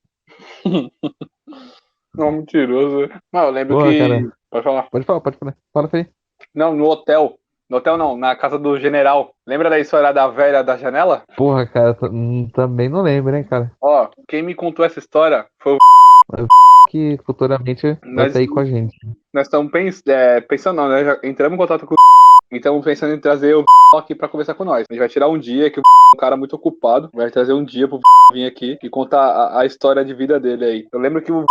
Não, 2.14 2.32
mentiroso. 2.32 3.08
Não, 3.32 3.44
eu 3.44 3.50
lembro 3.50 3.78
que. 3.84 3.98
cara. 3.98 4.32
Pode 4.50 4.64
falar. 4.64 4.82
Pode 4.90 5.04
falar, 5.04 5.20
pode 5.20 5.36
falar. 5.38 5.56
Fala 5.72 5.88
aí. 5.92 6.06
Não, 6.54 6.74
no 6.74 6.86
hotel. 6.86 7.34
No 7.68 7.76
hotel 7.76 7.96
não, 7.96 8.16
na 8.16 8.34
casa 8.34 8.58
do 8.58 8.76
general. 8.80 9.32
Lembra 9.46 9.70
da 9.70 9.78
história 9.78 10.12
da 10.12 10.26
velha 10.26 10.62
da 10.64 10.76
janela? 10.76 11.22
Porra, 11.36 11.64
cara, 11.66 11.96
hum, 12.10 12.48
também 12.52 12.88
não 12.88 13.00
lembro, 13.02 13.36
hein, 13.36 13.44
cara. 13.44 13.70
Ó, 13.80 14.08
quem 14.26 14.42
me 14.42 14.56
contou 14.56 14.84
essa 14.84 14.98
história 14.98 15.46
foi 15.62 15.74
o. 15.74 15.78
Que 16.88 17.16
futuramente 17.24 17.86
vai 18.02 18.24
Mas- 18.26 18.32
sair 18.32 18.48
com 18.48 18.58
a 18.58 18.64
gente. 18.64 18.96
Nós 19.32 19.46
estamos 19.46 19.70
pens... 19.70 20.02
é, 20.08 20.40
pensando, 20.40 20.78
não, 20.78 20.88
né? 20.88 21.04
Já 21.04 21.20
entramos 21.22 21.54
em 21.54 21.58
contato 21.58 21.86
com 21.86 21.94
o. 21.94 21.96
E 22.50 22.56
estamos 22.58 22.84
pensando 22.84 23.14
em 23.14 23.20
trazer 23.20 23.54
o 23.54 23.64
aqui 23.96 24.16
pra 24.16 24.28
conversar 24.28 24.54
com 24.54 24.64
nós. 24.64 24.84
A 24.90 24.92
gente 24.92 24.98
vai 24.98 25.08
tirar 25.08 25.28
um 25.28 25.38
dia 25.38 25.70
que 25.70 25.78
o 25.78 25.82
é 25.86 26.16
um 26.16 26.18
cara 26.18 26.36
muito 26.36 26.56
ocupado. 26.56 27.08
Vai 27.14 27.30
trazer 27.30 27.52
um 27.52 27.64
dia 27.64 27.86
pro 27.86 28.00
vir 28.32 28.46
aqui 28.46 28.76
e 28.82 28.90
contar 28.90 29.20
a, 29.22 29.60
a 29.60 29.64
história 29.66 30.04
de 30.04 30.12
vida 30.12 30.40
dele 30.40 30.64
aí. 30.64 30.88
Eu 30.92 30.98
lembro 30.98 31.22
que 31.22 31.30
o. 31.30 31.44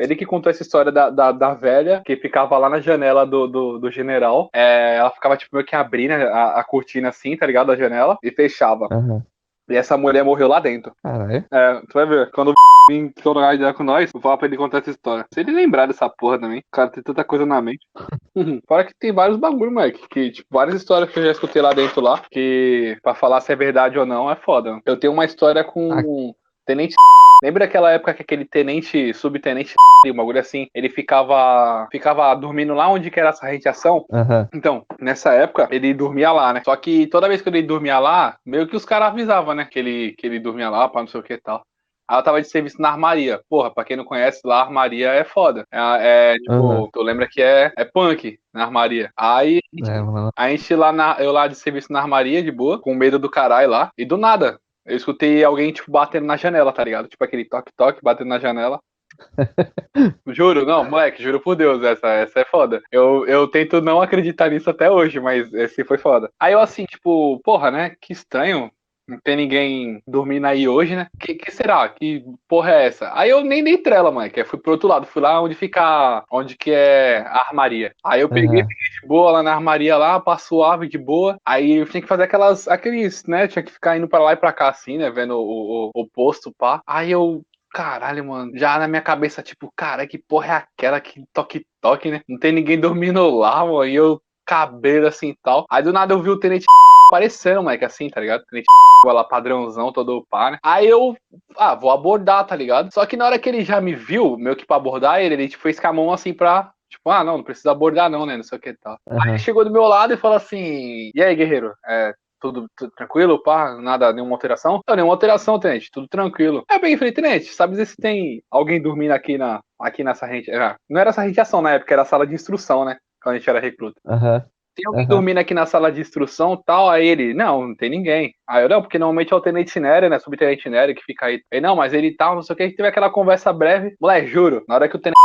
Ele 0.00 0.16
que 0.16 0.24
contou 0.24 0.50
essa 0.50 0.62
história 0.62 0.90
da, 0.90 1.10
da, 1.10 1.30
da 1.30 1.52
velha 1.52 2.02
que 2.04 2.16
ficava 2.16 2.56
lá 2.56 2.70
na 2.70 2.80
janela 2.80 3.26
do, 3.26 3.46
do, 3.46 3.78
do 3.78 3.90
general. 3.90 4.48
É, 4.54 4.96
ela 4.96 5.10
ficava 5.10 5.36
tipo 5.36 5.54
meio 5.54 5.66
que 5.66 5.76
abrindo 5.76 6.12
a, 6.12 6.60
a 6.60 6.64
cortina 6.64 7.10
assim, 7.10 7.36
tá 7.36 7.46
ligado? 7.46 7.66
Da 7.66 7.76
janela 7.76 8.18
e 8.22 8.30
fechava. 8.30 8.88
Aham. 8.90 9.22
E 9.68 9.76
essa 9.76 9.96
mulher 9.96 10.24
morreu 10.24 10.48
lá 10.48 10.58
dentro. 10.58 10.92
Caralho. 11.00 11.44
É, 11.52 11.80
tu 11.88 11.94
vai 11.94 12.04
ver. 12.04 12.30
Quando 12.32 12.50
o 12.50 12.54
vir 12.88 13.12
trocar 13.12 13.54
ideia 13.54 13.72
com 13.72 13.84
nós, 13.84 14.10
vou 14.10 14.20
falar 14.20 14.36
pra 14.36 14.48
ele 14.48 14.56
contar 14.56 14.78
essa 14.78 14.90
história. 14.90 15.24
Se 15.32 15.38
ele 15.38 15.52
lembrar 15.52 15.86
dessa 15.86 16.08
porra 16.08 16.40
também, 16.40 16.58
o 16.58 16.64
cara 16.72 16.90
tem 16.90 17.02
tanta 17.02 17.22
coisa 17.22 17.46
na 17.46 17.62
mente. 17.62 17.86
Fora 18.66 18.84
que 18.84 18.92
tem 18.98 19.12
vários 19.12 19.38
bagulho, 19.38 19.70
Mike. 19.70 20.08
Que, 20.08 20.32
tipo, 20.32 20.48
várias 20.50 20.74
histórias 20.74 21.10
que 21.10 21.20
eu 21.20 21.24
já 21.24 21.30
escutei 21.30 21.62
lá 21.62 21.72
dentro 21.72 22.00
lá. 22.00 22.20
Que, 22.30 22.98
pra 23.00 23.14
falar 23.14 23.40
se 23.42 23.52
é 23.52 23.56
verdade 23.56 23.96
ou 23.96 24.04
não, 24.04 24.28
é 24.28 24.34
foda. 24.34 24.80
Eu 24.84 24.98
tenho 24.98 25.12
uma 25.12 25.24
história 25.24 25.62
com 25.62 26.34
tenente. 26.66 26.96
Lembra 27.42 27.64
aquela 27.64 27.90
época 27.90 28.14
que 28.14 28.22
aquele 28.22 28.44
tenente, 28.44 29.14
subtenente, 29.14 29.74
um 30.06 30.14
bagulho 30.14 30.40
assim, 30.40 30.68
ele 30.74 30.88
ficava 30.88 31.88
ficava 31.90 32.34
dormindo 32.34 32.74
lá 32.74 32.88
onde 32.88 33.10
que 33.10 33.18
era 33.18 33.30
essa 33.30 33.46
radiação? 33.46 34.04
Aham. 34.12 34.48
Então, 34.54 34.84
nessa 35.00 35.32
época, 35.32 35.68
ele 35.70 35.94
dormia 35.94 36.32
lá, 36.32 36.52
né? 36.52 36.62
Só 36.64 36.74
que 36.76 37.06
toda 37.06 37.28
vez 37.28 37.40
que 37.40 37.48
ele 37.48 37.62
dormia 37.62 37.98
lá, 37.98 38.36
meio 38.44 38.66
que 38.66 38.76
os 38.76 38.84
caras 38.84 39.08
avisavam, 39.08 39.54
né? 39.54 39.64
Que 39.64 39.78
ele, 39.78 40.12
que 40.18 40.26
ele 40.26 40.38
dormia 40.38 40.68
lá, 40.68 40.88
pra 40.88 41.00
não 41.00 41.08
sei 41.08 41.20
o 41.20 41.22
que 41.22 41.34
e 41.34 41.40
tal. 41.40 41.62
Aí 42.08 42.14
ela 42.16 42.22
tava 42.24 42.42
de 42.42 42.48
serviço 42.48 42.82
na 42.82 42.90
armaria. 42.90 43.40
Porra, 43.48 43.72
pra 43.72 43.84
quem 43.84 43.96
não 43.96 44.04
conhece, 44.04 44.40
lá 44.44 44.56
a 44.58 44.62
armaria 44.62 45.10
é 45.12 45.22
foda. 45.22 45.64
É, 45.70 46.32
é, 46.32 46.34
tipo, 46.34 46.52
Uhum. 46.52 46.88
tu 46.92 47.02
lembra 47.02 47.28
que 47.30 47.40
é, 47.40 47.72
é 47.76 47.84
punk 47.84 48.36
na 48.52 48.64
armaria. 48.64 49.12
Aí 49.16 49.60
É, 49.86 50.00
a 50.36 50.48
gente 50.50 50.74
lá 50.74 50.90
na, 50.92 51.16
eu 51.20 51.30
lá 51.30 51.46
de 51.46 51.54
serviço 51.54 51.92
na 51.92 52.00
armaria, 52.00 52.42
de 52.42 52.50
boa, 52.50 52.80
com 52.80 52.92
medo 52.94 53.16
do 53.18 53.30
caralho 53.30 53.70
lá. 53.70 53.92
E 53.96 54.04
do 54.04 54.16
nada, 54.16 54.58
eu 54.86 54.96
escutei 54.96 55.44
alguém, 55.44 55.72
tipo, 55.72 55.90
batendo 55.90 56.26
na 56.26 56.36
janela, 56.36 56.72
tá 56.72 56.82
ligado? 56.84 57.08
Tipo 57.08 57.24
aquele 57.24 57.44
toque-toque, 57.44 58.02
batendo 58.02 58.28
na 58.28 58.38
janela. 58.38 58.80
juro, 60.28 60.64
não, 60.64 60.88
moleque, 60.88 61.22
juro 61.22 61.40
por 61.40 61.54
Deus, 61.54 61.82
essa, 61.82 62.08
essa 62.08 62.40
é 62.40 62.44
foda. 62.44 62.82
Eu, 62.90 63.26
eu 63.26 63.48
tento 63.48 63.80
não 63.80 64.00
acreditar 64.00 64.50
nisso 64.50 64.70
até 64.70 64.90
hoje, 64.90 65.20
mas 65.20 65.52
esse 65.52 65.84
foi 65.84 65.98
foda. 65.98 66.30
Aí 66.38 66.52
eu 66.52 66.60
assim, 66.60 66.84
tipo, 66.84 67.40
porra, 67.40 67.70
né? 67.70 67.96
Que 68.00 68.12
estranho. 68.12 68.70
Não 69.10 69.18
tem 69.22 69.36
ninguém 69.36 70.02
dormindo 70.06 70.46
aí 70.46 70.68
hoje, 70.68 70.94
né? 70.96 71.08
Que, 71.18 71.34
que 71.34 71.50
será? 71.50 71.88
Que 71.88 72.24
porra 72.48 72.70
é 72.72 72.86
essa? 72.86 73.10
Aí 73.14 73.30
eu 73.30 73.42
nem 73.42 73.62
dei 73.64 73.78
trela, 73.78 74.10
mano, 74.10 74.30
que 74.30 74.44
fui 74.44 74.58
pro 74.58 74.72
outro 74.72 74.88
lado, 74.88 75.06
fui 75.06 75.20
lá 75.20 75.40
onde 75.42 75.54
fica, 75.54 76.24
onde 76.30 76.56
que 76.56 76.70
é 76.70 77.18
a 77.26 77.46
armaria. 77.48 77.92
Aí 78.04 78.20
eu 78.20 78.28
peguei, 78.28 78.62
Uhum. 78.62 78.66
de 78.68 79.06
boa 79.06 79.32
lá 79.32 79.42
na 79.42 79.54
armaria 79.54 79.96
lá, 79.96 80.20
passo 80.20 80.48
suave, 80.48 80.88
de 80.88 80.98
boa. 80.98 81.36
Aí 81.44 81.76
eu 81.76 81.86
tinha 81.86 82.00
que 82.00 82.08
fazer 82.08 82.24
aquelas, 82.24 82.66
aqueles, 82.68 83.24
né? 83.26 83.46
Tinha 83.46 83.62
que 83.62 83.72
ficar 83.72 83.96
indo 83.96 84.08
pra 84.08 84.20
lá 84.20 84.32
e 84.32 84.36
pra 84.36 84.52
cá 84.52 84.68
assim, 84.68 84.98
né? 84.98 85.10
Vendo 85.10 85.36
o, 85.36 85.90
o, 85.94 86.02
o 86.02 86.06
posto, 86.08 86.52
pá. 86.56 86.80
Aí 86.86 87.10
eu 87.10 87.42
Caralho, 87.72 88.24
mano. 88.24 88.50
Já 88.58 88.80
na 88.80 88.88
minha 88.88 89.00
cabeça, 89.00 89.42
tipo, 89.42 89.72
cara, 89.76 90.04
que 90.04 90.18
porra 90.18 90.46
é 90.46 90.56
aquela 90.56 91.00
que 91.00 91.22
toque-toque, 91.32 92.10
né? 92.10 92.20
Não 92.28 92.36
tem 92.36 92.50
ninguém 92.50 92.78
dormindo 92.80 93.30
lá, 93.30 93.64
mano. 93.64 93.86
E 93.86 93.94
eu, 93.94 94.20
cabelo 94.44 95.06
assim 95.06 95.28
e 95.28 95.36
tal. 95.40 95.66
Aí 95.70 95.80
do 95.80 95.92
nada 95.92 96.12
eu 96.12 96.20
vi 96.20 96.30
o 96.30 96.36
tenente 96.38 96.66
aparecendo, 97.10 97.62
moleque, 97.62 97.84
assim, 97.84 98.08
tá 98.08 98.20
ligado? 98.20 98.44
Tenente 98.48 98.66
lá 99.04 99.24
padrãozão, 99.24 99.92
todo 99.92 100.24
pá, 100.30 100.52
né? 100.52 100.58
Aí 100.62 100.88
eu, 100.88 101.16
ah, 101.56 101.74
vou 101.74 101.90
abordar, 101.90 102.46
tá 102.46 102.54
ligado? 102.54 102.92
Só 102.92 103.04
que 103.04 103.16
na 103.16 103.26
hora 103.26 103.38
que 103.38 103.48
ele 103.48 103.64
já 103.64 103.80
me 103.80 103.94
viu, 103.94 104.36
meio 104.38 104.56
que 104.56 104.64
pra 104.66 104.76
abordar 104.76 105.20
ele, 105.20 105.34
ele 105.34 105.48
tipo, 105.48 105.62
fez 105.62 105.78
com 105.80 105.88
a 105.88 105.92
mão 105.92 106.12
assim 106.12 106.32
pra. 106.32 106.70
Tipo, 106.88 107.10
ah, 107.10 107.22
não, 107.22 107.36
não 107.38 107.44
precisa 107.44 107.70
abordar, 107.70 108.10
não, 108.10 108.26
né? 108.26 108.36
Não 108.36 108.42
sei 108.42 108.58
o 108.58 108.60
que 108.60 108.74
tal. 108.74 108.96
Aí 109.08 109.18
Aham. 109.18 109.28
ele 109.30 109.38
chegou 109.38 109.64
do 109.64 109.70
meu 109.70 109.84
lado 109.84 110.12
e 110.12 110.16
falou 110.16 110.36
assim: 110.36 111.10
E 111.14 111.22
aí, 111.22 111.34
guerreiro? 111.36 111.72
É, 111.86 112.12
tudo, 112.40 112.66
tudo 112.76 112.90
tranquilo, 112.96 113.40
pá? 113.42 113.76
Nada, 113.76 114.12
nenhuma 114.12 114.34
alteração? 114.34 114.80
Não, 114.88 114.96
nenhuma 114.96 115.12
alteração, 115.14 115.60
tenente, 115.60 115.90
tudo 115.92 116.08
tranquilo. 116.08 116.64
Aí 116.68 116.76
eu 116.76 116.80
peguei 116.80 116.94
e 116.96 116.98
falei, 116.98 117.12
tenente, 117.12 117.52
sabe 117.54 117.84
se 117.84 117.96
tem 117.96 118.42
alguém 118.50 118.80
dormindo 118.80 119.12
aqui, 119.12 119.36
na, 119.38 119.60
aqui 119.78 120.02
nessa 120.02 120.26
rente? 120.26 120.50
ah, 120.50 120.74
Não 120.88 121.00
era 121.00 121.10
essa 121.10 121.22
radiação 121.22 121.60
na 121.62 121.72
época, 121.72 121.92
era 121.94 122.02
a 122.02 122.06
sala 122.06 122.26
de 122.26 122.34
instrução, 122.34 122.84
né? 122.84 122.96
Quando 123.22 123.34
a 123.34 123.38
gente 123.38 123.48
era 123.50 123.60
recruta. 123.60 124.00
Aham. 124.06 124.44
Tem 124.80 124.88
alguém 124.88 125.04
Aham. 125.04 125.08
dormindo 125.08 125.38
aqui 125.38 125.52
na 125.52 125.66
sala 125.66 125.92
de 125.92 126.00
instrução 126.00 126.56
tal? 126.56 126.88
Aí 126.88 127.06
ele, 127.06 127.34
não, 127.34 127.68
não 127.68 127.76
tem 127.76 127.90
ninguém. 127.90 128.34
Aí 128.48 128.64
eu, 128.64 128.68
não, 128.68 128.80
porque 128.80 128.98
normalmente 128.98 129.30
é 129.30 129.36
o 129.36 129.40
tenente 129.40 129.78
Nery, 129.78 130.08
né? 130.08 130.18
Subtenente 130.18 130.70
Nery 130.70 130.94
que 130.94 131.04
fica 131.04 131.26
aí. 131.26 131.42
Ele, 131.52 131.60
não, 131.60 131.76
mas 131.76 131.92
ele 131.92 132.16
tá, 132.16 132.34
não 132.34 132.40
sei 132.40 132.54
o 132.54 132.56
que, 132.56 132.62
a 132.62 132.66
gente 132.66 132.76
teve 132.76 132.88
aquela 132.88 133.10
conversa 133.10 133.52
breve. 133.52 133.94
Moleque, 134.00 134.28
juro, 134.28 134.64
na 134.66 134.76
hora 134.76 134.88
que 134.88 134.96
o 134.96 134.98
tenente 134.98 135.18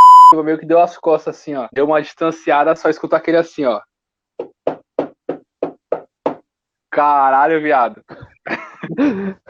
meio 0.44 0.58
que 0.58 0.66
deu 0.66 0.82
as 0.82 0.98
costas 0.98 1.38
assim, 1.38 1.56
ó. 1.56 1.68
Deu 1.72 1.86
uma 1.86 2.02
distanciada, 2.02 2.76
só 2.76 2.90
escutou 2.90 3.16
aquele 3.16 3.38
assim, 3.38 3.64
ó. 3.64 3.80
Caralho, 6.96 7.62
viado. 7.62 8.02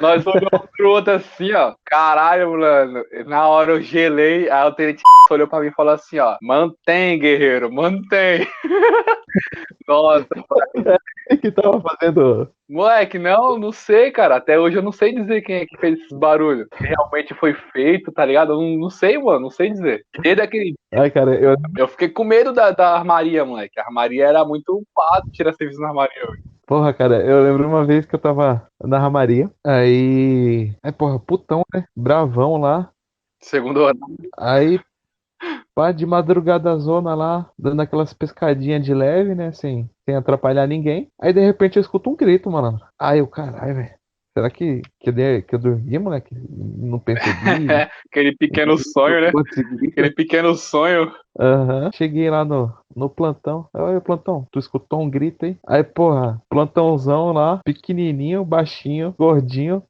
Nós 0.02 0.26
olhamos 0.26 0.68
pro 0.76 0.90
outro 0.90 1.14
assim, 1.14 1.54
ó. 1.54 1.76
Caralho, 1.86 2.52
mano. 2.58 3.04
Na 3.28 3.48
hora 3.48 3.74
eu 3.74 3.82
gelei, 3.82 4.50
aí 4.50 4.68
o 4.68 4.72
tenente 4.72 5.04
olhou 5.30 5.48
pra 5.48 5.60
mim 5.60 5.68
e 5.68 5.74
falou 5.74 5.94
assim, 5.94 6.18
ó. 6.18 6.38
Mantém, 6.42 7.20
guerreiro, 7.20 7.72
mantém. 7.72 8.48
Nossa, 9.88 10.28
O 11.32 11.38
que 11.38 11.52
tava 11.52 11.82
fazendo? 11.82 12.50
moleque, 12.70 13.18
não, 13.18 13.58
não 13.58 13.72
sei, 13.72 14.12
cara. 14.12 14.36
Até 14.36 14.60
hoje 14.60 14.78
eu 14.78 14.82
não 14.82 14.92
sei 14.92 15.14
dizer 15.14 15.42
quem 15.42 15.58
é 15.58 15.66
que 15.66 15.78
fez 15.78 15.98
esses 16.00 16.18
barulhos. 16.18 16.68
Se 16.78 16.84
realmente 16.84 17.34
foi 17.34 17.54
feito, 17.74 18.12
tá 18.12 18.24
ligado? 18.26 18.54
Eu 18.54 18.62
não, 18.62 18.78
não 18.78 18.90
sei, 18.90 19.18
mano, 19.18 19.42
não 19.42 19.50
sei 19.50 19.72
dizer. 19.72 20.06
Desde 20.22 20.42
aquele 20.42 20.76
Ai, 20.94 21.10
cara, 21.12 21.34
eu. 21.36 21.56
eu 21.78 21.88
fiquei 21.88 22.10
com 22.10 22.24
medo 22.24 22.54
da, 22.54 22.72
da 22.72 22.96
armaria, 22.96 23.44
moleque. 23.44 23.80
A 23.80 23.84
armaria 23.84 24.26
era 24.26 24.46
muito 24.46 24.84
fácil 24.96 25.32
tirar 25.32 25.54
serviço 25.54 25.82
na 25.82 25.90
armaria. 25.90 26.30
hoje. 26.30 26.55
Porra, 26.66 26.92
cara, 26.94 27.24
eu 27.24 27.44
lembro 27.44 27.68
uma 27.68 27.86
vez 27.86 28.06
que 28.06 28.16
eu 28.16 28.20
tava 28.20 28.68
na 28.84 28.98
Ramaria. 28.98 29.52
Aí. 29.64 30.76
Aí, 30.82 30.92
porra, 30.92 31.20
putão, 31.20 31.64
né? 31.74 31.86
Bravão 31.96 32.58
lá. 32.58 32.92
Segundo 33.40 33.86
ano. 33.86 34.00
Aí, 34.36 34.80
pá, 35.76 35.92
de 35.92 36.06
madrugada 36.06 36.76
zona 36.78 37.14
lá, 37.14 37.50
dando 37.58 37.82
aquelas 37.82 38.14
pescadinhas 38.14 38.84
de 38.84 38.94
leve, 38.94 39.36
né? 39.36 39.52
Sem, 39.52 39.88
sem 40.04 40.16
atrapalhar 40.16 40.66
ninguém. 40.66 41.08
Aí, 41.22 41.32
de 41.32 41.42
repente, 41.42 41.78
eu 41.78 41.82
escuto 41.82 42.10
um 42.10 42.16
grito, 42.16 42.50
mano. 42.50 42.80
Aí, 43.00 43.20
eu, 43.20 43.28
caralho, 43.28 43.76
velho. 43.76 43.94
Será 44.38 44.50
que, 44.50 44.82
que, 45.00 45.10
eu 45.10 45.44
que 45.44 45.56
eu 45.56 45.60
dormi, 45.60 45.98
moleque? 45.98 46.36
Não 46.50 47.00
percebi? 47.00 47.68
Aquele 48.12 48.36
pequeno 48.36 48.78
sonho, 48.78 49.22
né? 49.22 49.32
Consegui. 49.32 49.88
Aquele 49.88 50.12
pequeno 50.12 50.54
sonho. 50.56 51.10
Aham. 51.40 51.90
Cheguei 51.94 52.30
lá 52.30 52.44
no, 52.44 52.74
no 52.94 53.10
plantão. 53.10 53.70
Oi, 53.74 54.02
plantão, 54.02 54.46
tu 54.52 54.60
escutou 54.60 55.02
um 55.02 55.10
grito 55.10 55.46
aí? 55.46 55.58
Aí, 55.66 55.86
porra, 55.86 56.42
plantãozão 56.50 57.32
lá, 57.32 57.62
pequenininho, 57.64 58.44
baixinho, 58.44 59.16
gordinho. 59.18 59.82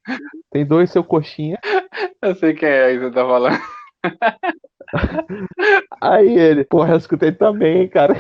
Tem 0.51 0.63
dois 0.63 0.91
seu 0.91 1.03
coxinha. 1.03 1.57
Eu 2.21 2.35
sei 2.35 2.53
quem 2.53 2.69
é 2.69 2.93
que 2.93 2.99
você 2.99 3.11
tá 3.11 3.25
falando. 3.25 3.57
Aí 6.01 6.37
ele, 6.37 6.63
porra, 6.65 6.93
eu 6.93 6.97
escutei 6.97 7.31
também, 7.31 7.87
cara. 7.87 8.15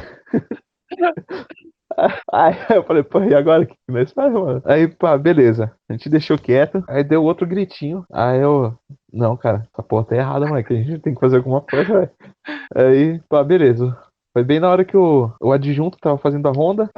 Aí 2.31 2.55
eu 2.75 2.83
falei, 2.83 3.03
porra, 3.03 3.27
e 3.27 3.35
agora 3.35 3.63
o 3.63 3.67
que 3.67 3.75
nós 3.87 4.11
faz, 4.11 4.31
mano? 4.33 4.61
Aí, 4.65 4.87
pá, 4.87 5.17
beleza. 5.17 5.71
A 5.89 5.93
gente 5.93 6.09
deixou 6.09 6.37
quieto. 6.37 6.83
Aí 6.87 7.03
deu 7.03 7.23
outro 7.23 7.47
gritinho. 7.47 8.05
Aí 8.11 8.39
eu, 8.41 8.73
não, 9.11 9.37
cara, 9.37 9.63
essa 9.73 9.83
porra 9.83 10.05
tá 10.05 10.15
errada, 10.15 10.45
moleque. 10.47 10.73
A 10.73 10.77
gente 10.83 10.99
tem 10.99 11.13
que 11.13 11.19
fazer 11.19 11.37
alguma 11.37 11.61
coisa, 11.61 11.93
velho. 11.93 12.11
Aí, 12.75 13.19
pá, 13.29 13.43
beleza. 13.43 13.95
Foi 14.33 14.43
bem 14.43 14.59
na 14.59 14.69
hora 14.69 14.83
que 14.83 14.97
o, 14.97 15.31
o 15.41 15.53
adjunto 15.53 15.97
tava 15.97 16.17
fazendo 16.17 16.47
a 16.49 16.51
ronda. 16.51 16.89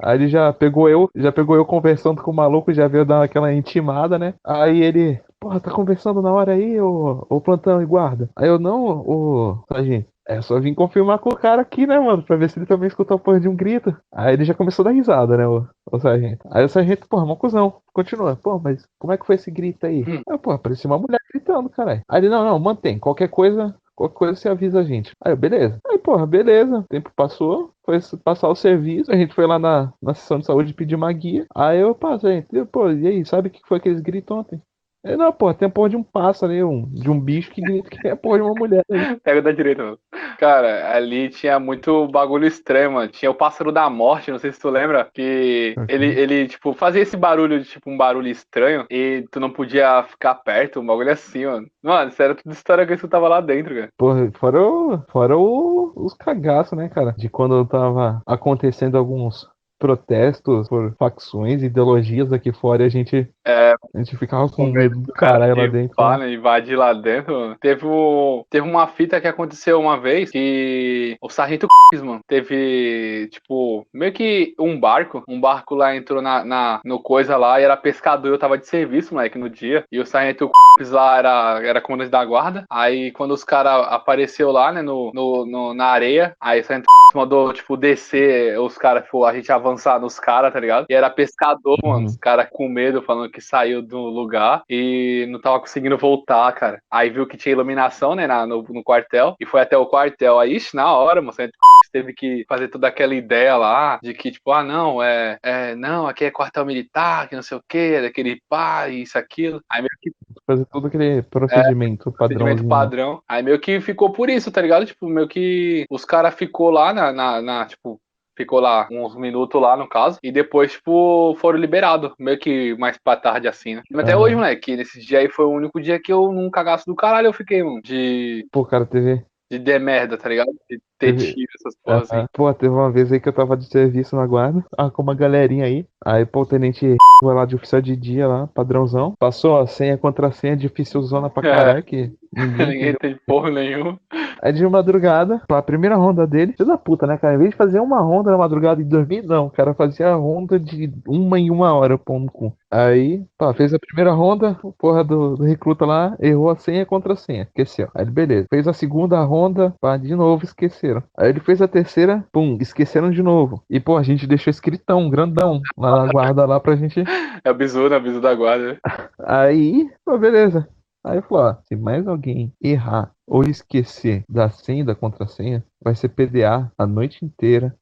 Aí 0.00 0.16
ele 0.16 0.28
já 0.28 0.52
pegou 0.52 0.88
eu, 0.88 1.10
já 1.16 1.32
pegou 1.32 1.56
eu 1.56 1.64
conversando 1.64 2.22
com 2.22 2.30
o 2.30 2.34
maluco, 2.34 2.72
já 2.72 2.86
veio 2.86 3.04
dar 3.04 3.24
aquela 3.24 3.52
intimada, 3.52 4.16
né? 4.16 4.34
Aí 4.46 4.80
ele, 4.80 5.20
porra, 5.40 5.58
tá 5.58 5.72
conversando 5.72 6.22
na 6.22 6.32
hora 6.32 6.52
aí, 6.52 6.80
ô 6.80 7.40
plantão 7.40 7.82
e 7.82 7.86
guarda. 7.86 8.30
Aí 8.36 8.48
eu, 8.48 8.60
não, 8.60 8.84
ô, 8.84 9.64
sargento. 9.68 10.08
É, 10.28 10.42
só 10.42 10.60
vim 10.60 10.74
confirmar 10.74 11.18
com 11.18 11.30
o 11.30 11.36
cara 11.36 11.62
aqui, 11.62 11.86
né, 11.86 11.98
mano? 11.98 12.22
Pra 12.22 12.36
ver 12.36 12.50
se 12.50 12.58
ele 12.58 12.66
também 12.66 12.86
escutou 12.86 13.16
a 13.16 13.18
porra 13.18 13.40
de 13.40 13.48
um 13.48 13.56
grito. 13.56 13.96
Aí 14.12 14.34
ele 14.34 14.44
já 14.44 14.52
começou 14.52 14.82
a 14.82 14.88
dar 14.88 14.94
risada, 14.94 15.38
né, 15.38 15.48
o, 15.48 15.66
o 15.90 15.98
sargento. 15.98 16.46
Aí 16.52 16.62
o 16.62 16.68
sargento, 16.68 17.08
porra, 17.08 17.24
mó 17.24 17.34
cuzão. 17.34 17.80
Continua. 17.94 18.36
Pô, 18.36 18.58
mas 18.58 18.86
como 18.98 19.12
é 19.14 19.16
que 19.16 19.24
foi 19.24 19.36
esse 19.36 19.50
grito 19.50 19.86
aí? 19.86 20.04
Hum. 20.06 20.22
Aí, 20.28 20.38
porra, 20.38 20.58
parecia 20.58 20.88
uma 20.88 20.98
mulher 20.98 21.18
gritando, 21.32 21.70
caralho. 21.70 22.02
Aí 22.06 22.20
ele, 22.20 22.28
não, 22.28 22.44
não, 22.44 22.58
mantém. 22.58 22.98
Qualquer 22.98 23.28
coisa, 23.28 23.74
qualquer 23.96 24.14
coisa 24.14 24.34
você 24.36 24.50
avisa 24.50 24.80
a 24.80 24.84
gente. 24.84 25.12
Aí 25.24 25.34
beleza. 25.34 25.78
Aí, 25.86 25.98
porra, 25.98 26.26
beleza. 26.26 26.80
O 26.80 26.84
tempo 26.84 27.10
passou. 27.16 27.72
Foi 27.86 27.98
passar 28.22 28.48
o 28.48 28.54
serviço. 28.54 29.10
A 29.10 29.16
gente 29.16 29.34
foi 29.34 29.46
lá 29.46 29.58
na, 29.58 29.94
na 30.02 30.12
sessão 30.12 30.38
de 30.38 30.44
saúde 30.44 30.74
pedir 30.74 30.94
uma 30.94 31.10
guia. 31.10 31.46
Aí 31.54 31.80
eu 31.80 31.94
passei. 31.94 32.44
Pô, 32.70 32.90
e 32.90 33.06
aí, 33.06 33.24
sabe 33.24 33.48
o 33.48 33.50
que 33.50 33.60
foi 33.66 33.78
aqueles 33.78 34.02
gritos 34.02 34.36
ontem? 34.36 34.60
Ele, 35.08 35.16
não, 35.16 35.32
pô, 35.32 35.52
tem 35.54 35.66
a 35.66 35.70
porra 35.70 35.88
de 35.88 35.96
um 35.96 36.02
pássaro 36.02 36.52
aí, 36.52 36.62
um, 36.62 36.84
de 36.92 37.10
um 37.10 37.18
bicho 37.18 37.50
que 37.50 37.62
grita 37.62 37.88
que 37.88 38.06
é 38.06 38.10
a 38.10 38.16
porra 38.16 38.38
de 38.38 38.44
uma 38.44 38.54
mulher 38.54 38.84
aí. 38.90 39.16
Pega 39.24 39.40
da 39.42 39.52
direita, 39.52 39.82
mano. 39.82 39.98
Cara, 40.38 40.94
ali 40.94 41.30
tinha 41.30 41.58
muito 41.58 42.06
bagulho 42.08 42.46
estranho, 42.46 42.92
mano. 42.92 43.08
Tinha 43.08 43.30
o 43.30 43.34
pássaro 43.34 43.72
da 43.72 43.88
morte, 43.88 44.30
não 44.30 44.38
sei 44.38 44.52
se 44.52 44.60
tu 44.60 44.68
lembra. 44.68 45.08
Que 45.12 45.74
Ok. 45.78 45.94
ele, 45.94 46.06
ele, 46.06 46.48
tipo, 46.48 46.74
fazia 46.74 47.02
esse 47.02 47.16
barulho, 47.16 47.64
tipo, 47.64 47.90
um 47.90 47.96
barulho 47.96 48.28
estranho. 48.28 48.86
E 48.90 49.24
tu 49.30 49.40
não 49.40 49.50
podia 49.50 50.02
ficar 50.04 50.34
perto, 50.36 50.80
um 50.80 50.86
bagulho 50.86 51.10
assim, 51.10 51.46
mano. 51.46 51.66
Mano, 51.82 52.10
isso 52.10 52.22
era 52.22 52.34
tudo 52.34 52.52
história 52.52 52.84
que 52.86 52.92
eu 52.92 52.96
escutava 52.96 53.28
lá 53.28 53.40
dentro, 53.40 53.74
cara. 53.74 53.88
Porra, 53.96 54.30
fora, 54.34 54.62
o, 54.62 55.02
fora 55.08 55.36
o, 55.36 55.92
os 55.96 56.14
cagaços, 56.14 56.76
né, 56.76 56.88
cara? 56.88 57.14
De 57.16 57.28
quando 57.28 57.64
tava 57.66 58.20
acontecendo 58.26 58.96
alguns 58.98 59.48
protestos 59.78 60.68
por 60.68 60.94
facções, 60.98 61.62
ideologias 61.62 62.32
aqui 62.32 62.52
fora 62.52 62.82
e 62.82 62.86
a 62.86 62.88
gente, 62.88 63.28
É, 63.48 63.74
a 63.94 63.98
gente 63.98 64.16
ficava 64.16 64.48
com 64.48 64.66
medo 64.66 65.00
do 65.00 65.12
caralho 65.12 65.56
lá 65.56 65.64
de 65.66 65.72
dentro. 65.72 65.94
né? 66.18 66.32
invadir 66.32 66.76
lá 66.76 66.92
dentro. 66.92 67.56
Teve, 67.60 67.86
o, 67.86 68.44
teve 68.50 68.68
uma 68.68 68.86
fita 68.86 69.20
que 69.20 69.26
aconteceu 69.26 69.80
uma 69.80 69.98
vez 69.98 70.30
que 70.30 71.16
o 71.20 71.30
sargento 71.30 71.66
mano, 71.94 72.20
teve, 72.26 73.28
tipo, 73.32 73.86
meio 73.92 74.12
que 74.12 74.54
um 74.58 74.78
barco. 74.78 75.22
Um 75.26 75.40
barco 75.40 75.74
lá 75.74 75.96
entrou 75.96 76.20
na, 76.20 76.44
na- 76.44 76.80
no 76.84 77.00
coisa 77.00 77.36
lá 77.36 77.60
e 77.60 77.64
era 77.64 77.76
pescador. 77.76 78.28
Eu 78.32 78.38
tava 78.38 78.58
de 78.58 78.66
serviço, 78.66 79.14
moleque, 79.14 79.38
no 79.38 79.48
dia. 79.48 79.84
E 79.90 79.98
o 79.98 80.06
sargento 80.06 80.50
lá 80.90 81.18
era, 81.18 81.60
era 81.62 81.80
comandante 81.80 82.10
da 82.10 82.24
guarda. 82.24 82.64
Aí 82.70 83.10
quando 83.12 83.32
os 83.32 83.44
caras 83.44 83.86
apareceu 83.90 84.50
lá, 84.52 84.70
né, 84.72 84.82
no, 84.82 85.10
no, 85.14 85.46
no- 85.46 85.74
na 85.74 85.86
areia, 85.86 86.34
aí 86.40 86.60
o 86.60 86.64
sargento 86.64 86.86
mandou, 87.14 87.52
tipo, 87.54 87.76
descer 87.76 88.58
os 88.60 88.76
caras, 88.76 89.04
tipo, 89.04 89.24
a 89.24 89.32
gente 89.32 89.50
avançar 89.50 89.98
nos 89.98 90.20
caras, 90.20 90.52
tá 90.52 90.60
ligado? 90.60 90.86
E 90.90 90.94
era 90.94 91.08
pescador, 91.08 91.78
mano. 91.82 91.98
Uhum. 92.00 92.04
Os 92.04 92.16
caras 92.16 92.48
com 92.52 92.68
medo, 92.68 93.00
falando 93.02 93.30
que 93.30 93.37
saiu 93.40 93.80
do 93.82 93.98
lugar 93.98 94.62
e 94.68 95.26
não 95.30 95.40
tava 95.40 95.60
conseguindo 95.60 95.96
voltar, 95.98 96.50
cara. 96.52 96.80
Aí 96.90 97.10
viu 97.10 97.26
que 97.26 97.36
tinha 97.36 97.52
iluminação, 97.52 98.14
né, 98.14 98.26
na- 98.26 98.46
no, 98.46 98.62
no 98.62 98.82
quartel, 98.82 99.34
e 99.40 99.46
foi 99.46 99.60
até 99.60 99.76
o 99.76 99.86
quartel. 99.86 100.38
Aí, 100.38 100.56
ixi, 100.56 100.74
na 100.76 100.92
hora, 100.92 101.20
você 101.20 101.50
teve 101.92 102.12
que 102.12 102.44
fazer 102.48 102.68
toda 102.68 102.86
aquela 102.88 103.14
ideia 103.14 103.56
lá 103.56 103.98
de 104.02 104.12
que, 104.12 104.30
tipo, 104.30 104.52
ah, 104.52 104.62
não, 104.62 105.02
é, 105.02 105.38
é 105.42 105.74
não, 105.74 106.06
aqui 106.06 106.24
é 106.24 106.30
quartel 106.30 106.66
militar, 106.66 107.28
que 107.28 107.34
não 107.34 107.42
sei 107.42 107.56
o 107.56 107.62
que, 107.66 108.00
daquele 108.02 108.40
pá, 108.48 108.88
isso, 108.88 109.16
aquilo. 109.18 109.60
Aí 109.70 109.80
meio 109.80 109.88
que 110.00 110.12
Fazer 110.46 110.64
todo 110.66 110.86
aquele 110.86 111.22
procedimento 111.22 112.10
procedimento 112.12 112.38
padrãozinho. 112.66 112.68
padrão. 112.68 113.22
Aí 113.28 113.42
meio 113.42 113.58
que 113.58 113.80
ficou 113.80 114.10
por 114.12 114.30
isso, 114.30 114.50
tá 114.50 114.60
ligado? 114.62 114.86
Tipo, 114.86 115.06
meio 115.08 115.28
que 115.28 115.84
os 115.90 116.04
caras 116.04 116.34
ficou 116.34 116.70
lá 116.70 116.92
na, 116.92 117.12
na, 117.12 117.42
na, 117.42 117.66
tipo, 117.66 118.00
ficou 118.38 118.60
lá 118.60 118.88
uns 118.90 119.14
minutos 119.16 119.60
lá, 119.60 119.76
no 119.76 119.88
caso, 119.88 120.18
e 120.22 120.32
depois, 120.32 120.72
tipo, 120.72 121.34
foram 121.40 121.58
liberados, 121.58 122.12
meio 122.18 122.38
que 122.38 122.74
mais 122.78 122.96
pra 122.96 123.16
tarde 123.16 123.48
assim, 123.48 123.74
né? 123.74 123.82
Até 123.94 124.12
Aham. 124.12 124.22
hoje, 124.22 124.34
moleque, 124.36 124.76
nesse 124.76 125.00
dia 125.00 125.18
aí 125.18 125.28
foi 125.28 125.44
o 125.44 125.50
único 125.50 125.80
dia 125.80 126.00
que 126.00 126.12
eu 126.12 126.32
num 126.32 126.48
cagaço 126.50 126.86
do 126.86 126.94
caralho 126.94 127.26
eu 127.26 127.32
fiquei, 127.32 127.62
mano, 127.62 127.82
de... 127.82 128.46
Pô, 128.52 128.64
cara, 128.64 128.86
teve, 128.86 129.22
de 129.50 129.58
der 129.58 129.80
merda, 129.80 130.16
tá 130.16 130.28
ligado? 130.28 130.48
De 130.70 130.78
ter 130.98 131.12
Teve- 131.14 131.32
tiro, 131.34 131.48
essas 131.58 131.74
porra 131.82 131.98
assim. 132.02 132.26
Pô, 132.32 132.52
teve 132.54 132.72
uma 132.72 132.90
vez 132.90 133.10
aí 133.12 133.18
que 133.18 133.28
eu 133.28 133.32
tava 133.32 133.56
de 133.56 133.64
serviço 133.66 134.14
na 134.14 134.26
guarda, 134.26 134.64
ah, 134.76 134.90
com 134.90 135.02
uma 135.02 135.14
galerinha 135.14 135.64
aí. 135.64 135.86
Aí, 136.04 136.24
pô, 136.26 136.42
o 136.42 136.46
tenente 136.46 136.96
foi 137.20 137.34
lá 137.34 137.44
de 137.44 137.56
oficial 137.56 137.80
de 137.80 137.96
dia 137.96 138.26
lá, 138.28 138.46
padrãozão. 138.48 139.14
Passou 139.18 139.58
a 139.58 139.66
senha 139.66 139.96
contra 139.96 140.30
senha 140.30 140.56
dificilzona 140.56 141.30
pra 141.30 141.42
É. 141.48 141.50
caralho, 141.50 141.82
que 141.82 142.12
ninguém 142.36 142.66
Ninguém 142.78 142.94
tem 142.94 143.18
porra 143.26 143.50
nenhum. 143.50 143.98
Aí 144.42 144.52
de 144.52 144.66
madrugada, 144.66 145.42
pra 145.46 145.62
primeira 145.62 145.96
ronda 145.96 146.26
dele, 146.26 146.52
filho 146.52 146.68
da 146.68 146.78
puta, 146.78 147.06
né, 147.06 147.16
cara? 147.16 147.34
Em 147.34 147.38
vez 147.38 147.50
de 147.50 147.56
fazer 147.56 147.80
uma 147.80 148.00
ronda 148.00 148.30
na 148.30 148.38
madrugada 148.38 148.80
e 148.80 148.84
dormir, 148.84 149.22
não, 149.22 149.46
o 149.46 149.50
cara 149.50 149.74
fazia 149.74 150.08
a 150.08 150.14
ronda 150.14 150.58
de 150.58 150.92
uma 151.06 151.38
em 151.38 151.50
uma 151.50 151.72
hora, 151.74 151.98
pão 151.98 152.20
no 152.20 152.30
cu. 152.30 152.52
Aí, 152.70 153.24
pá, 153.36 153.52
fez 153.54 153.72
a 153.72 153.78
primeira 153.78 154.12
ronda, 154.12 154.56
o 154.62 154.72
porra 154.72 155.02
do, 155.02 155.36
do 155.36 155.44
recruta 155.44 155.84
lá, 155.86 156.16
errou 156.20 156.50
a 156.50 156.56
senha 156.56 156.84
contra 156.84 157.14
a 157.14 157.16
senha, 157.16 157.42
esqueceu. 157.42 157.88
Aí 157.94 158.04
ele, 158.04 158.10
beleza. 158.10 158.46
Fez 158.50 158.68
a 158.68 158.72
segunda 158.72 159.20
ronda, 159.22 159.74
pá, 159.80 159.96
de 159.96 160.14
novo, 160.14 160.44
esqueceram. 160.44 161.02
Aí 161.16 161.30
ele 161.30 161.40
fez 161.40 161.60
a 161.62 161.68
terceira, 161.68 162.24
pum, 162.32 162.58
esqueceram 162.60 163.10
de 163.10 163.22
novo. 163.22 163.62
E, 163.68 163.80
pô, 163.80 163.96
a 163.96 164.02
gente 164.02 164.26
deixou 164.26 164.50
escritão, 164.50 165.08
grandão, 165.10 165.60
lá 165.76 166.04
na 166.04 166.12
guarda 166.12 166.44
lá 166.46 166.60
pra 166.60 166.76
gente. 166.76 167.02
É 167.44 167.50
o 167.50 167.54
bizu, 167.54 167.88
né? 167.88 167.98
Bizu 168.00 168.20
da 168.20 168.34
guarda. 168.34 168.72
né? 168.72 168.78
Aí, 169.24 169.88
pô, 170.04 170.18
beleza. 170.18 170.68
Aí 171.08 171.22
falou, 171.22 171.44
ó, 171.44 171.54
se 171.64 171.74
mais 171.74 172.06
alguém 172.06 172.52
errar 172.62 173.12
ou 173.26 173.42
esquecer 173.42 174.24
da 174.28 174.50
senha 174.50 174.82
e 174.82 174.84
da 174.84 174.94
contrassenha, 174.94 175.64
vai 175.82 175.94
ser 175.94 176.10
PDA 176.10 176.70
a 176.76 176.86
noite 176.86 177.24
inteira 177.24 177.74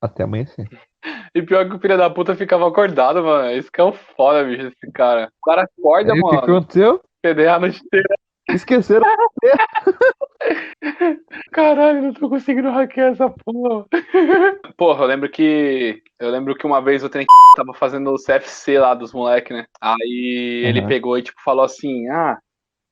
até 0.00 0.22
amanhecer. 0.22 0.68
E 1.32 1.40
pior 1.42 1.68
que 1.68 1.76
o 1.76 1.78
filho 1.78 1.96
da 1.96 2.10
puta 2.10 2.34
ficava 2.34 2.66
acordado, 2.66 3.22
mano. 3.22 3.52
Isso 3.52 3.70
que 3.70 3.80
é 3.80 3.84
o 3.84 3.92
foda, 3.92 4.42
bicho, 4.42 4.66
esse 4.66 4.92
cara. 4.92 5.30
O 5.40 5.44
cara 5.48 5.62
acorda, 5.62 6.12
Aí 6.12 6.20
o 6.20 6.24
que 6.24 6.34
mano. 6.34 6.42
aconteceu? 6.42 7.00
PDA 7.22 7.54
a 7.54 7.60
noite 7.60 7.80
inteira. 7.84 8.16
Esqueceram. 8.50 9.06
Caralho, 11.52 12.02
não 12.02 12.12
tô 12.14 12.28
conseguindo 12.28 12.70
hackear 12.70 13.12
essa 13.12 13.30
porra. 13.30 13.86
Porra, 14.76 15.04
eu 15.04 15.06
lembro 15.06 15.30
que. 15.30 16.02
Eu 16.18 16.30
lembro 16.30 16.56
que 16.56 16.66
uma 16.66 16.80
vez 16.80 17.04
o 17.04 17.08
trem 17.08 17.26
tava 17.54 17.72
fazendo 17.74 18.10
o 18.10 18.18
CFC 18.18 18.78
lá 18.78 18.94
dos 18.94 19.12
moleques, 19.12 19.56
né? 19.56 19.66
Aí 19.80 20.64
ele 20.64 20.80
Aham. 20.80 20.88
pegou 20.88 21.16
e 21.16 21.22
tipo 21.22 21.40
falou 21.42 21.64
assim: 21.64 22.08
ah. 22.08 22.38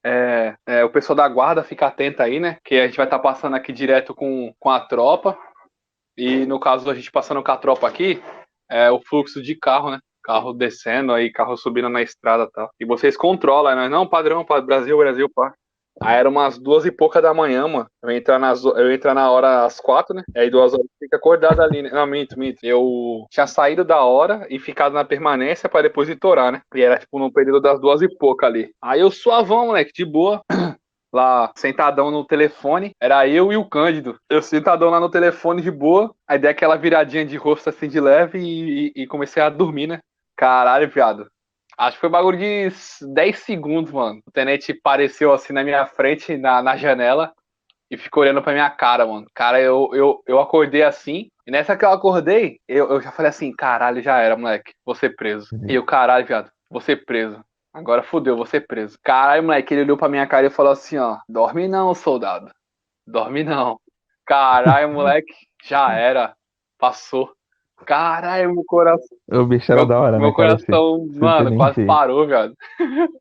É, 0.09 0.55
é, 0.67 0.85
o 0.85 0.91
pessoal 0.91 1.17
da 1.17 1.29
guarda 1.29 1.65
fica 1.65 1.89
atento 1.89 2.23
aí, 2.23 2.39
né? 2.39 2.59
Que 2.65 2.77
a 2.77 2.87
gente 2.87 2.97
vai 2.97 3.07
estar 3.07 3.19
passando 3.19 3.57
aqui 3.57 3.73
direto 3.73 4.15
com, 4.15 4.55
com 4.57 4.71
a 4.71 4.79
tropa. 4.79 5.37
E 6.17 6.47
no 6.47 6.61
caso 6.61 6.89
a 6.89 6.95
gente 6.95 7.11
passando 7.11 7.43
com 7.43 7.51
a 7.51 7.57
tropa 7.57 7.89
aqui, 7.89 8.23
é 8.71 8.89
o 8.89 9.01
fluxo 9.01 9.43
de 9.43 9.57
carro, 9.57 9.91
né? 9.91 9.99
Carro 10.23 10.53
descendo 10.53 11.13
aí, 11.13 11.33
carro 11.33 11.57
subindo 11.57 11.89
na 11.89 12.03
estrada 12.03 12.45
e 12.45 12.51
tal. 12.53 12.71
E 12.79 12.85
vocês 12.85 13.17
controlam, 13.17 13.75
né? 13.75 13.89
Não, 13.89 14.07
padrão, 14.07 14.45
pa- 14.45 14.61
Brasil, 14.61 14.97
Brasil, 14.97 15.29
pá. 15.35 15.53
Aí 16.03 16.17
era 16.19 16.29
umas 16.29 16.59
duas 16.59 16.85
e 16.85 16.93
pouca 16.93 17.23
da 17.23 17.33
manhã, 17.33 17.67
mano. 17.67 17.89
Eu 18.03 18.11
entrar, 18.11 18.39
nas, 18.39 18.63
eu 18.65 18.93
entrar 18.93 19.15
na 19.15 19.31
hora 19.31 19.65
às 19.65 19.81
quatro, 19.81 20.15
né? 20.15 20.23
Aí 20.37 20.51
duas 20.51 20.75
horas 20.75 20.87
fica 20.99 21.17
acordado 21.17 21.61
ali, 21.63 21.83
né? 21.83 21.91
Não, 21.91 22.07
minto, 22.07 22.39
minto. 22.39 22.59
Eu 22.63 23.27
tinha 23.31 23.47
saído 23.47 23.83
da 23.85 24.03
hora 24.05 24.47
e 24.51 24.59
ficado 24.59 24.93
na 24.93 25.05
permanência 25.05 25.69
pra 25.69 25.83
depois 25.83 26.09
ir 26.09 26.17
torar, 26.17 26.53
né? 26.53 26.61
E 26.75 26.83
era 26.83 26.99
tipo 26.99 27.19
no 27.19 27.33
período 27.33 27.61
das 27.63 27.81
duas 27.81 28.03
e 28.03 28.09
pouca 28.09 28.47
ali. 28.47 28.71
Aí 28.83 29.01
eu 29.01 29.11
suavão, 29.11 29.67
moleque, 29.67 29.93
de 29.95 30.05
boa. 30.05 30.43
Lá, 31.13 31.51
sentadão 31.57 32.11
no 32.11 32.27
telefone, 32.27 32.91
era 33.01 33.27
eu 33.27 33.51
e 33.53 33.57
o 33.57 33.65
Cândido. 33.65 34.19
Eu 34.29 34.43
sentadão 34.43 34.91
lá 34.91 35.01
no 35.01 35.09
telefone 35.09 35.63
de 35.63 35.71
boa, 35.71 36.15
aí 36.29 36.39
dei 36.39 36.51
aquela 36.51 36.77
viradinha 36.77 37.25
de 37.25 37.37
rosto 37.37 37.71
assim 37.71 37.89
de 37.89 37.99
leve 38.01 38.39
e, 38.39 38.89
e- 38.89 39.03
e 39.05 39.07
comecei 39.07 39.43
a 39.43 39.49
dormir, 39.49 39.87
né? 39.87 40.01
Caralho, 40.37 40.91
viado. 40.91 41.27
Acho 41.77 41.97
que 41.97 42.01
foi 42.01 42.09
um 42.09 42.12
bagulho 42.12 42.39
de 42.39 42.68
10 43.12 43.39
segundos, 43.41 43.93
mano. 43.93 44.20
O 44.27 44.31
tenente 44.31 44.72
apareceu 44.72 45.33
assim 45.33 45.53
na 45.53 45.62
minha 45.62 45.85
frente, 45.87 46.37
na, 46.37 46.62
na 46.62 46.77
janela, 46.77 47.33
e 47.91 47.97
ficou 47.97 48.22
olhando 48.22 48.43
pra 48.43 48.53
minha 48.53 48.70
cara, 48.70 49.07
mano. 49.07 49.27
Cara, 49.35 49.61
eu, 49.61 49.91
eu, 49.93 50.22
eu 50.27 50.41
acordei 50.41 50.83
assim, 50.83 51.29
e 51.47 51.51
nessa 51.51 51.77
que 51.77 51.85
eu 51.85 51.91
acordei, 51.91 52.59
eu, 52.66 52.89
eu 52.91 53.01
já 53.01 53.12
falei 53.12 53.29
assim, 53.29 53.53
caralho, 53.53 54.03
já 54.03 54.18
era, 54.18 54.37
moleque. 54.37 54.72
Vou 54.85 54.95
ser 54.95 55.14
preso. 55.14 55.49
E 55.68 55.74
eu, 55.74 55.85
caralho, 55.85 56.27
viado, 56.27 56.51
vou 56.70 56.81
ser 56.81 57.05
preso. 57.05 57.45
Agora 57.72 58.03
fudeu, 58.03 58.37
vou 58.37 58.47
ser 58.47 58.66
preso. 58.66 58.99
Caralho, 59.03 59.43
moleque, 59.43 59.74
ele 59.74 59.83
olhou 59.83 59.99
pra 59.99 60.09
minha 60.09 60.27
cara 60.27 60.47
e 60.47 60.51
falou 60.51 60.72
assim, 60.72 60.97
ó, 60.97 61.18
dorme 61.29 61.68
não, 61.68 61.95
soldado. 61.95 62.51
Dorme 63.07 63.45
não. 63.45 63.79
Caralho, 64.24 64.93
moleque, 64.93 65.35
já 65.62 65.93
era. 65.93 66.35
Passou. 66.79 67.33
Caralho, 67.85 68.55
meu 68.55 68.64
coração. 68.66 69.16
O 69.31 69.45
bicho 69.45 69.70
era 69.70 69.83
Meu, 69.83 69.89
da 69.89 70.01
hora, 70.01 70.18
meu 70.18 70.29
né, 70.31 70.35
cara? 70.37 70.55
Esse- 70.55 70.66
coração, 70.66 71.07
esse 71.11 71.18
mano, 71.20 71.57
quase 71.57 71.81
aí. 71.83 71.87
parou, 71.87 72.27
viado. 72.27 72.55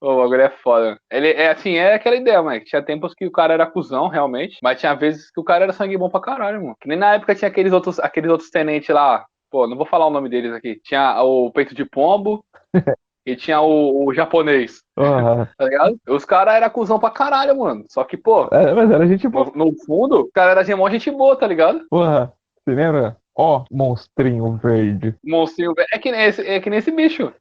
O 0.00 0.16
bagulho 0.16 0.42
é 0.42 0.50
foda. 0.50 0.98
Ele 1.10 1.28
é 1.28 1.50
assim, 1.50 1.74
é 1.76 1.94
aquela 1.94 2.16
ideia, 2.16 2.42
mano. 2.42 2.60
Tinha 2.64 2.82
tempos 2.82 3.14
que 3.14 3.24
o 3.24 3.30
cara 3.30 3.54
era 3.54 3.66
cuzão, 3.70 4.08
realmente. 4.08 4.58
Mas 4.62 4.80
tinha 4.80 4.94
vezes 4.94 5.30
que 5.30 5.40
o 5.40 5.44
cara 5.44 5.62
era 5.64 5.72
sangue 5.72 5.96
bom 5.96 6.10
pra 6.10 6.20
caralho, 6.20 6.60
mano. 6.60 6.76
Que 6.80 6.88
nem 6.88 6.98
na 6.98 7.14
época 7.14 7.34
tinha 7.34 7.48
aqueles 7.48 7.72
outros, 7.72 8.00
aqueles 8.00 8.28
outros 8.30 8.50
tenentes 8.50 8.88
lá. 8.88 9.24
Pô, 9.50 9.66
não 9.68 9.76
vou 9.76 9.86
falar 9.86 10.06
o 10.06 10.10
nome 10.10 10.28
deles 10.28 10.52
aqui. 10.52 10.80
Tinha 10.82 11.22
o 11.22 11.52
peito 11.52 11.72
de 11.74 11.84
pombo 11.84 12.44
e 13.24 13.36
tinha 13.36 13.60
o, 13.60 14.04
o 14.06 14.12
japonês, 14.12 14.80
Porra. 14.96 15.48
tá 15.56 15.64
ligado? 15.66 15.96
Os 16.08 16.24
caras 16.24 16.54
eram 16.54 16.68
cuzão 16.70 16.98
pra 16.98 17.10
caralho, 17.10 17.56
mano. 17.56 17.84
Só 17.88 18.02
que, 18.02 18.16
pô, 18.16 18.48
É, 18.50 18.74
mas 18.74 18.90
era 18.90 19.06
gente 19.06 19.28
boa. 19.28 19.52
no, 19.54 19.66
no 19.66 19.84
fundo, 19.86 20.22
o 20.22 20.32
cara 20.32 20.50
era 20.50 20.64
gemão 20.64 20.90
gente 20.90 21.10
boa, 21.12 21.36
tá 21.36 21.46
ligado? 21.46 21.86
Porra. 21.88 22.32
Você 22.64 22.74
lembra? 22.74 23.16
Ó, 23.36 23.64
monstrinho 23.70 24.56
verde. 24.56 25.14
Monstrinho, 25.24 25.74
velho. 25.74 25.88
É 25.92 25.98
que, 25.98 26.12
nem 26.12 26.22
esse, 26.22 26.46
é 26.46 26.60
que 26.60 26.70
nem 26.70 26.78
esse 26.78 26.90
bicho. 26.90 27.32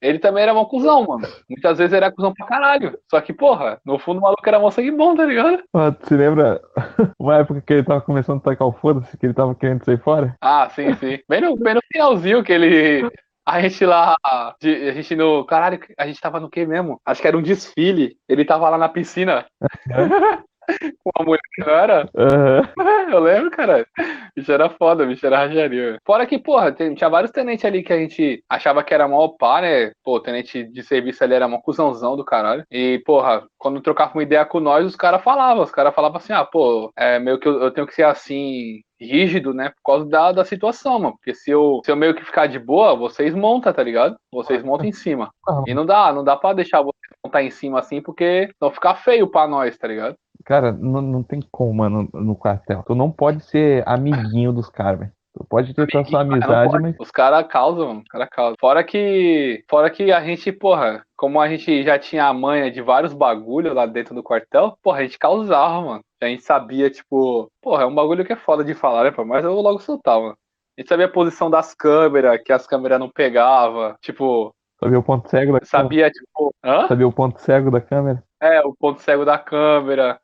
Ele 0.00 0.18
também 0.18 0.42
era 0.42 0.54
mó 0.54 0.64
cuzão, 0.64 1.06
mano. 1.06 1.26
Muitas 1.48 1.78
vezes 1.78 1.92
era 1.92 2.10
cuzão 2.10 2.34
pra 2.34 2.46
caralho. 2.46 2.98
Só 3.10 3.20
que, 3.20 3.32
porra, 3.32 3.80
no 3.84 3.98
fundo 3.98 4.18
o 4.18 4.22
maluco 4.22 4.42
era 4.46 4.58
mó 4.58 4.70
sangue 4.70 4.90
bom, 4.90 5.14
tá 5.14 5.24
ligado? 5.24 5.62
Ó, 5.72 5.90
você 5.90 6.16
lembra 6.16 6.60
uma 7.18 7.36
época 7.36 7.60
que 7.60 7.72
ele 7.72 7.84
tava 7.84 8.00
começando 8.00 8.38
a 8.38 8.42
tacar 8.42 8.66
o 8.66 8.72
foda-se, 8.72 9.16
que 9.16 9.26
ele 9.26 9.34
tava 9.34 9.54
querendo 9.54 9.84
sair 9.84 10.00
fora? 10.00 10.34
Ah, 10.40 10.68
sim, 10.70 10.94
sim. 10.94 11.20
Bem 11.28 11.40
no, 11.40 11.56
bem 11.56 11.74
no 11.74 11.80
finalzinho 11.92 12.42
que 12.42 12.52
ele. 12.52 13.08
A 13.46 13.60
gente 13.60 13.86
lá. 13.86 14.16
a 14.24 14.54
gente 14.60 15.14
no. 15.14 15.44
Caralho, 15.44 15.78
a 15.96 16.06
gente 16.06 16.20
tava 16.20 16.40
no 16.40 16.50
que 16.50 16.66
mesmo? 16.66 17.00
Acho 17.04 17.22
que 17.22 17.28
era 17.28 17.38
um 17.38 17.42
desfile. 17.42 18.16
Ele 18.28 18.44
tava 18.44 18.68
lá 18.68 18.76
na 18.76 18.88
piscina. 18.88 19.46
Com 21.02 21.10
uma 21.18 21.26
mulher 21.26 21.40
que 21.54 21.64
não 21.64 21.72
era? 21.72 22.08
Aham. 22.16 22.68
Eu 23.12 23.20
lembro, 23.20 23.50
cara. 23.50 23.86
Bicho 24.34 24.52
era 24.52 24.68
foda, 24.68 25.06
bicho 25.06 25.24
era 25.24 25.38
rajaria. 25.38 25.98
Fora 26.04 26.26
que, 26.26 26.38
porra, 26.38 26.72
tinha 26.72 27.08
vários 27.08 27.30
tenentes 27.30 27.64
ali 27.64 27.82
que 27.82 27.92
a 27.92 27.98
gente 27.98 28.42
achava 28.48 28.82
que 28.82 28.92
era 28.92 29.06
mó 29.06 29.28
pá, 29.28 29.60
né? 29.60 29.92
Pô, 30.02 30.16
o 30.16 30.20
tenente 30.20 30.64
de 30.64 30.82
serviço 30.82 31.22
ali 31.22 31.34
era 31.34 31.48
mó 31.48 31.58
cuzãozão 31.58 32.16
do 32.16 32.24
caralho. 32.24 32.64
E, 32.70 33.00
porra, 33.04 33.46
quando 33.58 33.80
trocava 33.80 34.14
uma 34.14 34.22
ideia 34.22 34.44
com 34.44 34.60
nós, 34.60 34.84
os 34.84 34.96
caras 34.96 35.22
falavam. 35.22 35.62
Os 35.62 35.70
caras 35.70 35.94
falavam 35.94 36.18
assim, 36.18 36.32
ah, 36.32 36.44
pô, 36.44 36.90
é 36.96 37.18
meio 37.18 37.38
que 37.38 37.48
eu, 37.48 37.62
eu 37.62 37.70
tenho 37.70 37.86
que 37.86 37.94
ser 37.94 38.04
assim. 38.04 38.80
Rígido, 38.98 39.52
né? 39.52 39.68
Por 39.68 39.92
causa 39.92 40.08
da, 40.08 40.32
da 40.32 40.42
situação, 40.42 40.98
mano. 40.98 41.16
Porque 41.18 41.34
se 41.34 41.50
eu, 41.50 41.82
se 41.84 41.90
eu 41.92 41.96
meio 41.96 42.14
que 42.14 42.24
ficar 42.24 42.46
de 42.46 42.58
boa, 42.58 42.96
vocês 42.96 43.34
montam, 43.34 43.70
tá 43.70 43.82
ligado? 43.82 44.16
Vocês 44.32 44.62
montam 44.62 44.86
em 44.86 44.92
cima. 44.92 45.30
E 45.68 45.74
não 45.74 45.84
dá, 45.84 46.12
não 46.12 46.24
dá 46.24 46.34
pra 46.34 46.54
deixar 46.54 46.80
vocês 46.80 46.96
montar 47.24 47.42
em 47.42 47.50
cima 47.50 47.78
assim, 47.80 48.00
porque 48.00 48.48
não 48.60 48.70
ficar 48.70 48.94
feio 48.94 49.28
pra 49.28 49.46
nós, 49.46 49.76
tá 49.76 49.86
ligado? 49.88 50.16
Cara, 50.46 50.70
não, 50.70 51.02
não 51.02 51.22
tem 51.24 51.40
como, 51.50 51.74
mano, 51.74 52.08
no 52.14 52.36
quartel. 52.36 52.84
Tu 52.86 52.94
não 52.94 53.10
pode 53.10 53.42
ser 53.44 53.82
amiguinho 53.84 54.52
dos 54.52 54.70
caras, 54.70 55.00
velho. 55.00 55.12
Tu 55.36 55.44
pode 55.44 55.74
ter 55.74 55.86
tua 55.88 56.04
sua 56.04 56.20
amizade, 56.20 56.78
mas. 56.80 56.94
Os 57.00 57.10
caras 57.10 57.46
causam, 57.48 57.88
mano. 57.88 58.00
Os 58.00 58.08
caras 58.08 58.28
causam. 58.30 58.54
Fora 58.60 58.84
que. 58.84 59.64
Fora 59.68 59.90
que 59.90 60.12
a 60.12 60.22
gente, 60.22 60.52
porra, 60.52 61.04
como 61.16 61.40
a 61.40 61.48
gente 61.48 61.82
já 61.82 61.98
tinha 61.98 62.26
a 62.26 62.32
manha 62.32 62.70
de 62.70 62.80
vários 62.80 63.12
bagulhos 63.12 63.74
lá 63.74 63.86
dentro 63.86 64.14
do 64.14 64.22
quartel, 64.22 64.78
porra, 64.80 65.00
a 65.00 65.02
gente 65.02 65.18
causava, 65.18 65.80
mano. 65.80 66.00
A 66.22 66.26
gente 66.26 66.44
sabia, 66.44 66.88
tipo, 66.88 67.50
porra, 67.60 67.82
é 67.82 67.86
um 67.86 67.94
bagulho 67.94 68.24
que 68.24 68.32
é 68.32 68.36
foda 68.36 68.62
de 68.62 68.72
falar, 68.72 69.02
né, 69.02 69.10
pô? 69.10 69.24
Mas 69.24 69.44
eu 69.44 69.52
vou 69.52 69.62
logo 69.62 69.80
soltar, 69.80 70.18
mano. 70.20 70.38
A 70.78 70.80
gente 70.80 70.88
sabia 70.88 71.06
a 71.06 71.12
posição 71.12 71.50
das 71.50 71.74
câmeras, 71.74 72.40
que 72.44 72.52
as 72.52 72.68
câmeras 72.68 73.00
não 73.00 73.10
pegavam. 73.10 73.96
Tipo, 74.00 74.54
Sabia 74.78 74.98
o 74.98 75.02
ponto 75.02 75.28
cego 75.28 75.52
da 75.54 75.60
câmera? 75.60 75.66
sabia, 75.66 76.10
tipo. 76.10 76.54
Hã? 76.62 76.86
Sabia 76.86 77.08
o 77.08 77.12
ponto 77.12 77.40
cego 77.40 77.70
da 77.70 77.80
câmera? 77.80 78.22
É, 78.40 78.60
o 78.60 78.74
ponto 78.74 79.00
cego 79.00 79.24
da 79.24 79.38
câmera. 79.38 80.20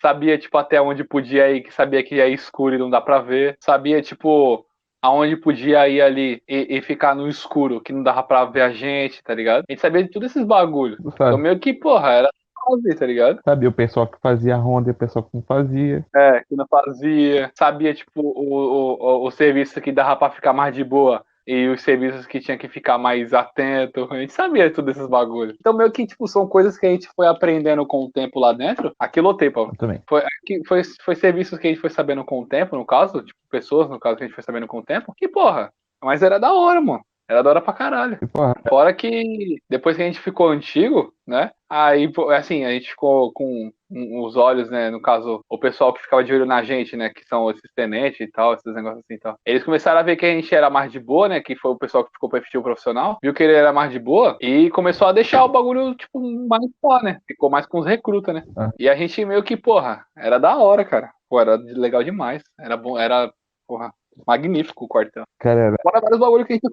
Sabia, 0.00 0.38
tipo, 0.38 0.56
até 0.58 0.80
onde 0.80 1.04
podia 1.04 1.50
ir, 1.50 1.62
que 1.62 1.72
sabia 1.72 2.02
que 2.02 2.20
é 2.20 2.28
escuro 2.28 2.74
e 2.74 2.78
não 2.78 2.90
dá 2.90 3.00
pra 3.00 3.18
ver. 3.20 3.56
Sabia, 3.60 4.02
tipo, 4.02 4.64
aonde 5.02 5.36
podia 5.36 5.88
ir 5.88 6.00
ali 6.00 6.42
e, 6.48 6.76
e 6.76 6.82
ficar 6.82 7.14
no 7.14 7.28
escuro, 7.28 7.80
que 7.80 7.92
não 7.92 8.02
dava 8.02 8.22
pra 8.22 8.44
ver 8.44 8.62
a 8.62 8.70
gente, 8.70 9.22
tá 9.22 9.34
ligado? 9.34 9.64
A 9.68 9.72
gente 9.72 9.80
sabia 9.80 10.02
de 10.02 10.10
todos 10.10 10.30
esses 10.30 10.44
bagulhos. 10.44 10.98
Então 11.00 11.38
meio 11.38 11.58
que, 11.58 11.72
porra, 11.72 12.10
era 12.10 12.30
fazer, 12.66 12.94
tá 12.96 13.06
ligado? 13.06 13.40
Sabia 13.44 13.68
o 13.68 13.72
pessoal 13.72 14.06
que 14.06 14.18
fazia 14.20 14.54
a 14.54 14.58
ronda 14.58 14.90
e 14.90 14.92
o 14.92 14.94
pessoal 14.94 15.24
que 15.24 15.30
não 15.34 15.42
fazia. 15.42 16.04
É, 16.14 16.40
que 16.40 16.56
não 16.56 16.66
fazia. 16.66 17.50
Sabia, 17.54 17.94
tipo, 17.94 18.20
o, 18.20 18.54
o, 18.54 19.22
o, 19.24 19.26
o 19.26 19.30
serviço 19.30 19.80
que 19.80 19.92
dava 19.92 20.16
pra 20.16 20.30
ficar 20.30 20.52
mais 20.52 20.74
de 20.74 20.82
boa. 20.82 21.24
E 21.46 21.68
os 21.68 21.82
serviços 21.82 22.26
que 22.26 22.40
tinha 22.40 22.58
que 22.58 22.68
ficar 22.68 22.98
mais 22.98 23.32
atento. 23.32 24.08
A 24.10 24.18
gente 24.18 24.32
sabia 24.32 24.72
todos 24.72 24.96
esses 24.96 25.08
bagulhos. 25.08 25.56
Então, 25.60 25.72
meio 25.72 25.92
que, 25.92 26.06
tipo, 26.06 26.26
são 26.26 26.46
coisas 26.46 26.76
que 26.76 26.86
a 26.86 26.90
gente 26.90 27.08
foi 27.14 27.26
aprendendo 27.28 27.86
com 27.86 28.04
o 28.04 28.10
tempo 28.10 28.40
lá 28.40 28.52
dentro. 28.52 28.92
Aquilo 28.98 29.36
tempo, 29.36 29.60
Eu 29.60 29.76
também. 29.76 30.02
Foi, 30.08 30.22
que 30.44 30.64
foi, 30.64 30.82
foi 31.04 31.14
serviços 31.14 31.58
que 31.58 31.66
a 31.66 31.70
gente 31.70 31.80
foi 31.80 31.90
sabendo 31.90 32.24
com 32.24 32.40
o 32.40 32.46
tempo, 32.46 32.76
no 32.76 32.84
caso, 32.84 33.22
tipo, 33.22 33.38
pessoas, 33.48 33.88
no 33.88 34.00
caso, 34.00 34.16
que 34.16 34.24
a 34.24 34.26
gente 34.26 34.34
foi 34.34 34.42
sabendo 34.42 34.66
com 34.66 34.78
o 34.78 34.84
tempo, 34.84 35.14
que 35.16 35.28
porra, 35.28 35.72
mas 36.02 36.22
era 36.22 36.38
da 36.38 36.52
hora, 36.52 36.80
mano. 36.80 37.04
Era 37.28 37.42
da 37.42 37.50
hora 37.50 37.60
pra 37.60 37.72
caralho. 37.72 38.18
Porra, 38.32 38.54
Fora 38.68 38.94
que 38.94 39.58
depois 39.68 39.96
que 39.96 40.02
a 40.02 40.06
gente 40.06 40.20
ficou 40.20 40.48
antigo, 40.48 41.12
né? 41.26 41.50
Aí, 41.68 42.10
pô, 42.12 42.30
assim, 42.30 42.64
a 42.64 42.70
gente 42.70 42.90
ficou 42.90 43.32
com 43.32 43.72
os 43.90 44.36
olhos, 44.36 44.70
né? 44.70 44.90
No 44.90 45.02
caso, 45.02 45.44
o 45.48 45.58
pessoal 45.58 45.92
que 45.92 46.02
ficava 46.02 46.22
de 46.22 46.32
olho 46.32 46.46
na 46.46 46.62
gente, 46.62 46.96
né? 46.96 47.10
Que 47.10 47.24
são 47.24 47.50
esses 47.50 47.68
tenentes 47.74 48.20
e 48.20 48.30
tal, 48.30 48.54
esses 48.54 48.72
negócios 48.72 49.00
assim 49.00 49.14
e 49.14 49.18
tal. 49.18 49.36
Eles 49.44 49.64
começaram 49.64 49.98
a 49.98 50.02
ver 50.04 50.16
que 50.16 50.24
a 50.24 50.30
gente 50.30 50.54
era 50.54 50.70
mais 50.70 50.92
de 50.92 51.00
boa, 51.00 51.28
né? 51.28 51.40
Que 51.40 51.56
foi 51.56 51.72
o 51.72 51.78
pessoal 51.78 52.04
que 52.04 52.12
ficou 52.12 52.28
pro 52.28 52.38
efetivo 52.38 52.62
profissional. 52.62 53.18
Viu 53.20 53.34
que 53.34 53.42
ele 53.42 53.54
era 53.54 53.72
mais 53.72 53.90
de 53.90 53.98
boa 53.98 54.36
e 54.40 54.70
começou 54.70 55.08
a 55.08 55.12
deixar 55.12 55.44
o 55.44 55.48
bagulho, 55.48 55.94
tipo, 55.96 56.20
mais 56.48 56.64
pó, 56.80 57.02
né? 57.02 57.18
Ficou 57.26 57.50
mais 57.50 57.66
com 57.66 57.80
os 57.80 57.86
recrutas, 57.86 58.34
né? 58.34 58.44
Ah. 58.56 58.70
E 58.78 58.88
a 58.88 58.94
gente 58.94 59.24
meio 59.24 59.42
que, 59.42 59.56
porra, 59.56 60.04
era 60.16 60.38
da 60.38 60.56
hora, 60.56 60.84
cara. 60.84 61.10
Pô, 61.28 61.40
era 61.40 61.56
legal 61.56 62.04
demais. 62.04 62.42
Era 62.60 62.76
bom, 62.76 62.96
era, 62.96 63.32
porra, 63.66 63.92
magnífico 64.24 64.84
o 64.84 64.88
quartel. 64.88 65.24
cara, 65.40 65.60
era. 65.60 65.76
Fora 65.82 66.00
vários 66.00 66.20
bagulho 66.20 66.46
que 66.46 66.52
a 66.52 66.56
gente 66.56 66.68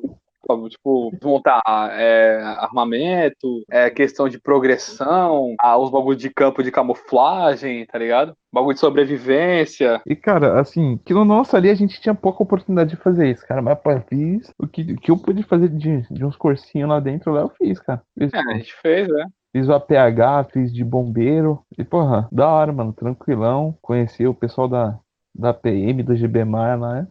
Tipo, 0.70 1.12
desmontar 1.12 1.62
é, 1.92 2.42
armamento, 2.58 3.64
é, 3.70 3.90
questão 3.90 4.28
de 4.28 4.40
progressão, 4.40 5.56
ah, 5.60 5.78
os 5.78 5.90
bagulhos 5.90 6.22
de 6.22 6.30
campo 6.30 6.62
de 6.62 6.72
camuflagem, 6.72 7.86
tá 7.86 7.98
ligado? 7.98 8.34
Bagulho 8.52 8.74
de 8.74 8.80
sobrevivência. 8.80 10.02
E, 10.06 10.16
cara, 10.16 10.60
assim, 10.60 11.00
que 11.06 11.14
no 11.14 11.24
nosso 11.26 11.56
ali 11.56 11.70
a 11.70 11.76
gente 11.76 12.00
tinha 12.02 12.14
pouca 12.14 12.44
oportunidade 12.44 12.92
de 12.92 12.98
fazer 12.98 13.32
isso, 13.32 13.46
cara. 13.48 13.62
Mas, 13.62 13.78
eu 13.86 14.02
fiz 14.02 14.54
o 14.60 14.68
que, 14.68 14.96
que 14.98 15.12
eu 15.12 15.18
pude 15.18 15.44
fazer 15.44 15.70
de, 15.70 16.02
de 16.12 16.26
uns 16.26 16.36
cursinhos 16.36 16.90
lá 16.90 17.00
dentro, 17.00 17.32
lá 17.32 17.42
eu 17.42 17.50
fiz, 17.50 17.80
cara. 17.80 18.02
Fiz, 18.18 18.34
É, 18.34 18.40
a 18.40 18.58
gente 18.58 18.74
fez, 18.82 19.08
né? 19.08 19.26
fiz 19.54 19.68
o 19.68 19.74
APH, 19.74 20.52
fiz 20.52 20.74
de 20.74 20.84
bombeiro. 20.84 21.64
E, 21.78 21.84
porra, 21.84 22.28
da 22.32 22.50
hora, 22.50 22.74
mano, 22.74 22.92
tranquilão. 22.92 23.78
Conheci 23.82 24.26
o 24.26 24.34
pessoal 24.34 24.68
da, 24.68 25.00
da 25.34 25.54
PM, 25.54 26.02
do 26.04 26.16
GBMAR 26.16 26.80
lá, 26.80 26.94
né? 26.96 27.08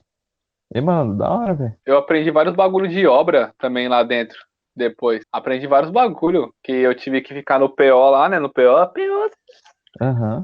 E, 0.75 0.81
mano, 0.81 1.17
da 1.17 1.31
hora, 1.31 1.55
velho. 1.55 1.75
Eu 1.85 1.99
aprendi 1.99 2.31
vários 2.31 2.55
bagulhos 2.55 2.93
de 2.93 3.07
obra 3.07 3.53
também 3.59 3.89
lá 3.89 4.03
dentro. 4.03 4.39
Depois. 4.75 5.23
Aprendi 5.31 5.67
vários 5.67 5.91
bagulho 5.93 6.53
que 6.63 6.73
eu 6.73 6.95
tive 6.95 7.21
que 7.21 7.35
ficar 7.35 7.59
no 7.59 7.69
PO 7.69 8.11
lá, 8.11 8.29
né? 8.29 8.39
No 8.39 8.49
PO, 8.51 8.63
PO, 8.95 9.31
Aham. 10.01 10.43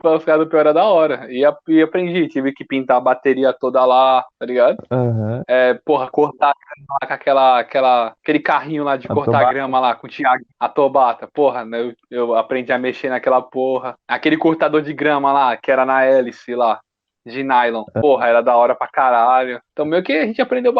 pra 0.00 0.18
ficar 0.20 0.36
no 0.38 0.46
PO 0.48 0.56
era 0.56 0.72
da 0.72 0.84
hora. 0.84 1.26
E, 1.28 1.44
e 1.68 1.82
aprendi. 1.82 2.28
Tive 2.28 2.52
que 2.52 2.64
pintar 2.64 2.96
a 2.98 3.00
bateria 3.00 3.52
toda 3.52 3.84
lá, 3.84 4.24
tá 4.38 4.46
ligado? 4.46 4.76
Aham. 4.90 5.42
É, 5.48 5.74
porra, 5.84 6.08
cortar 6.10 6.52
lá 6.88 7.06
com 7.08 7.14
aquela, 7.14 7.58
aquela, 7.58 8.06
aquele 8.22 8.38
carrinho 8.38 8.84
lá 8.84 8.96
de 8.96 9.06
A 9.10 9.14
cortar 9.14 9.32
tobata. 9.32 9.52
grama 9.52 9.80
lá 9.80 9.94
com 9.96 10.06
o 10.06 10.10
Thiago, 10.10 10.44
a 10.60 10.68
tobata. 10.68 11.28
Porra, 11.32 11.64
né, 11.64 11.80
eu, 11.80 11.94
eu 12.10 12.34
aprendi 12.36 12.72
a 12.72 12.78
mexer 12.78 13.08
naquela 13.10 13.42
porra. 13.42 13.94
Aquele 14.06 14.36
cortador 14.36 14.82
de 14.82 14.92
grama 14.92 15.32
lá, 15.32 15.56
que 15.56 15.70
era 15.72 15.84
na 15.84 16.04
hélice 16.04 16.54
lá, 16.54 16.80
de 17.26 17.42
nylon. 17.42 17.84
Porra, 18.00 18.26
era 18.26 18.40
da 18.42 18.56
hora 18.56 18.74
pra 18.74 18.88
caralho. 18.88 19.60
Então, 19.72 19.84
meio 19.84 20.02
que 20.02 20.12
a 20.12 20.26
gente 20.26 20.42
aprendeu 20.42 20.72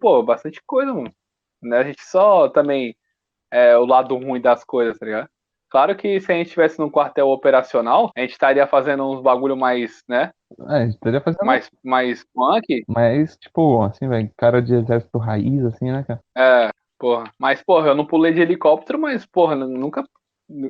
pô, 0.00 0.22
bastante 0.22 0.60
coisa, 0.66 0.92
mano. 0.92 1.12
Né? 1.62 1.78
A 1.78 1.84
gente 1.84 2.02
só 2.02 2.48
também 2.48 2.94
é, 3.50 3.76
o 3.76 3.84
lado 3.84 4.16
ruim 4.16 4.40
das 4.40 4.64
coisas, 4.64 4.98
tá 4.98 5.06
ligado? 5.06 5.28
Claro 5.70 5.94
que 5.94 6.20
se 6.20 6.32
a 6.32 6.34
gente 6.34 6.46
estivesse 6.46 6.80
num 6.80 6.90
quartel 6.90 7.28
operacional, 7.28 8.10
a 8.16 8.20
gente 8.20 8.32
estaria 8.32 8.66
fazendo 8.66 9.08
uns 9.08 9.22
bagulho 9.22 9.56
mais, 9.56 10.02
né? 10.08 10.32
É, 10.68 10.74
a 10.74 10.86
gente 10.86 10.98
poderia 10.98 11.20
fazer 11.20 11.38
mais, 11.44 11.70
Mais, 11.84 12.26
punk, 12.34 12.84
mais, 12.88 13.36
tipo, 13.36 13.80
assim, 13.82 14.08
velho, 14.08 14.28
cara 14.36 14.60
de 14.60 14.74
exército 14.74 15.16
raiz, 15.16 15.64
assim, 15.64 15.92
né, 15.92 16.04
cara? 16.06 16.20
É, 16.36 16.70
porra. 16.98 17.30
Mas, 17.38 17.62
porra, 17.62 17.88
eu 17.88 17.94
não 17.94 18.04
pulei 18.04 18.32
de 18.32 18.40
helicóptero, 18.40 18.98
mas, 18.98 19.24
porra, 19.24 19.54
nunca. 19.54 20.02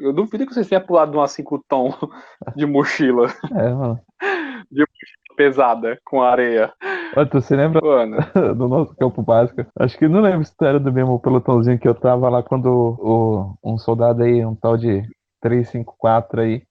Eu 0.00 0.12
duvido 0.12 0.46
que 0.46 0.52
vocês 0.52 0.68
tenham 0.68 0.84
pulado 0.84 1.12
de 1.12 1.16
uma 1.16 1.26
5 1.26 1.64
tom 1.66 1.92
de 2.54 2.66
mochila 2.66 3.28
É, 3.52 3.68
mano. 3.70 4.00
pesada 5.36 5.98
com 6.04 6.22
areia. 6.22 6.70
Ô, 7.16 7.24
tu 7.24 7.40
se 7.40 7.56
lembra 7.56 7.80
Mano, 7.80 8.18
do 8.54 8.68
nosso 8.68 8.94
campo 8.94 9.22
básico? 9.22 9.64
Acho 9.78 9.96
que 9.96 10.06
não 10.06 10.20
lembro 10.20 10.44
se 10.44 10.54
tu 10.54 10.66
era 10.66 10.78
do 10.78 10.92
mesmo 10.92 11.18
pelotãozinho 11.18 11.78
que 11.78 11.88
eu 11.88 11.94
tava 11.94 12.28
lá 12.28 12.42
quando 12.42 12.66
o, 12.66 13.54
um 13.64 13.78
soldado 13.78 14.22
aí, 14.22 14.44
um 14.44 14.54
tal 14.54 14.76
de 14.76 15.02
354 15.40 16.42
aí, 16.42 16.62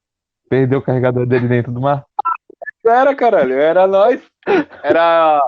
perdeu 0.47 0.77
o 0.77 0.81
carregador 0.83 1.25
dele 1.25 1.47
dentro 1.47 1.71
do 1.71 1.81
mar. 1.81 2.05
era, 2.85 3.15
caralho, 3.15 3.53
era 3.53 3.87
nós. 3.87 4.21
Era 4.83 5.41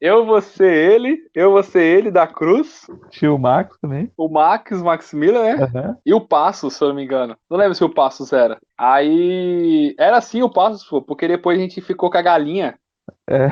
eu, 0.00 0.24
você, 0.24 0.64
ele, 0.66 1.18
eu, 1.34 1.52
você, 1.52 1.80
ele 1.82 2.10
da 2.10 2.26
Cruz, 2.26 2.86
Tio 3.10 3.38
Max 3.38 3.76
também. 3.80 4.10
o 4.16 4.28
Max, 4.28 4.82
Max 4.82 5.12
Miller, 5.12 5.42
né? 5.58 5.64
Aham. 5.64 5.96
E 6.04 6.14
o 6.14 6.20
Passos, 6.20 6.74
se 6.74 6.82
eu 6.82 6.88
não 6.88 6.94
me 6.94 7.04
engano. 7.04 7.36
Não 7.50 7.58
lembro 7.58 7.74
se 7.74 7.84
o 7.84 7.88
Passos 7.92 8.32
era. 8.32 8.58
Aí. 8.78 9.94
Era 9.98 10.16
assim 10.16 10.42
o 10.42 10.50
Passos, 10.50 10.84
pô, 10.88 11.02
porque 11.02 11.28
depois 11.28 11.58
a 11.58 11.62
gente 11.62 11.80
ficou 11.80 12.10
com 12.10 12.18
a 12.18 12.22
galinha. 12.22 12.74
É. 13.28 13.48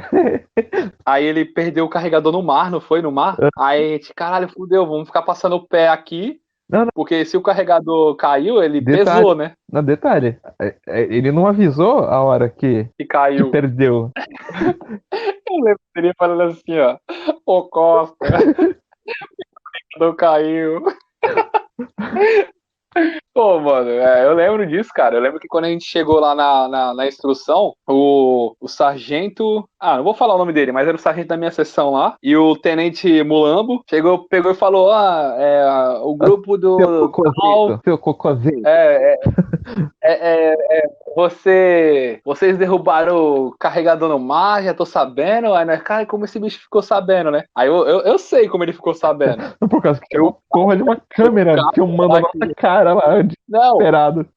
Aí 1.04 1.24
ele 1.24 1.44
perdeu 1.44 1.84
o 1.84 1.88
carregador 1.88 2.32
no 2.32 2.42
mar, 2.42 2.70
não 2.70 2.80
foi? 2.80 3.02
No 3.02 3.10
mar? 3.12 3.36
Aí 3.58 3.84
a 3.84 3.92
gente, 3.96 4.12
caralho, 4.14 4.48
fudeu, 4.48 4.86
vamos 4.86 5.06
ficar 5.08 5.22
passando 5.22 5.56
o 5.56 5.66
pé 5.66 5.88
aqui. 5.88 6.40
Não, 6.70 6.80
não. 6.80 6.88
Porque 6.94 7.24
se 7.24 7.34
o 7.34 7.40
carregador 7.40 8.14
caiu, 8.16 8.62
ele 8.62 8.78
Detalhe. 8.82 9.06
pesou, 9.06 9.34
né? 9.34 9.52
Não, 9.72 9.82
detalhe, 9.82 10.38
é- 10.60 10.76
é, 10.86 11.00
ele 11.04 11.32
não 11.32 11.46
avisou 11.46 12.00
a 12.00 12.22
hora 12.22 12.50
que, 12.50 12.86
que 12.98 13.06
caiu. 13.06 13.50
perdeu. 13.50 14.10
Eu 15.58 15.64
lembro 15.64 15.80
dele 15.94 16.12
falando 16.16 16.42
assim, 16.42 16.78
ó. 16.78 16.96
Ô 17.44 17.68
Costa. 17.68 18.16
o 20.00 20.14
caiu. 20.14 20.82
Pô, 23.34 23.60
mano, 23.60 23.90
é, 23.90 24.24
eu 24.24 24.34
lembro 24.34 24.66
disso, 24.66 24.90
cara. 24.92 25.14
Eu 25.14 25.20
lembro 25.20 25.38
que 25.38 25.46
quando 25.46 25.66
a 25.66 25.68
gente 25.68 25.84
chegou 25.84 26.18
lá 26.18 26.34
na, 26.34 26.68
na, 26.68 26.94
na 26.94 27.06
instrução, 27.06 27.72
o, 27.88 28.54
o 28.60 28.66
sargento. 28.66 29.64
Ah, 29.78 29.96
não 29.96 30.02
vou 30.02 30.14
falar 30.14 30.34
o 30.34 30.38
nome 30.38 30.52
dele, 30.52 30.72
mas 30.72 30.88
era 30.88 30.96
o 30.96 31.00
sargento 31.00 31.28
da 31.28 31.36
minha 31.36 31.52
seção 31.52 31.92
lá. 31.92 32.16
E 32.20 32.36
o 32.36 32.56
tenente 32.56 33.22
Mulambo 33.22 33.84
chegou, 33.88 34.26
pegou 34.28 34.50
e 34.50 34.56
falou: 34.56 34.90
Ah, 34.90 35.36
é, 35.38 36.00
o 36.02 36.16
grupo 36.16 36.58
do. 36.58 36.78
Seu 36.78 37.08
cocôzito, 37.10 37.80
seu 37.84 37.98
cocôzito. 37.98 38.66
É, 38.66 39.12
é, 39.12 39.18
é, 40.02 40.12
é, 40.12 40.54
é, 40.70 40.88
você, 41.14 42.20
vocês 42.24 42.58
derrubaram 42.58 43.46
o 43.46 43.54
carregador 43.58 44.08
no 44.08 44.18
mar, 44.18 44.64
já 44.64 44.74
tô 44.74 44.84
sabendo. 44.84 45.54
Aí 45.54 45.64
nós, 45.64 45.80
cara, 45.82 46.06
como 46.06 46.24
esse 46.24 46.40
bicho 46.40 46.58
ficou 46.60 46.82
sabendo, 46.82 47.30
né? 47.30 47.44
Aí 47.54 47.68
eu, 47.68 47.86
eu, 47.86 48.00
eu 48.00 48.18
sei 48.18 48.48
como 48.48 48.64
ele 48.64 48.72
ficou 48.72 48.94
sabendo. 48.94 49.42
Por 49.70 49.82
causa 49.82 50.00
que 50.02 50.18
uma 50.18 50.34
porra 50.50 50.76
de 50.76 50.82
uma 50.82 51.00
câmera 51.08 51.56
filmando 51.72 52.16
a 52.16 52.20
nossa 52.20 52.54
cara 52.56 52.77
lá, 52.84 52.94
Não, 53.48 53.78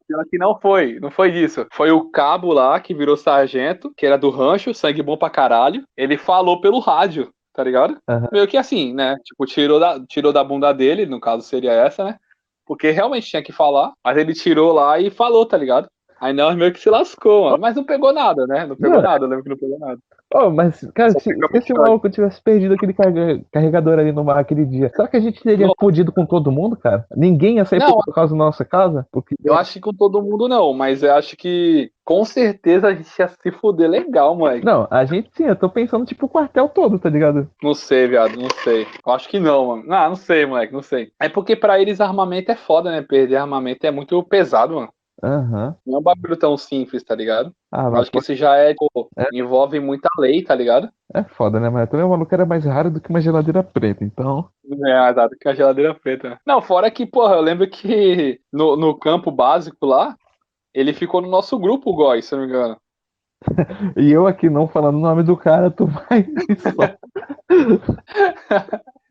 pior 0.08 0.26
que 0.30 0.38
não 0.38 0.60
foi, 0.60 1.00
não 1.00 1.12
foi 1.12 1.32
disso. 1.32 1.66
Foi 1.74 1.92
o 1.92 2.10
cabo 2.10 2.54
lá 2.54 2.80
que 2.80 2.94
virou 2.94 3.18
sargento, 3.18 3.92
que 3.96 4.06
era 4.06 4.18
do 4.18 4.30
rancho, 4.30 4.74
sangue 4.74 5.02
bom 5.02 5.18
pra 5.18 5.30
caralho. 5.30 5.84
Ele 5.96 6.18
falou 6.18 6.62
pelo 6.62 6.80
rádio, 6.80 7.30
tá 7.54 7.64
ligado? 7.64 7.98
Aham. 8.08 8.30
Meio 8.32 8.48
que 8.48 8.58
assim, 8.58 8.94
né? 8.94 9.16
Tipo, 9.24 9.46
tirou 9.46 9.80
da, 9.80 10.00
tirou 10.06 10.32
da 10.34 10.44
bunda 10.44 10.72
dele, 10.74 11.06
no 11.06 11.20
caso 11.20 11.44
seria 11.44 11.72
essa, 11.72 12.04
né? 12.04 12.18
Porque 12.66 12.92
realmente 12.92 13.30
tinha 13.30 13.44
que 13.44 13.52
falar, 13.52 13.92
mas 14.04 14.18
ele 14.18 14.34
tirou 14.34 14.72
lá 14.72 15.00
e 15.00 15.10
falou, 15.10 15.46
tá 15.46 15.58
ligado? 15.58 15.88
Aí 16.20 16.34
nós 16.34 16.56
meio 16.56 16.72
que 16.72 16.80
se 16.80 16.90
lascou, 16.90 17.46
mano. 17.46 17.58
Mas 17.58 17.76
não 17.76 17.84
pegou 17.84 18.14
nada, 18.14 18.46
né? 18.46 18.66
Não 18.66 18.76
pegou 18.76 18.98
Não. 18.98 19.02
nada, 19.02 19.26
eu 19.26 19.30
lembro 19.30 19.44
que 19.44 19.50
não 19.50 19.58
pegou 19.58 19.80
nada. 19.80 20.00
Oh, 20.34 20.50
mas, 20.50 20.80
cara, 20.94 21.12
se, 21.20 21.30
esse 21.54 21.74
maluco 21.74 22.10
tivesse 22.10 22.42
perdido 22.42 22.74
aquele 22.74 22.94
carregador 23.52 24.00
ali 24.00 24.12
no 24.12 24.24
mar 24.24 24.40
aquele 24.40 24.66
dia, 24.66 24.90
será 24.90 25.08
que 25.08 25.18
a 25.18 25.20
gente 25.20 25.44
teria 25.44 25.68
Não. 25.68 25.74
fudido 25.80 26.12
com 26.12 26.26
todo 26.26 26.52
mundo, 26.52 26.78
cara? 26.78 27.06
Ninguém 27.16 27.58
ia 27.58 27.66
sair 27.66 27.80
Não. 27.80 27.98
por 27.98 28.14
causa 28.14 28.34
da 28.34 28.38
nossa 28.38 28.64
casa? 28.64 29.06
Porque 29.12 29.36
Eu 29.44 29.54
acho 29.56 29.74
que 29.74 29.82
com 29.82 29.94
todo 29.94 30.22
mundo 30.22 30.48
não, 30.48 30.74
mas 30.74 31.04
eu 31.04 31.14
acho 31.14 31.36
que 31.36 31.92
com 32.06 32.24
certeza 32.24 32.88
a 32.88 32.94
gente 32.94 33.10
ia 33.20 33.28
se 33.28 33.52
fuder 33.52 33.90
legal, 33.90 34.36
moleque. 34.36 34.66
Não, 34.66 34.88
a 34.90 35.04
gente 35.06 35.30
sim, 35.34 35.46
eu 35.46 35.56
tô 35.56 35.70
pensando 35.70 36.06
tipo 36.06 36.26
o 36.26 36.30
quartel 36.30 36.70
todo, 36.70 36.98
tá 36.98 37.10
ligado? 37.10 37.50
Não 37.62 37.74
sei, 37.74 38.08
viado, 38.08 38.38
não 38.38 38.50
sei. 38.64 38.88
Eu 39.06 39.14
acho 39.14 39.28
que 39.30 39.40
não, 39.40 39.68
mano. 39.68 39.84
Ah, 39.94 40.08
não 40.10 40.16
sei, 40.16 40.46
moleque, 40.46 40.74
não 40.74 40.82
sei. 40.82 41.12
É 41.20 41.28
porque 41.30 41.56
pra 41.56 41.80
eles 41.80 42.00
armamento 42.02 42.52
é 42.52 42.56
foda, 42.56 42.90
né? 42.90 43.02
Perder 43.02 43.36
armamento 43.36 43.86
é 43.86 43.92
muito 43.92 44.22
pesado, 44.24 44.76
mano. 44.76 44.90
Aham. 45.24 45.76
Não 45.86 45.98
é 45.98 46.00
um 46.00 46.04
bagulho 46.04 46.36
tão 46.36 46.58
simples, 46.58 47.04
tá 47.04 47.14
ligado? 47.14 47.54
Ah, 47.72 47.90
mas 47.90 48.02
acho 48.02 48.12
que 48.12 48.18
isso 48.18 48.36
já 48.36 48.56
é, 48.56 48.70
tipo, 48.70 49.10
envolve 49.32 49.80
muita 49.80 50.10
lei, 50.18 50.44
tá 50.44 50.56
ligado? 50.56 50.90
é 51.14 51.24
foda, 51.24 51.60
né? 51.60 51.70
Mas 51.70 51.90
também 51.90 52.06
o 52.06 52.10
maluco 52.10 52.34
era 52.34 52.46
mais 52.46 52.66
raro 52.66 52.90
do 52.90 53.00
que 53.00 53.10
uma 53.10 53.22
geladeira 53.22 53.62
preta, 53.64 54.04
então. 54.04 54.50
É, 54.86 55.10
exato, 55.10 55.36
que 55.40 55.48
a 55.48 55.54
geladeira 55.54 55.94
preta. 55.94 56.40
Não, 56.46 56.62
fora 56.62 56.90
que, 56.90 57.06
porra, 57.06 57.36
eu 57.36 57.42
lembro 57.42 57.70
que 57.70 58.40
no, 58.52 58.76
no 58.76 58.98
campo 58.98 59.30
básico 59.30 59.86
lá, 59.86 60.16
ele 60.74 60.94
ficou 60.94 61.22
no 61.22 61.30
nosso 61.30 61.60
grupo, 61.60 61.92
o 61.92 61.96
Góis, 61.96 62.26
se 62.26 62.36
não 62.36 62.42
me 62.42 62.48
engano. 62.48 62.78
E 63.98 64.12
eu 64.12 64.28
aqui 64.28 64.50
não 64.50 64.68
falando 64.68 64.98
o 64.98 65.02
nome 65.02 65.24
do 65.24 65.36
cara, 65.36 65.72
tu 65.72 65.88
vai. 65.88 66.26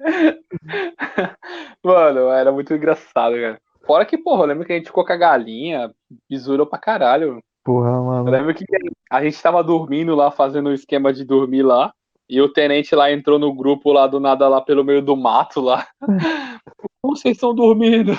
Mano, 1.84 2.30
era 2.30 2.52
muito 2.52 2.72
engraçado, 2.72 3.34
cara. 3.34 3.60
Fora 3.90 4.04
que, 4.06 4.16
porra, 4.16 4.44
eu 4.44 4.46
lembro 4.46 4.64
que 4.64 4.72
a 4.72 4.76
gente 4.76 4.86
ficou 4.86 5.04
com 5.04 5.12
a 5.12 5.16
galinha, 5.16 5.90
bisurou 6.30 6.64
pra 6.64 6.78
caralho. 6.78 7.40
Porra, 7.64 7.88
Eu 7.90 8.04
mano. 8.04 8.30
lembro 8.30 8.54
que 8.54 8.64
a 9.10 9.24
gente 9.24 9.42
tava 9.42 9.64
dormindo 9.64 10.14
lá, 10.14 10.30
fazendo 10.30 10.68
o 10.68 10.72
esquema 10.72 11.12
de 11.12 11.24
dormir 11.24 11.64
lá. 11.64 11.92
E 12.28 12.40
o 12.40 12.48
tenente 12.48 12.94
lá 12.94 13.10
entrou 13.10 13.36
no 13.36 13.52
grupo 13.52 13.90
lá 13.92 14.06
do 14.06 14.20
nada, 14.20 14.46
lá 14.46 14.60
pelo 14.60 14.84
meio 14.84 15.02
do 15.02 15.16
mato 15.16 15.60
lá. 15.60 15.88
Como 17.02 17.16
vocês 17.16 17.34
estão 17.34 17.52
dormindo? 17.52 18.16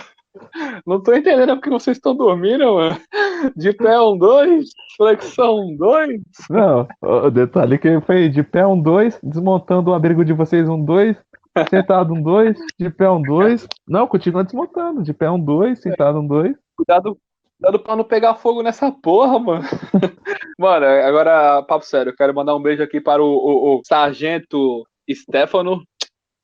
Não 0.86 1.01
tô 1.01 1.13
entendendo 1.13 1.55
porque 1.55 1.69
vocês 1.69 1.95
estão 1.95 2.13
dormindo, 2.13 2.74
mano. 2.74 2.97
De 3.55 3.72
pé 3.72 3.97
um 4.01 4.17
dois, 4.17 4.72
flexão 4.97 5.57
um 5.57 5.78
dois. 5.78 6.19
Não, 6.49 6.86
o 7.01 7.30
detalhe 7.30 7.78
que 7.78 8.01
foi 8.01 8.28
de 8.28 8.43
pé 8.43 8.67
um 8.67 8.78
dois, 8.78 9.17
desmontando 9.24 9.91
o 9.91 9.93
abrigo 9.93 10.26
de 10.26 10.34
vocês 10.34 10.67
um 10.67 10.84
dois, 10.84 11.15
sentado 11.70 12.14
um 12.14 12.22
dois, 12.22 12.58
de 12.80 12.89
pé 12.89 13.10
um 13.10 13.22
dois. 13.22 13.68
Não, 13.88 14.08
continua 14.08 14.43
desmontando. 14.43 15.04
De 15.04 15.14
pé 15.14 15.30
um 15.30 15.39
dois, 15.39 15.80
sentado 15.82 16.20
um 16.20 16.28
dois. 16.28 16.56
Cuidado, 16.76 17.18
cuidado 17.60 17.80
pra 17.84 17.95
não 17.95 18.04
pegar 18.04 18.36
fogo 18.36 18.62
nessa 18.64 18.91
porra, 18.91 19.38
mano. 19.39 19.64
mano, 20.58 20.86
agora, 20.86 21.62
papo 21.64 21.86
sério, 21.86 22.12
eu 22.12 22.16
quero 22.16 22.34
mandar 22.34 22.56
um 22.56 22.62
beijo 22.62 22.82
aqui 22.84 22.99
para 23.02 23.22
o, 23.24 23.28
o, 23.28 23.80
o 23.80 23.82
Sargento 23.86 24.86
Stefano. 25.10 25.84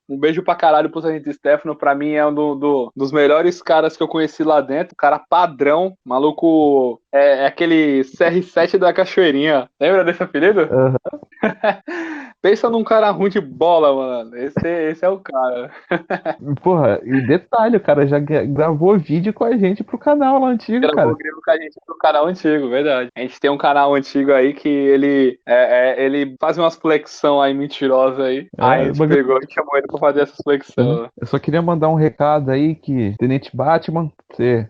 Um 0.10 0.18
beijo 0.18 0.41
pra 0.41 0.55
caralho 0.55 0.89
pro 0.89 1.01
Sargento 1.01 1.34
Stefano. 1.34 1.76
Pra 1.76 1.93
mim 1.93 2.12
é 2.12 2.26
um 2.26 2.34
do, 2.34 2.55
do- 2.55 2.91
dos 2.95 3.12
melhores 3.12 3.62
caras 3.62 3.97
que 3.97 4.01
eu 4.03 4.08
conheci 4.08 4.41
lá 4.41 4.62
dentro. 4.62 4.95
Cara 4.97 5.20
padrão. 5.20 5.95
Maluco 6.05 7.01
é, 7.14 7.43
é 7.43 7.45
aquele 7.45 8.01
CR7 8.05 8.78
da 8.78 8.93
Cachoeirinha. 8.93 9.70
Lembra 9.80 10.05
desse 10.05 10.24
apelido? 10.24 10.62
Aham. 10.62 10.95
Pensa 12.41 12.69
num 12.69 12.83
cara 12.83 13.09
ruim 13.09 13.29
de 13.29 13.41
bola, 13.41 13.93
mano. 13.95 14.35
Esse, 14.38 14.67
esse 14.67 15.03
é 15.03 15.09
o 15.09 15.19
cara. 15.19 15.71
Porra, 16.61 17.01
e 17.03 17.19
detalhe, 17.25 17.77
o 17.77 17.81
cara 17.81 18.05
já 18.07 18.19
gra- 18.19 18.45
gravou 18.45 18.97
vídeo 18.97 19.33
com 19.33 19.43
a 19.43 19.57
gente 19.57 19.83
pro 19.83 19.97
canal 19.97 20.39
lá 20.39 20.49
antigo, 20.49 20.81
cara. 20.81 21.13
Gravou 21.15 21.41
com 21.43 21.51
a 21.51 21.57
gente 21.57 21.75
no 21.88 21.97
canal 21.97 22.27
antigo, 22.27 22.69
verdade. 22.69 23.09
A 23.17 23.21
gente 23.21 23.39
tem 23.39 23.49
um 23.49 23.57
canal 23.57 23.95
antigo 23.95 24.31
aí 24.31 24.53
que 24.53 24.69
ele, 24.69 25.39
é, 25.47 25.99
é, 25.99 26.05
ele 26.05 26.35
faz 26.39 26.57
umas 26.57 26.75
flexão 26.75 27.41
aí 27.41 27.53
mentirosas 27.53 28.19
aí. 28.19 28.47
É, 28.57 28.63
aí 28.63 28.81
a 28.81 28.85
gente 28.85 28.99
mas- 28.99 29.09
pegou 29.09 29.39
e 29.39 29.51
chamou 29.51 29.75
ele 29.75 29.88
pra 29.88 29.99
fazer 29.99 30.21
essas 30.21 30.38
flexões. 30.43 31.09
Eu 31.19 31.27
só 31.27 31.39
queria 31.39 31.61
mandar 31.61 31.89
um 31.89 31.95
recado 31.95 32.51
aí 32.51 32.75
que, 32.75 33.15
Tenente 33.17 33.55
Batman, 33.55 34.11
você. 34.31 34.69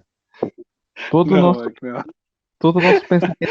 Todo 1.12 1.34
o 1.34 1.38
nosso, 1.38 1.64
é 1.68 2.04
todo 2.60 2.80
nosso 2.80 3.02
pensamento 3.08 3.36
é 3.42 3.48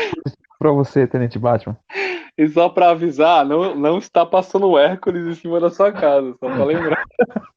pra 0.58 0.72
você, 0.72 1.06
Tenente 1.06 1.38
Batman. 1.38 1.76
E 2.38 2.48
só 2.48 2.68
pra 2.68 2.90
avisar, 2.90 3.46
não, 3.46 3.74
não 3.74 3.98
está 3.98 4.26
passando 4.26 4.68
o 4.68 4.78
Hércules 4.78 5.26
em 5.26 5.34
cima 5.34 5.58
da 5.58 5.70
sua 5.70 5.90
casa, 5.90 6.34
só 6.38 6.46
pra 6.48 6.64
lembrar. 6.64 7.02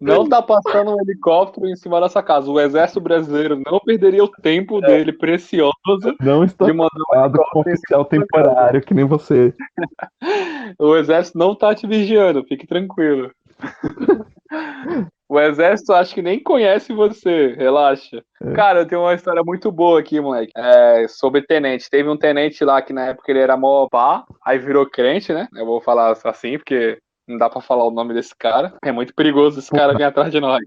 Não 0.00 0.28
tá 0.28 0.40
passando 0.40 0.94
um 0.94 1.00
helicóptero 1.00 1.66
em 1.66 1.74
cima 1.74 2.00
da 2.00 2.08
sua 2.08 2.22
casa. 2.22 2.48
O 2.48 2.60
exército 2.60 3.00
brasileiro 3.00 3.60
não 3.66 3.80
perderia 3.80 4.22
o 4.22 4.28
tempo 4.28 4.80
dele 4.80 5.12
precioso 5.12 5.72
Não 6.20 6.44
está 6.44 6.64
de 6.66 6.72
mandar 6.72 7.26
um 7.26 7.32
com 7.50 7.60
oficial 7.60 8.04
temporário, 8.04 8.80
que 8.80 8.94
nem 8.94 9.04
você. 9.04 9.52
O 10.78 10.94
exército 10.96 11.38
não 11.38 11.54
tá 11.54 11.74
te 11.74 11.86
vigiando, 11.86 12.44
fique 12.44 12.66
tranquilo. 12.66 13.32
O 15.28 15.38
exército 15.38 15.92
acho 15.92 16.14
que 16.14 16.22
nem 16.22 16.42
conhece 16.42 16.92
você, 16.92 17.54
relaxa. 17.54 18.24
É. 18.42 18.52
Cara, 18.54 18.80
eu 18.80 18.86
tenho 18.86 19.02
uma 19.02 19.12
história 19.12 19.42
muito 19.44 19.70
boa 19.70 20.00
aqui, 20.00 20.18
moleque. 20.18 20.52
É, 20.56 21.06
sobre 21.06 21.42
tenente. 21.42 21.90
Teve 21.90 22.08
um 22.08 22.16
tenente 22.16 22.64
lá 22.64 22.80
que 22.80 22.94
na 22.94 23.08
época 23.08 23.30
ele 23.30 23.40
era 23.40 23.56
mó 23.56 23.86
pá, 23.90 24.24
aí 24.42 24.58
virou 24.58 24.88
crente, 24.88 25.32
né? 25.32 25.46
Eu 25.54 25.66
vou 25.66 25.82
falar 25.82 26.16
assim, 26.24 26.56
porque 26.56 26.98
não 27.28 27.36
dá 27.36 27.50
pra 27.50 27.60
falar 27.60 27.84
o 27.84 27.90
nome 27.90 28.14
desse 28.14 28.34
cara. 28.34 28.72
É 28.82 28.90
muito 28.90 29.14
perigoso 29.14 29.58
esse 29.58 29.70
cara 29.70 29.94
vir 29.94 30.04
atrás 30.04 30.32
de 30.32 30.40
nós. 30.40 30.62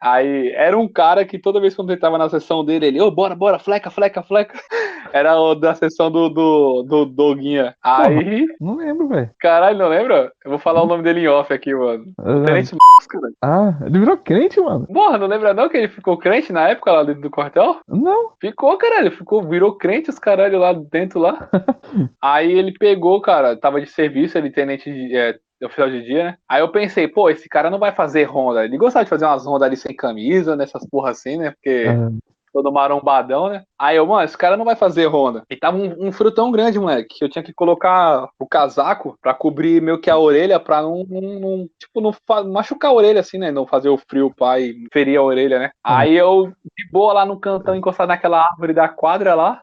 Aí 0.00 0.52
era 0.52 0.76
um 0.76 0.88
cara 0.88 1.24
que 1.24 1.38
toda 1.38 1.60
vez 1.60 1.74
que 1.74 1.80
eu 1.80 2.00
tava 2.00 2.18
na 2.18 2.28
sessão 2.28 2.64
dele, 2.64 2.86
ele, 2.86 3.00
ô, 3.00 3.10
bora, 3.10 3.34
bora, 3.34 3.58
fleca, 3.58 3.90
fleca, 3.90 4.22
fleca. 4.22 4.58
Era 5.12 5.38
o 5.38 5.54
da 5.54 5.72
sessão 5.74 6.10
do, 6.10 6.28
do, 6.28 6.82
do 6.82 7.06
Doguinha. 7.06 7.74
Aí, 7.82 8.46
Não 8.60 8.76
lembro, 8.76 9.08
velho. 9.08 9.30
caralho, 9.38 9.78
não 9.78 9.88
lembra? 9.88 10.32
Eu 10.44 10.50
vou 10.50 10.58
falar 10.58 10.82
o 10.82 10.86
nome 10.86 11.04
dele 11.04 11.20
em 11.20 11.28
off 11.28 11.54
aqui, 11.54 11.72
mano. 11.74 12.04
Tenente 12.44 12.76
cara. 13.08 13.32
Ah, 13.40 13.78
ele 13.86 14.00
virou 14.00 14.16
crente, 14.16 14.60
mano? 14.60 14.86
Porra, 14.86 15.16
não 15.16 15.26
lembra 15.26 15.54
não 15.54 15.68
que 15.68 15.76
ele 15.76 15.88
ficou 15.88 16.18
crente 16.18 16.52
na 16.52 16.68
época 16.68 16.92
lá 16.92 17.02
dentro 17.04 17.22
do 17.22 17.30
quartel? 17.30 17.78
Não. 17.88 18.32
Ficou, 18.40 18.76
caralho, 18.76 19.12
ficou, 19.12 19.42
virou 19.48 19.76
crente 19.76 20.10
os 20.10 20.18
caralho 20.18 20.58
lá 20.58 20.72
dentro 20.72 21.20
lá. 21.20 21.48
Aí 22.20 22.52
ele 22.52 22.72
pegou, 22.72 23.20
cara, 23.20 23.56
tava 23.56 23.80
de 23.80 23.86
serviço, 23.86 24.36
ele 24.36 24.50
tenente 24.50 24.92
de, 24.92 25.16
é, 25.16 25.38
oficial 25.64 25.88
de 25.88 26.02
dia, 26.02 26.24
né? 26.24 26.38
Aí 26.48 26.60
eu 26.60 26.70
pensei, 26.70 27.08
pô, 27.08 27.30
esse 27.30 27.48
cara 27.48 27.70
não 27.70 27.78
vai 27.78 27.92
fazer 27.92 28.24
ronda. 28.24 28.64
Ele 28.64 28.76
gostava 28.76 29.04
de 29.04 29.10
fazer 29.10 29.24
umas 29.24 29.46
rondas 29.46 29.66
ali 29.66 29.76
sem 29.76 29.94
camisa, 29.94 30.56
nessas 30.56 30.86
porra 30.88 31.10
assim, 31.10 31.38
né? 31.38 31.50
Porque 31.50 31.86
Ah, 31.88 32.10
todo 32.56 32.72
marombadão, 32.72 33.48
né? 33.50 33.62
Aí 33.78 33.96
eu, 33.96 34.06
mano, 34.06 34.24
esse 34.24 34.36
cara 34.38 34.56
não 34.56 34.64
vai 34.64 34.74
fazer 34.74 35.04
ronda. 35.06 35.42
E 35.50 35.56
tava 35.56 35.76
um, 35.76 36.06
um 36.08 36.12
frio 36.12 36.30
tão 36.32 36.50
grande, 36.50 36.78
moleque, 36.78 37.16
que 37.18 37.24
eu 37.24 37.28
tinha 37.28 37.42
que 37.42 37.52
colocar 37.52 38.28
o 38.38 38.46
casaco 38.48 39.14
pra 39.20 39.34
cobrir 39.34 39.82
meio 39.82 40.00
que 40.00 40.08
a 40.08 40.16
orelha, 40.16 40.58
pra 40.58 40.80
não, 40.80 41.04
não- 41.08 41.20
não- 41.40 41.68
tipo, 41.78 42.00
não 42.00 42.14
machucar 42.50 42.90
a 42.90 42.94
orelha, 42.94 43.20
assim, 43.20 43.36
né? 43.38 43.50
Não 43.50 43.66
fazer 43.66 43.90
o 43.90 43.98
frio, 44.08 44.32
pai, 44.34 44.72
ferir 44.92 45.18
a 45.18 45.22
orelha, 45.22 45.58
né? 45.58 45.70
Aí 45.84 46.14
eu, 46.16 46.46
de 46.76 46.90
boa, 46.90 47.12
lá 47.12 47.26
no 47.26 47.38
cantão, 47.38 47.74
encostado 47.76 48.08
naquela 48.08 48.40
árvore 48.40 48.72
da 48.72 48.88
quadra 48.88 49.34
lá, 49.34 49.60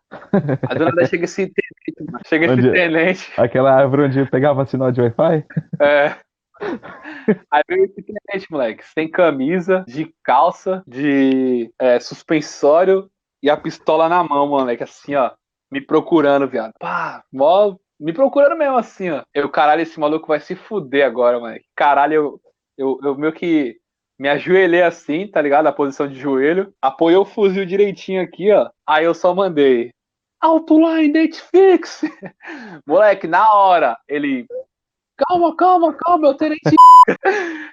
a 0.70 0.74
dona 0.76 0.92
da 0.92 1.06
chega 1.08 1.26
esse 1.26 1.48
tenente, 1.52 2.12
mano. 2.12 2.20
chega 2.28 2.46
esse 2.46 2.54
Onde- 2.54 2.72
tenente, 2.72 3.32
aquela 3.38 3.72
árvore 3.74 4.04
onde 4.04 4.20
eu 4.20 4.28
pegava 4.28 4.66
sinal 4.68 4.92
de 4.92 5.02
Wi-Fi? 5.02 5.46
é... 5.82 6.16
Aí 7.52 7.62
veio 7.68 7.86
esse 7.86 8.02
tenente, 8.02 8.52
moleque, 8.52 8.84
sem 8.94 9.10
camisa, 9.10 9.84
de 9.88 10.14
calça, 10.24 10.84
de 10.88 11.72
é, 11.80 12.00
suspensório 12.00 13.10
e 13.42 13.50
a 13.50 13.58
pistola 13.58 14.08
na 14.08 14.24
mão, 14.24 14.48
moleque, 14.48 14.84
assim, 14.84 15.16
ó, 15.16 15.32
me 15.72 15.82
procurando, 15.82 16.48
viado. 16.48 16.74
Pá, 16.80 17.24
mó, 17.32 17.76
me 18.00 18.14
procurando 18.14 18.58
mesmo, 18.58 18.78
assim, 18.78 19.10
ó. 19.10 19.24
Eu, 19.34 19.50
caralho, 19.50 19.82
esse 19.82 20.00
maluco 20.00 20.28
vai 20.28 20.40
se 20.40 20.56
fuder 20.56 21.06
agora, 21.06 21.40
moleque. 21.40 21.66
Caralho, 21.76 22.14
eu, 22.14 22.42
eu, 22.78 23.00
eu 23.04 23.18
meio 23.18 23.34
que 23.34 23.78
me 24.20 24.30
ajoelhei 24.30 24.82
assim, 24.82 25.28
tá 25.28 25.42
ligado? 25.42 25.68
A 25.68 25.74
posição 25.74 26.08
de 26.08 26.16
joelho, 26.16 26.74
apoiei 26.82 27.18
o 27.18 27.26
fuzil 27.26 27.66
direitinho 27.66 28.22
aqui, 28.22 28.52
ó. 28.52 28.70
Aí 28.88 29.06
eu 29.06 29.14
só 29.14 29.34
mandei. 29.34 29.92
Lá, 30.42 31.02
identifique-se. 31.02 32.12
Moleque, 32.86 33.28
na 33.28 33.54
hora, 33.54 33.98
ele. 34.08 34.46
Calma, 35.18 35.56
calma, 35.56 35.94
calma, 35.94 36.28
é 36.28 36.32
o 36.32 36.34
tenente. 36.34 36.76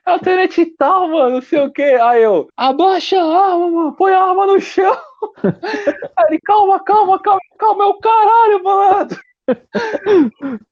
É 0.06 0.12
o 0.14 0.18
tenente 0.18 0.66
tal, 0.76 1.08
mano, 1.08 1.36
não 1.36 1.42
sei 1.42 1.60
o 1.60 1.72
que. 1.72 1.82
Aí 1.82 2.22
eu, 2.22 2.48
abaixa 2.56 3.20
a 3.20 3.52
arma, 3.52 3.70
mano, 3.70 3.96
põe 3.96 4.12
a 4.12 4.22
arma 4.22 4.46
no 4.46 4.60
chão. 4.60 4.96
Aí 6.16 6.26
ele, 6.28 6.40
calma, 6.40 6.82
calma, 6.84 7.18
calma, 7.20 7.40
calma, 7.58 7.84
é 7.84 7.86
o 7.86 7.98
caralho, 7.98 8.62
mano. 8.62 9.10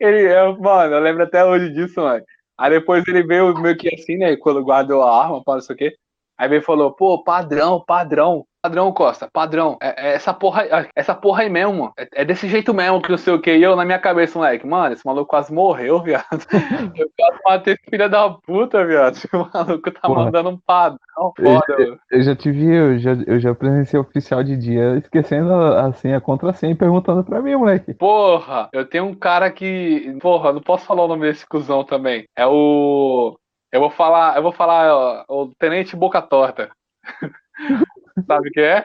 Ele, 0.00 0.26
é, 0.26 0.52
mano, 0.56 0.94
eu 0.94 1.00
lembro 1.00 1.24
até 1.24 1.44
hoje 1.44 1.70
disso, 1.70 2.00
mano. 2.00 2.24
Aí 2.56 2.70
depois 2.70 3.06
ele 3.08 3.22
veio 3.24 3.52
meio 3.60 3.76
que 3.76 3.92
assim, 3.94 4.16
né, 4.16 4.36
quando 4.36 4.62
guardou 4.62 5.02
a 5.02 5.24
arma, 5.24 5.42
para 5.42 5.54
não 5.54 5.60
sei 5.60 5.74
o 5.74 5.78
quê. 5.78 5.96
Aí 6.38 6.48
veio 6.48 6.60
e 6.60 6.64
falou, 6.64 6.92
pô, 6.92 7.22
padrão, 7.22 7.82
padrão. 7.84 8.46
Padrão, 8.62 8.92
Costa, 8.92 9.28
padrão. 9.32 9.76
É, 9.82 10.10
é 10.10 10.14
essa 10.14 10.32
porra, 10.32 10.62
é- 10.62 10.88
essa 10.94 11.14
porra 11.16 11.42
aí 11.42 11.50
mesmo, 11.50 11.72
mano. 11.72 11.92
É, 11.98 12.22
é 12.22 12.24
desse 12.24 12.46
jeito 12.48 12.72
mesmo 12.72 13.02
que 13.02 13.10
não 13.10 13.18
sei 13.18 13.32
o 13.34 13.40
que. 13.40 13.52
E 13.56 13.60
eu 13.62 13.74
na 13.74 13.84
minha 13.84 13.98
cabeça, 13.98 14.38
moleque, 14.38 14.64
mano, 14.64 14.92
esse 14.94 15.04
maluco 15.04 15.26
quase 15.26 15.52
morreu, 15.52 16.00
viado. 16.00 16.46
Eu 16.96 17.10
quase 17.18 17.38
matei 17.44 17.74
esse 17.74 17.90
filho 17.90 18.08
da 18.08 18.30
puta, 18.30 18.86
viado. 18.86 19.16
O 19.32 19.48
maluco 19.52 19.90
tá 19.90 20.00
Porra. 20.02 20.24
mandando 20.26 20.50
um 20.50 20.56
padrão 20.58 20.98
foda, 21.36 21.64
mano. 21.76 21.98
Eu 22.10 22.22
já 22.22 22.36
tive, 22.36 22.72
eu 22.72 22.98
já, 23.00 23.12
eu 23.26 23.40
já 23.40 23.52
presenciei 23.54 23.98
oficial 24.00 24.44
de 24.44 24.56
dia 24.56 24.96
esquecendo 24.96 25.52
a, 25.52 25.86
a 25.86 25.92
senha 25.94 26.20
contra 26.20 26.50
a 26.50 26.54
senha 26.54 26.72
e 26.72 26.76
perguntando 26.76 27.24
pra 27.24 27.42
mim, 27.42 27.56
moleque. 27.56 27.94
Porra, 27.94 28.68
eu 28.72 28.86
tenho 28.88 29.06
um 29.06 29.14
cara 29.14 29.50
que. 29.50 30.16
Porra, 30.20 30.52
não 30.52 30.60
posso 30.60 30.84
falar 30.86 31.04
o 31.04 31.08
nome 31.08 31.22
desse 31.26 31.44
cuzão 31.48 31.82
também. 31.82 32.24
É 32.36 32.46
o. 32.46 33.36
Eu 33.72 33.80
vou 33.80 33.90
falar, 33.90 34.36
eu 34.36 34.42
vou 34.42 34.52
falar, 34.52 34.94
ó, 34.94 35.24
o 35.28 35.50
Tenente 35.58 35.96
Boca 35.96 36.22
Torta. 36.22 36.70
Sabe 38.26 38.48
o 38.48 38.52
que 38.52 38.60
é? 38.60 38.84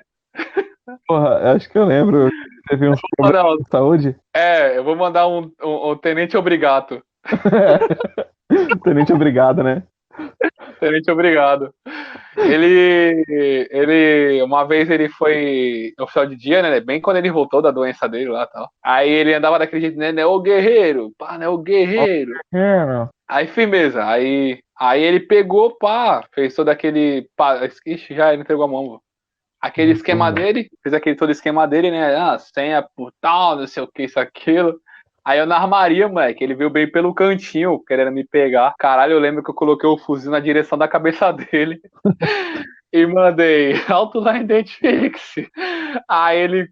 Porra, 1.08 1.54
acho 1.54 1.70
que 1.70 1.78
eu 1.78 1.86
lembro. 1.86 2.30
Teve 2.70 2.88
um 2.88 2.94
não, 3.20 3.58
de 3.58 3.70
saúde. 3.70 4.16
é, 4.34 4.78
eu 4.78 4.84
vou 4.84 4.96
mandar 4.96 5.28
um, 5.28 5.52
um, 5.64 5.92
um 5.92 5.98
Tenente 5.98 6.38
Obrigato. 6.38 7.02
Tenente, 8.84 9.12
obrigado, 9.12 9.64
né? 9.64 9.84
Tenente 10.80 11.12
Obrigado. 11.12 11.74
Ele, 12.36 13.24
ele, 13.72 14.42
uma 14.44 14.64
vez 14.64 14.90
ele 14.90 15.10
foi 15.10 15.94
oficial 16.00 16.26
de 16.26 16.36
dia, 16.36 16.62
né? 16.62 16.80
Bem 16.80 17.02
quando 17.02 17.18
ele 17.18 17.32
voltou 17.32 17.62
da 17.62 17.72
doença 17.72 18.08
dele 18.08 18.30
lá 18.30 18.44
e 18.44 18.48
tal. 18.48 18.70
Aí 18.84 19.10
ele 19.10 19.34
andava 19.34 19.60
daquele 19.60 19.82
jeito, 19.82 19.98
né? 19.98 20.12
né, 20.12 20.26
Ô 20.26 20.40
guerreiro, 20.40 21.12
pá, 21.18 21.38
né? 21.38 21.48
Ô 21.50 21.58
guerreiro. 21.58 22.34
É, 22.54 22.86
meu. 22.86 23.10
Aí, 23.28 23.48
firmeza. 23.48 24.06
Aí, 24.06 24.60
aí 24.80 25.04
ele 25.04 25.20
pegou, 25.20 25.76
pá, 25.78 26.24
fez 26.34 26.56
todo 26.56 26.70
aquele. 26.70 27.28
Pá, 27.36 27.60
ixi, 27.86 28.16
já 28.16 28.32
ele 28.34 28.44
entregou 28.44 28.66
a 28.66 28.68
mão. 28.68 29.02
Aquele 29.60 29.92
esquema 29.92 30.32
dele, 30.32 30.70
fez 30.84 30.94
aquele 30.94 31.16
todo 31.16 31.32
esquema 31.32 31.68
dele, 31.68 31.90
né? 31.90 32.16
Ah, 32.16 32.38
senha 32.38 32.86
por 32.96 33.12
tal, 33.20 33.58
não 33.58 33.68
sei 33.68 33.84
o 33.84 33.88
que, 33.88 34.04
isso, 34.04 34.20
aquilo. 34.20 34.80
Aí 35.26 35.40
eu 35.40 35.46
na 35.46 35.58
armaria, 35.58 36.08
moleque, 36.08 36.44
ele 36.44 36.56
veio 36.56 36.70
bem 36.70 36.90
pelo 36.90 37.14
cantinho, 37.14 37.84
querendo 37.86 38.12
me 38.12 38.24
pegar. 38.24 38.74
Caralho, 38.80 39.14
eu 39.14 39.20
lembro 39.20 39.44
que 39.44 39.50
eu 39.50 39.56
coloquei 39.56 39.90
o 39.90 39.98
fuzil 39.98 40.32
na 40.32 40.40
direção 40.40 40.78
da 40.78 40.88
cabeça 40.88 41.32
dele. 41.34 41.82
e 42.94 43.06
mandei, 43.06 43.74
alto 43.90 44.20
lá, 44.20 44.38
identifique-se. 44.40 45.50
Aí 46.08 46.40
ele 46.40 46.70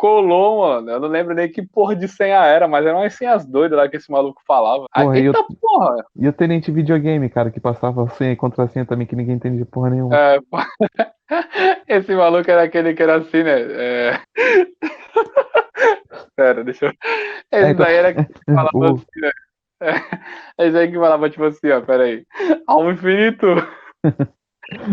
colou, 0.00 0.62
mano. 0.62 0.90
Eu 0.90 0.98
não 0.98 1.08
lembro 1.08 1.34
nem 1.34 1.46
que 1.52 1.60
porra 1.60 1.94
de 1.94 2.08
senha 2.08 2.42
era, 2.46 2.66
mas 2.66 2.86
eram 2.86 3.00
umas 3.00 3.12
senhas 3.12 3.44
doidas 3.44 3.76
lá 3.78 3.86
que 3.86 3.98
esse 3.98 4.10
maluco 4.10 4.40
falava. 4.46 4.86
Aí, 4.94 5.04
Porra, 5.04 5.18
e 5.18 5.24
eu- 5.26 5.32
eita 5.34 5.44
porra! 5.60 6.04
E 6.16 6.26
o 6.26 6.32
tenente 6.32 6.72
videogame, 6.72 7.28
cara, 7.28 7.50
que 7.50 7.60
passava 7.60 8.08
senha 8.08 8.32
e 8.32 8.36
contra 8.36 8.66
senha 8.68 8.86
também, 8.86 9.06
que 9.06 9.14
ninguém 9.14 9.34
entende 9.36 9.62
porra 9.66 9.90
nenhuma. 9.90 10.16
É. 10.16 10.38
Esse 11.86 12.14
maluco 12.14 12.50
era 12.50 12.62
aquele 12.62 12.94
que 12.94 13.02
era 13.02 13.16
assim, 13.18 13.42
né? 13.42 13.60
É... 13.60 14.20
Pera, 16.34 16.64
deixa 16.64 16.86
eu. 16.86 16.90
Esse 16.90 16.98
É, 17.66 17.70
então- 17.70 17.84
daí 17.84 17.96
era 17.96 18.14
que 18.14 18.26
falava 18.54 18.70
O- 18.74 18.84
assim, 18.94 19.20
né? 19.20 19.30
É 20.58 20.66
isso 20.68 20.76
aí 20.78 20.90
que 20.90 20.98
falava, 20.98 21.28
tipo 21.30 21.44
assim, 21.44 21.70
ó, 21.70 21.80
peraí. 21.82 22.24
Ao 22.66 22.90
infinito. 22.90 23.46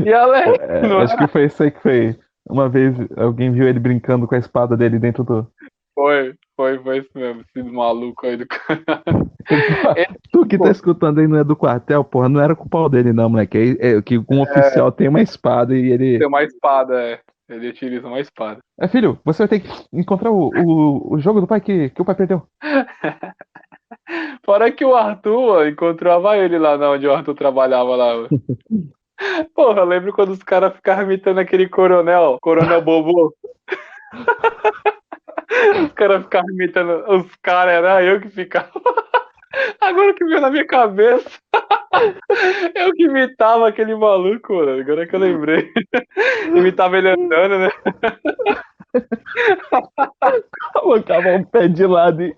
e 0.05 0.13
além. 0.13 0.53
É, 0.59 1.03
acho 1.03 1.17
que 1.17 1.27
foi 1.27 1.45
isso 1.45 1.63
aí 1.63 1.71
que 1.71 1.81
foi. 1.81 2.19
Uma 2.49 2.69
vez 2.69 2.95
alguém 3.15 3.51
viu 3.51 3.67
ele 3.67 3.79
brincando 3.79 4.27
com 4.27 4.35
a 4.35 4.39
espada 4.39 4.75
dele 4.75 4.99
dentro 4.99 5.23
do. 5.23 5.47
Foi, 5.93 6.35
foi, 6.55 6.79
foi 6.79 6.97
isso 6.99 7.09
mesmo. 7.15 7.41
Esse 7.41 7.63
maluco 7.63 8.25
aí 8.25 8.37
do 8.37 8.45
caralho. 8.47 9.27
tu 10.31 10.45
que 10.45 10.57
tá 10.57 10.69
escutando 10.69 11.19
aí 11.19 11.27
não 11.27 11.39
é 11.39 11.43
do 11.43 11.55
quartel, 11.55 12.03
porra, 12.03 12.29
não 12.29 12.41
era 12.41 12.55
com 12.55 12.65
o 12.65 12.69
pau 12.69 12.89
dele, 12.89 13.13
não, 13.13 13.29
moleque. 13.29 13.77
É, 13.79 13.97
é 13.97 14.01
que 14.01 14.17
um 14.17 14.41
oficial 14.41 14.91
tem 14.91 15.07
uma 15.07 15.21
espada 15.21 15.75
e 15.75 15.91
ele. 15.91 16.17
Tem 16.17 16.27
uma 16.27 16.43
espada, 16.43 16.99
é. 16.99 17.19
Ele 17.49 17.69
utiliza 17.69 18.05
uma 18.05 18.19
espada. 18.19 18.59
É, 18.79 18.87
filho, 18.89 19.17
você 19.23 19.47
vai 19.47 19.47
ter 19.47 19.59
que 19.61 19.69
encontrar 19.93 20.31
o, 20.31 20.49
o, 20.49 21.15
o 21.15 21.19
jogo 21.19 21.39
do 21.39 21.47
pai 21.47 21.61
que, 21.61 21.89
que 21.91 22.01
o 22.01 22.05
pai 22.05 22.13
perdeu. 22.13 22.43
Fora 24.45 24.69
que 24.69 24.83
o 24.83 24.93
Arthur 24.93 25.67
encontrava 25.67 26.37
ele 26.37 26.59
lá 26.59 26.75
onde 26.91 27.07
o 27.07 27.13
Arthur 27.13 27.35
trabalhava 27.35 27.95
lá. 27.95 28.27
Porra, 29.53 29.81
eu 29.81 29.85
lembro 29.85 30.13
quando 30.13 30.31
os 30.31 30.43
caras 30.43 30.75
ficavam 30.75 31.05
imitando 31.05 31.39
aquele 31.39 31.67
coronel, 31.67 32.37
coronel 32.41 32.81
Bobo. 32.81 33.33
Os 35.83 35.91
caras 35.93 36.23
ficavam 36.23 36.49
imitando 36.51 37.03
os 37.07 37.35
caras, 37.37 37.75
era 37.75 38.03
eu 38.03 38.19
que 38.19 38.29
ficava. 38.29 38.69
Agora 39.81 40.13
que 40.13 40.25
veio 40.25 40.41
na 40.41 40.51
minha 40.51 40.65
cabeça. 40.65 41.29
Eu 42.75 42.91
que 42.93 43.05
imitava 43.05 43.67
aquele 43.67 43.95
maluco, 43.95 44.53
mano. 44.53 44.79
Agora 44.79 45.07
que 45.07 45.15
eu 45.15 45.19
lembrei. 45.19 45.71
Imitava 46.45 46.97
ele 46.97 47.09
andando, 47.09 47.57
né? 47.57 47.71
Colocava 50.73 51.29
um 51.29 51.43
pé 51.43 51.67
de 51.67 51.87
lado 51.87 52.21
e. 52.21 52.35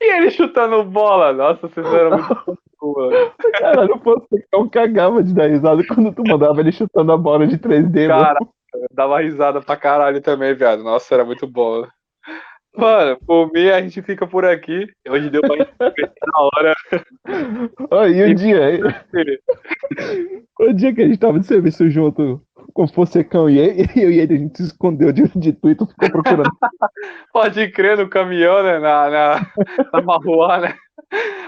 E 0.00 0.12
ele 0.12 0.30
chutando 0.30 0.84
bola. 0.84 1.32
Nossa, 1.32 1.66
vocês 1.66 1.86
eram 1.86 2.18
muito 2.18 2.58
mano. 2.92 3.32
Caralho, 3.58 4.00
que 4.28 4.44
eu 4.52 4.70
cagava 4.70 5.22
de 5.22 5.34
dar 5.34 5.48
risada 5.48 5.82
quando 5.86 6.12
tu 6.12 6.22
mandava 6.26 6.60
ele 6.60 6.72
chutando 6.72 7.12
a 7.12 7.16
bola 7.16 7.46
de 7.46 7.58
3D, 7.58 8.08
mano. 8.08 8.24
Cara, 8.24 8.40
dava 8.92 9.20
risada 9.20 9.60
pra 9.60 9.76
caralho 9.76 10.20
também, 10.20 10.54
viado. 10.54 10.82
Nossa, 10.82 11.14
era 11.14 11.24
muito 11.24 11.46
bom. 11.46 11.86
Mano, 12.76 13.16
por 13.24 13.52
mim 13.52 13.68
a 13.68 13.80
gente 13.80 14.02
fica 14.02 14.26
por 14.26 14.44
aqui. 14.44 14.88
Hoje 15.08 15.30
deu 15.30 15.42
pra 15.42 15.56
gente 15.56 15.70
na 16.26 16.40
hora. 16.40 16.74
Aí 18.02 18.22
o 18.22 18.34
dia. 18.34 18.80
O 20.60 20.72
dia 20.72 20.94
que 20.94 21.02
a 21.02 21.06
gente 21.06 21.18
tava 21.18 21.40
de 21.40 21.46
serviço 21.46 21.90
junto 21.90 22.40
com 22.72 22.84
o 22.84 22.88
Fonsecão 22.88 23.50
e 23.50 23.58
eu 23.58 24.10
e 24.10 24.20
ele, 24.20 24.34
a 24.34 24.38
gente 24.38 24.56
se 24.56 24.62
escondeu 24.64 25.12
de, 25.12 25.28
de 25.36 25.52
tu 25.52 25.68
e 25.68 25.74
tu 25.74 25.86
ficou 25.86 26.10
procurando. 26.10 26.50
Pode 27.32 27.68
crer 27.72 27.98
no 27.98 28.08
caminhão, 28.08 28.62
né? 28.62 28.78
Na, 28.78 29.10
na, 29.10 29.52
na 29.92 30.02
Marruá, 30.02 30.60
né? 30.60 30.76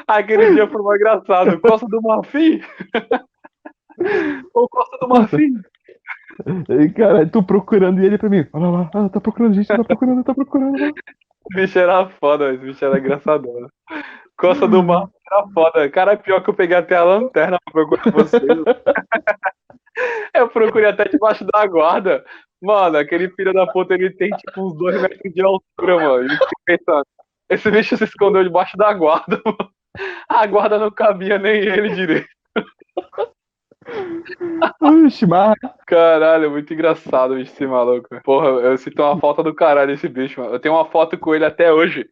Aquele 0.07 0.55
dia 0.55 0.69
foi 0.69 0.83
mais 0.83 1.01
engraçado. 1.01 1.61
Costa 1.61 1.87
do 1.89 2.01
Marfim? 2.03 2.61
Ou 4.55 4.69
Costa 4.69 4.99
do 5.01 5.09
Marfim? 5.09 5.55
E, 6.69 6.91
cara, 6.91 7.27
tu 7.27 7.43
procurando 7.43 8.01
e 8.01 8.07
ele 8.07 8.19
pra 8.19 8.29
mim. 8.29 8.47
Olha 8.53 8.69
lá, 8.69 8.91
ah, 8.95 9.09
tá 9.09 9.21
procurando, 9.21 9.55
gente, 9.55 9.67
tá 9.69 9.83
procurando, 9.83 10.25
tá 10.25 10.35
procurando. 10.35 10.77
Esse 10.77 10.93
bicho 11.55 11.79
era 11.79 12.09
foda, 12.21 12.53
esse 12.53 12.65
bicho 12.65 12.85
era 12.85 12.99
engraçadão. 12.99 13.61
né? 13.61 13.69
Costa 14.37 14.69
do 14.69 14.83
Mar 14.83 15.09
era 15.31 15.47
foda. 15.49 15.89
Cara, 15.91 16.17
pior 16.17 16.43
que 16.43 16.51
eu 16.51 16.55
peguei 16.55 16.77
até 16.77 16.95
a 16.97 17.05
lanterna 17.05 17.59
pra 17.65 17.87
procurar 17.87 18.13
vocês. 18.13 18.43
Eu 20.35 20.51
procurei 20.51 20.91
até 20.91 21.05
debaixo 21.05 21.47
da 21.47 21.67
guarda. 21.67 22.23
Mano, 22.63 22.99
aquele 22.99 23.31
filho 23.31 23.53
da 23.55 23.67
puta, 23.67 23.95
ele 23.95 24.11
tem 24.11 24.29
tipo 24.29 24.67
uns 24.67 24.77
dois 24.77 25.01
metros 25.01 25.33
de 25.33 25.43
altura, 25.43 25.97
mano. 25.97 26.25
Eu 26.25 26.29
fiquei 26.31 26.77
pensando, 26.77 27.05
esse 27.49 27.71
bicho 27.71 27.97
se 27.97 28.05
escondeu 28.05 28.43
debaixo 28.43 28.77
da 28.77 28.93
guarda, 28.93 29.41
mano. 29.45 29.71
A 30.29 30.47
guarda 30.47 30.79
não 30.79 30.91
cabia 30.91 31.39
nem 31.39 31.57
ele 31.61 31.91
direito. 31.95 32.29
Oxi, 34.81 35.27
mas 35.27 35.55
Caralho, 35.87 36.51
muito 36.51 36.73
engraçado 36.75 37.35
bicho, 37.37 37.53
esse 37.53 37.67
maluco. 37.67 38.09
Porra, 38.23 38.49
eu 38.49 38.77
sinto 38.77 39.01
uma 39.03 39.19
falta 39.19 39.43
do 39.43 39.55
caralho 39.55 39.93
esse 39.93 40.09
bicho, 40.09 40.41
mano. 40.41 40.55
Eu 40.55 40.59
tenho 40.59 40.75
uma 40.75 40.85
foto 40.87 41.17
com 41.19 41.35
ele 41.35 41.45
até 41.45 41.73
hoje. 41.73 42.07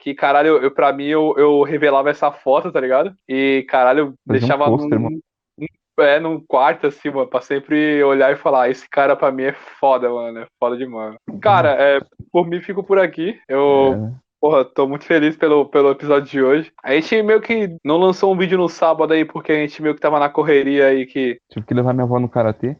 Que, 0.00 0.14
caralho, 0.14 0.48
eu, 0.48 0.62
eu- 0.62 0.70
pra 0.70 0.92
mim, 0.92 1.06
eu, 1.06 1.34
eu 1.36 1.62
revelava 1.62 2.08
essa 2.08 2.30
foto, 2.30 2.70
tá 2.72 2.80
ligado? 2.80 3.12
E, 3.28 3.66
caralho, 3.68 3.98
eu 3.98 4.06
Fazia 4.06 4.18
um 4.26 4.32
deixava 4.32 4.64
pôster, 4.66 4.98
num, 4.98 5.20
num- 5.58 5.68
é, 6.04 6.20
num 6.20 6.40
quarto, 6.40 6.86
assim, 6.86 7.10
mano, 7.10 7.26
pra 7.26 7.40
sempre 7.40 8.02
olhar 8.04 8.32
e 8.32 8.36
falar, 8.36 8.70
esse 8.70 8.88
cara 8.88 9.16
pra 9.16 9.32
mim 9.32 9.42
é 9.42 9.52
foda, 9.52 10.08
mano, 10.08 10.38
é 10.38 10.46
foda 10.58 10.76
demais. 10.76 11.16
Cara, 11.42 11.70
é, 11.70 11.98
por 12.32 12.46
mim, 12.46 12.60
fico 12.62 12.84
por 12.84 12.98
aqui. 12.98 13.38
Eu, 13.48 14.14
É, 14.14 14.27
porra, 14.40 14.64
tô 14.64 14.88
muito 14.88 15.04
feliz 15.04 15.36
pelo, 15.36 15.66
pelo 15.66 15.90
episódio 15.90 16.30
de 16.30 16.42
hoje. 16.42 16.72
A 16.82 16.94
gente 16.94 17.22
meio 17.22 17.40
que 17.40 17.76
não 17.84 17.96
lançou 17.96 18.32
um 18.32 18.38
vídeo 18.38 18.58
no 18.58 18.68
sábado 18.68 19.12
aí, 19.12 19.24
porque 19.24 19.52
a 19.52 19.56
gente 19.56 19.82
meio 19.82 19.94
que 19.94 20.00
tava 20.00 20.18
na 20.18 20.28
correria 20.28 20.86
aí 20.86 21.06
que 21.06 21.40
tive 21.50 21.66
que 21.66 21.74
levar 21.74 21.92
minha 21.92 22.04
avó 22.04 22.18
no 22.18 22.28
karatê. 22.28 22.76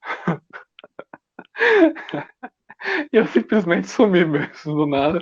E 3.12 3.16
eu 3.16 3.26
simplesmente 3.26 3.88
sumi 3.88 4.24
mesmo, 4.24 4.74
do 4.74 4.86
nada. 4.86 5.18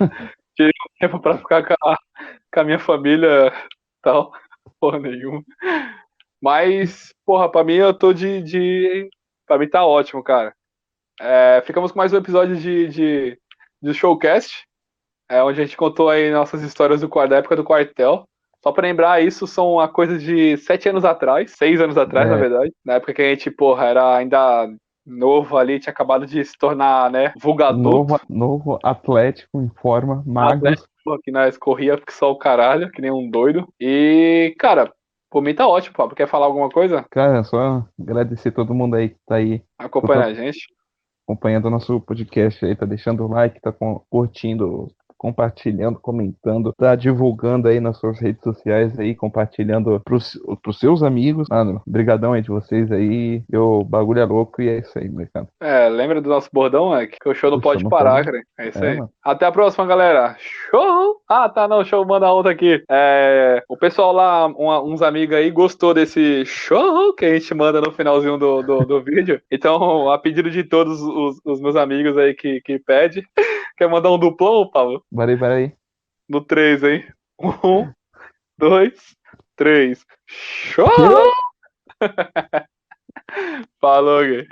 Tirei 0.55 0.71
um 0.71 0.99
tempo 0.99 1.19
pra 1.19 1.37
ficar 1.37 1.63
com 1.63 1.73
a, 1.73 1.97
com 2.51 2.59
a 2.59 2.63
minha 2.63 2.79
família 2.79 3.53
tal. 4.01 4.31
Porra 4.79 4.99
nenhuma. 4.99 5.43
Mas, 6.41 7.13
porra, 7.25 7.51
pra 7.51 7.63
mim 7.63 7.75
eu 7.75 7.93
tô 7.93 8.13
de. 8.13 8.41
de... 8.41 9.09
Pra 9.45 9.59
mim 9.59 9.69
tá 9.69 9.85
ótimo, 9.85 10.23
cara. 10.23 10.55
É, 11.19 11.61
ficamos 11.65 11.91
com 11.91 11.99
mais 11.99 12.13
um 12.13 12.17
episódio 12.17 12.55
de, 12.55 12.87
de, 12.87 13.39
de 13.81 13.93
Showcast, 13.93 14.65
é, 15.31 15.41
onde 15.43 15.61
a 15.61 15.65
gente 15.65 15.77
contou 15.77 16.09
aí 16.09 16.29
nossas 16.31 16.61
histórias 16.61 17.01
do, 17.01 17.07
da 17.27 17.37
época 17.37 17.55
do 17.55 17.63
quartel. 17.63 18.25
Só 18.63 18.71
pra 18.71 18.83
lembrar, 18.87 19.23
isso 19.23 19.47
são 19.47 19.79
a 19.79 19.87
coisa 19.87 20.17
de 20.19 20.55
sete 20.57 20.87
anos 20.87 21.03
atrás, 21.03 21.51
seis 21.57 21.81
anos 21.81 21.97
atrás, 21.97 22.27
É. 22.27 22.31
na 22.31 22.37
verdade. 22.37 22.71
Na 22.85 22.93
época 22.93 23.13
que 23.13 23.21
a 23.21 23.29
gente, 23.29 23.49
porra, 23.49 23.85
era 23.85 24.15
ainda 24.17 24.67
novo 25.03 25.57
ali, 25.57 25.79
tinha 25.79 25.91
acabado 25.91 26.27
de 26.27 26.45
se 26.45 26.55
tornar, 26.59 27.09
né, 27.09 27.33
vulgador. 27.41 27.81
Novo, 27.81 28.19
novo 28.29 28.79
Atlético 28.83 29.59
em 29.61 29.69
forma, 29.81 30.21
magro. 30.27 30.57
Atlético, 30.69 30.87
que 31.23 31.31
nós 31.31 31.57
corria 31.57 31.97
que 31.97 32.13
só 32.13 32.31
o 32.31 32.37
caralho, 32.37 32.91
que 32.91 33.01
nem 33.01 33.09
um 33.09 33.27
doido. 33.27 33.67
E, 33.79 34.53
cara, 34.59 34.93
por 35.31 35.41
mim 35.41 35.55
tá 35.55 35.67
ótimo, 35.67 35.95
Pablo. 35.95 36.15
Quer 36.15 36.27
falar 36.27 36.45
alguma 36.45 36.69
coisa? 36.69 37.03
Cara, 37.09 37.43
só 37.43 37.83
agradecer 37.99 38.51
todo 38.51 38.75
mundo 38.75 38.95
aí 38.95 39.09
que 39.09 39.17
tá 39.25 39.35
aí 39.37 39.63
Acompanha 39.79 40.25
a 40.25 40.33
gente. 40.35 40.67
acompanhando 41.27 41.65
o 41.65 41.71
nosso 41.71 41.99
podcast 42.01 42.63
aí, 42.63 42.75
tá 42.75 42.85
deixando 42.85 43.25
o 43.25 43.27
like, 43.27 43.59
tá 43.59 43.73
curtindo, 44.09 44.87
compartilhando, 45.21 45.99
comentando, 45.99 46.73
tá 46.75 46.95
divulgando 46.95 47.67
aí 47.67 47.79
nas 47.79 47.97
suas 47.97 48.19
redes 48.19 48.41
sociais 48.41 48.97
aí, 48.99 49.13
compartilhando 49.13 50.01
pros, 50.03 50.31
pros 50.63 50.79
seus 50.79 51.03
amigos. 51.03 51.47
Mano, 51.47 51.79
brigadão 51.85 52.33
aí 52.33 52.41
de 52.41 52.49
vocês 52.49 52.91
aí. 52.91 53.43
Eu, 53.47 53.83
bagulho 53.87 54.19
é 54.19 54.25
louco 54.25 54.63
e 54.63 54.67
é 54.67 54.79
isso 54.79 54.97
aí, 54.97 55.07
molecada. 55.07 55.47
É, 55.61 55.87
lembra 55.89 56.19
do 56.19 56.27
nosso 56.27 56.49
bordão, 56.51 56.97
Mike? 56.97 57.17
Que 57.21 57.29
o 57.29 57.35
show 57.35 57.51
não 57.51 57.59
O 57.59 57.61
pode 57.61 57.83
não 57.83 57.89
parar, 57.91 58.25
cara. 58.25 58.41
É 58.57 58.69
isso 58.69 58.83
É, 58.83 58.89
aí. 58.89 58.97
mano. 58.97 59.11
Até 59.23 59.45
a 59.45 59.51
próxima, 59.51 59.85
galera. 59.85 60.35
Show! 60.39 61.17
Ah, 61.29 61.47
tá, 61.47 61.67
não, 61.67 61.85
show, 61.85 62.03
manda 62.03 62.31
outra 62.31 62.51
aqui. 62.51 62.83
É, 62.89 63.61
o 63.69 63.77
pessoal 63.77 64.11
lá, 64.11 64.47
um- 64.47 64.91
uns 64.91 65.03
amigos 65.03 65.35
aí, 65.35 65.51
gostou 65.51 65.93
desse 65.93 66.43
show 66.47 67.13
que 67.13 67.25
a 67.25 67.33
gente 67.37 67.53
manda 67.53 67.79
no 67.79 67.91
finalzinho 67.91 68.39
do, 68.39 68.63
do, 68.63 68.79
do 68.85 69.01
vídeo. 69.05 69.39
Então, 69.51 70.09
a 70.11 70.17
pedido 70.17 70.49
de 70.49 70.63
todos 70.63 70.99
os, 70.99 71.39
os 71.45 71.61
meus 71.61 71.75
amigos 71.75 72.17
aí 72.17 72.33
que, 72.33 72.59
que 72.61 72.79
pede, 72.79 73.23
quer 73.77 73.89
mandar 73.89 74.11
um 74.11 74.19
duplão, 74.19 74.69
Paulo? 74.69 75.03
Bora 75.11 75.31
aí, 75.31 75.37
bora 75.37 75.55
aí. 75.55 75.73
No 76.29 76.41
3, 76.41 76.83
hein? 76.83 77.13
Um, 77.39 77.91
dois, 78.57 79.15
três. 79.55 80.05
Show! 80.27 80.87
Falou, 83.81 84.23
gay. 84.23 84.47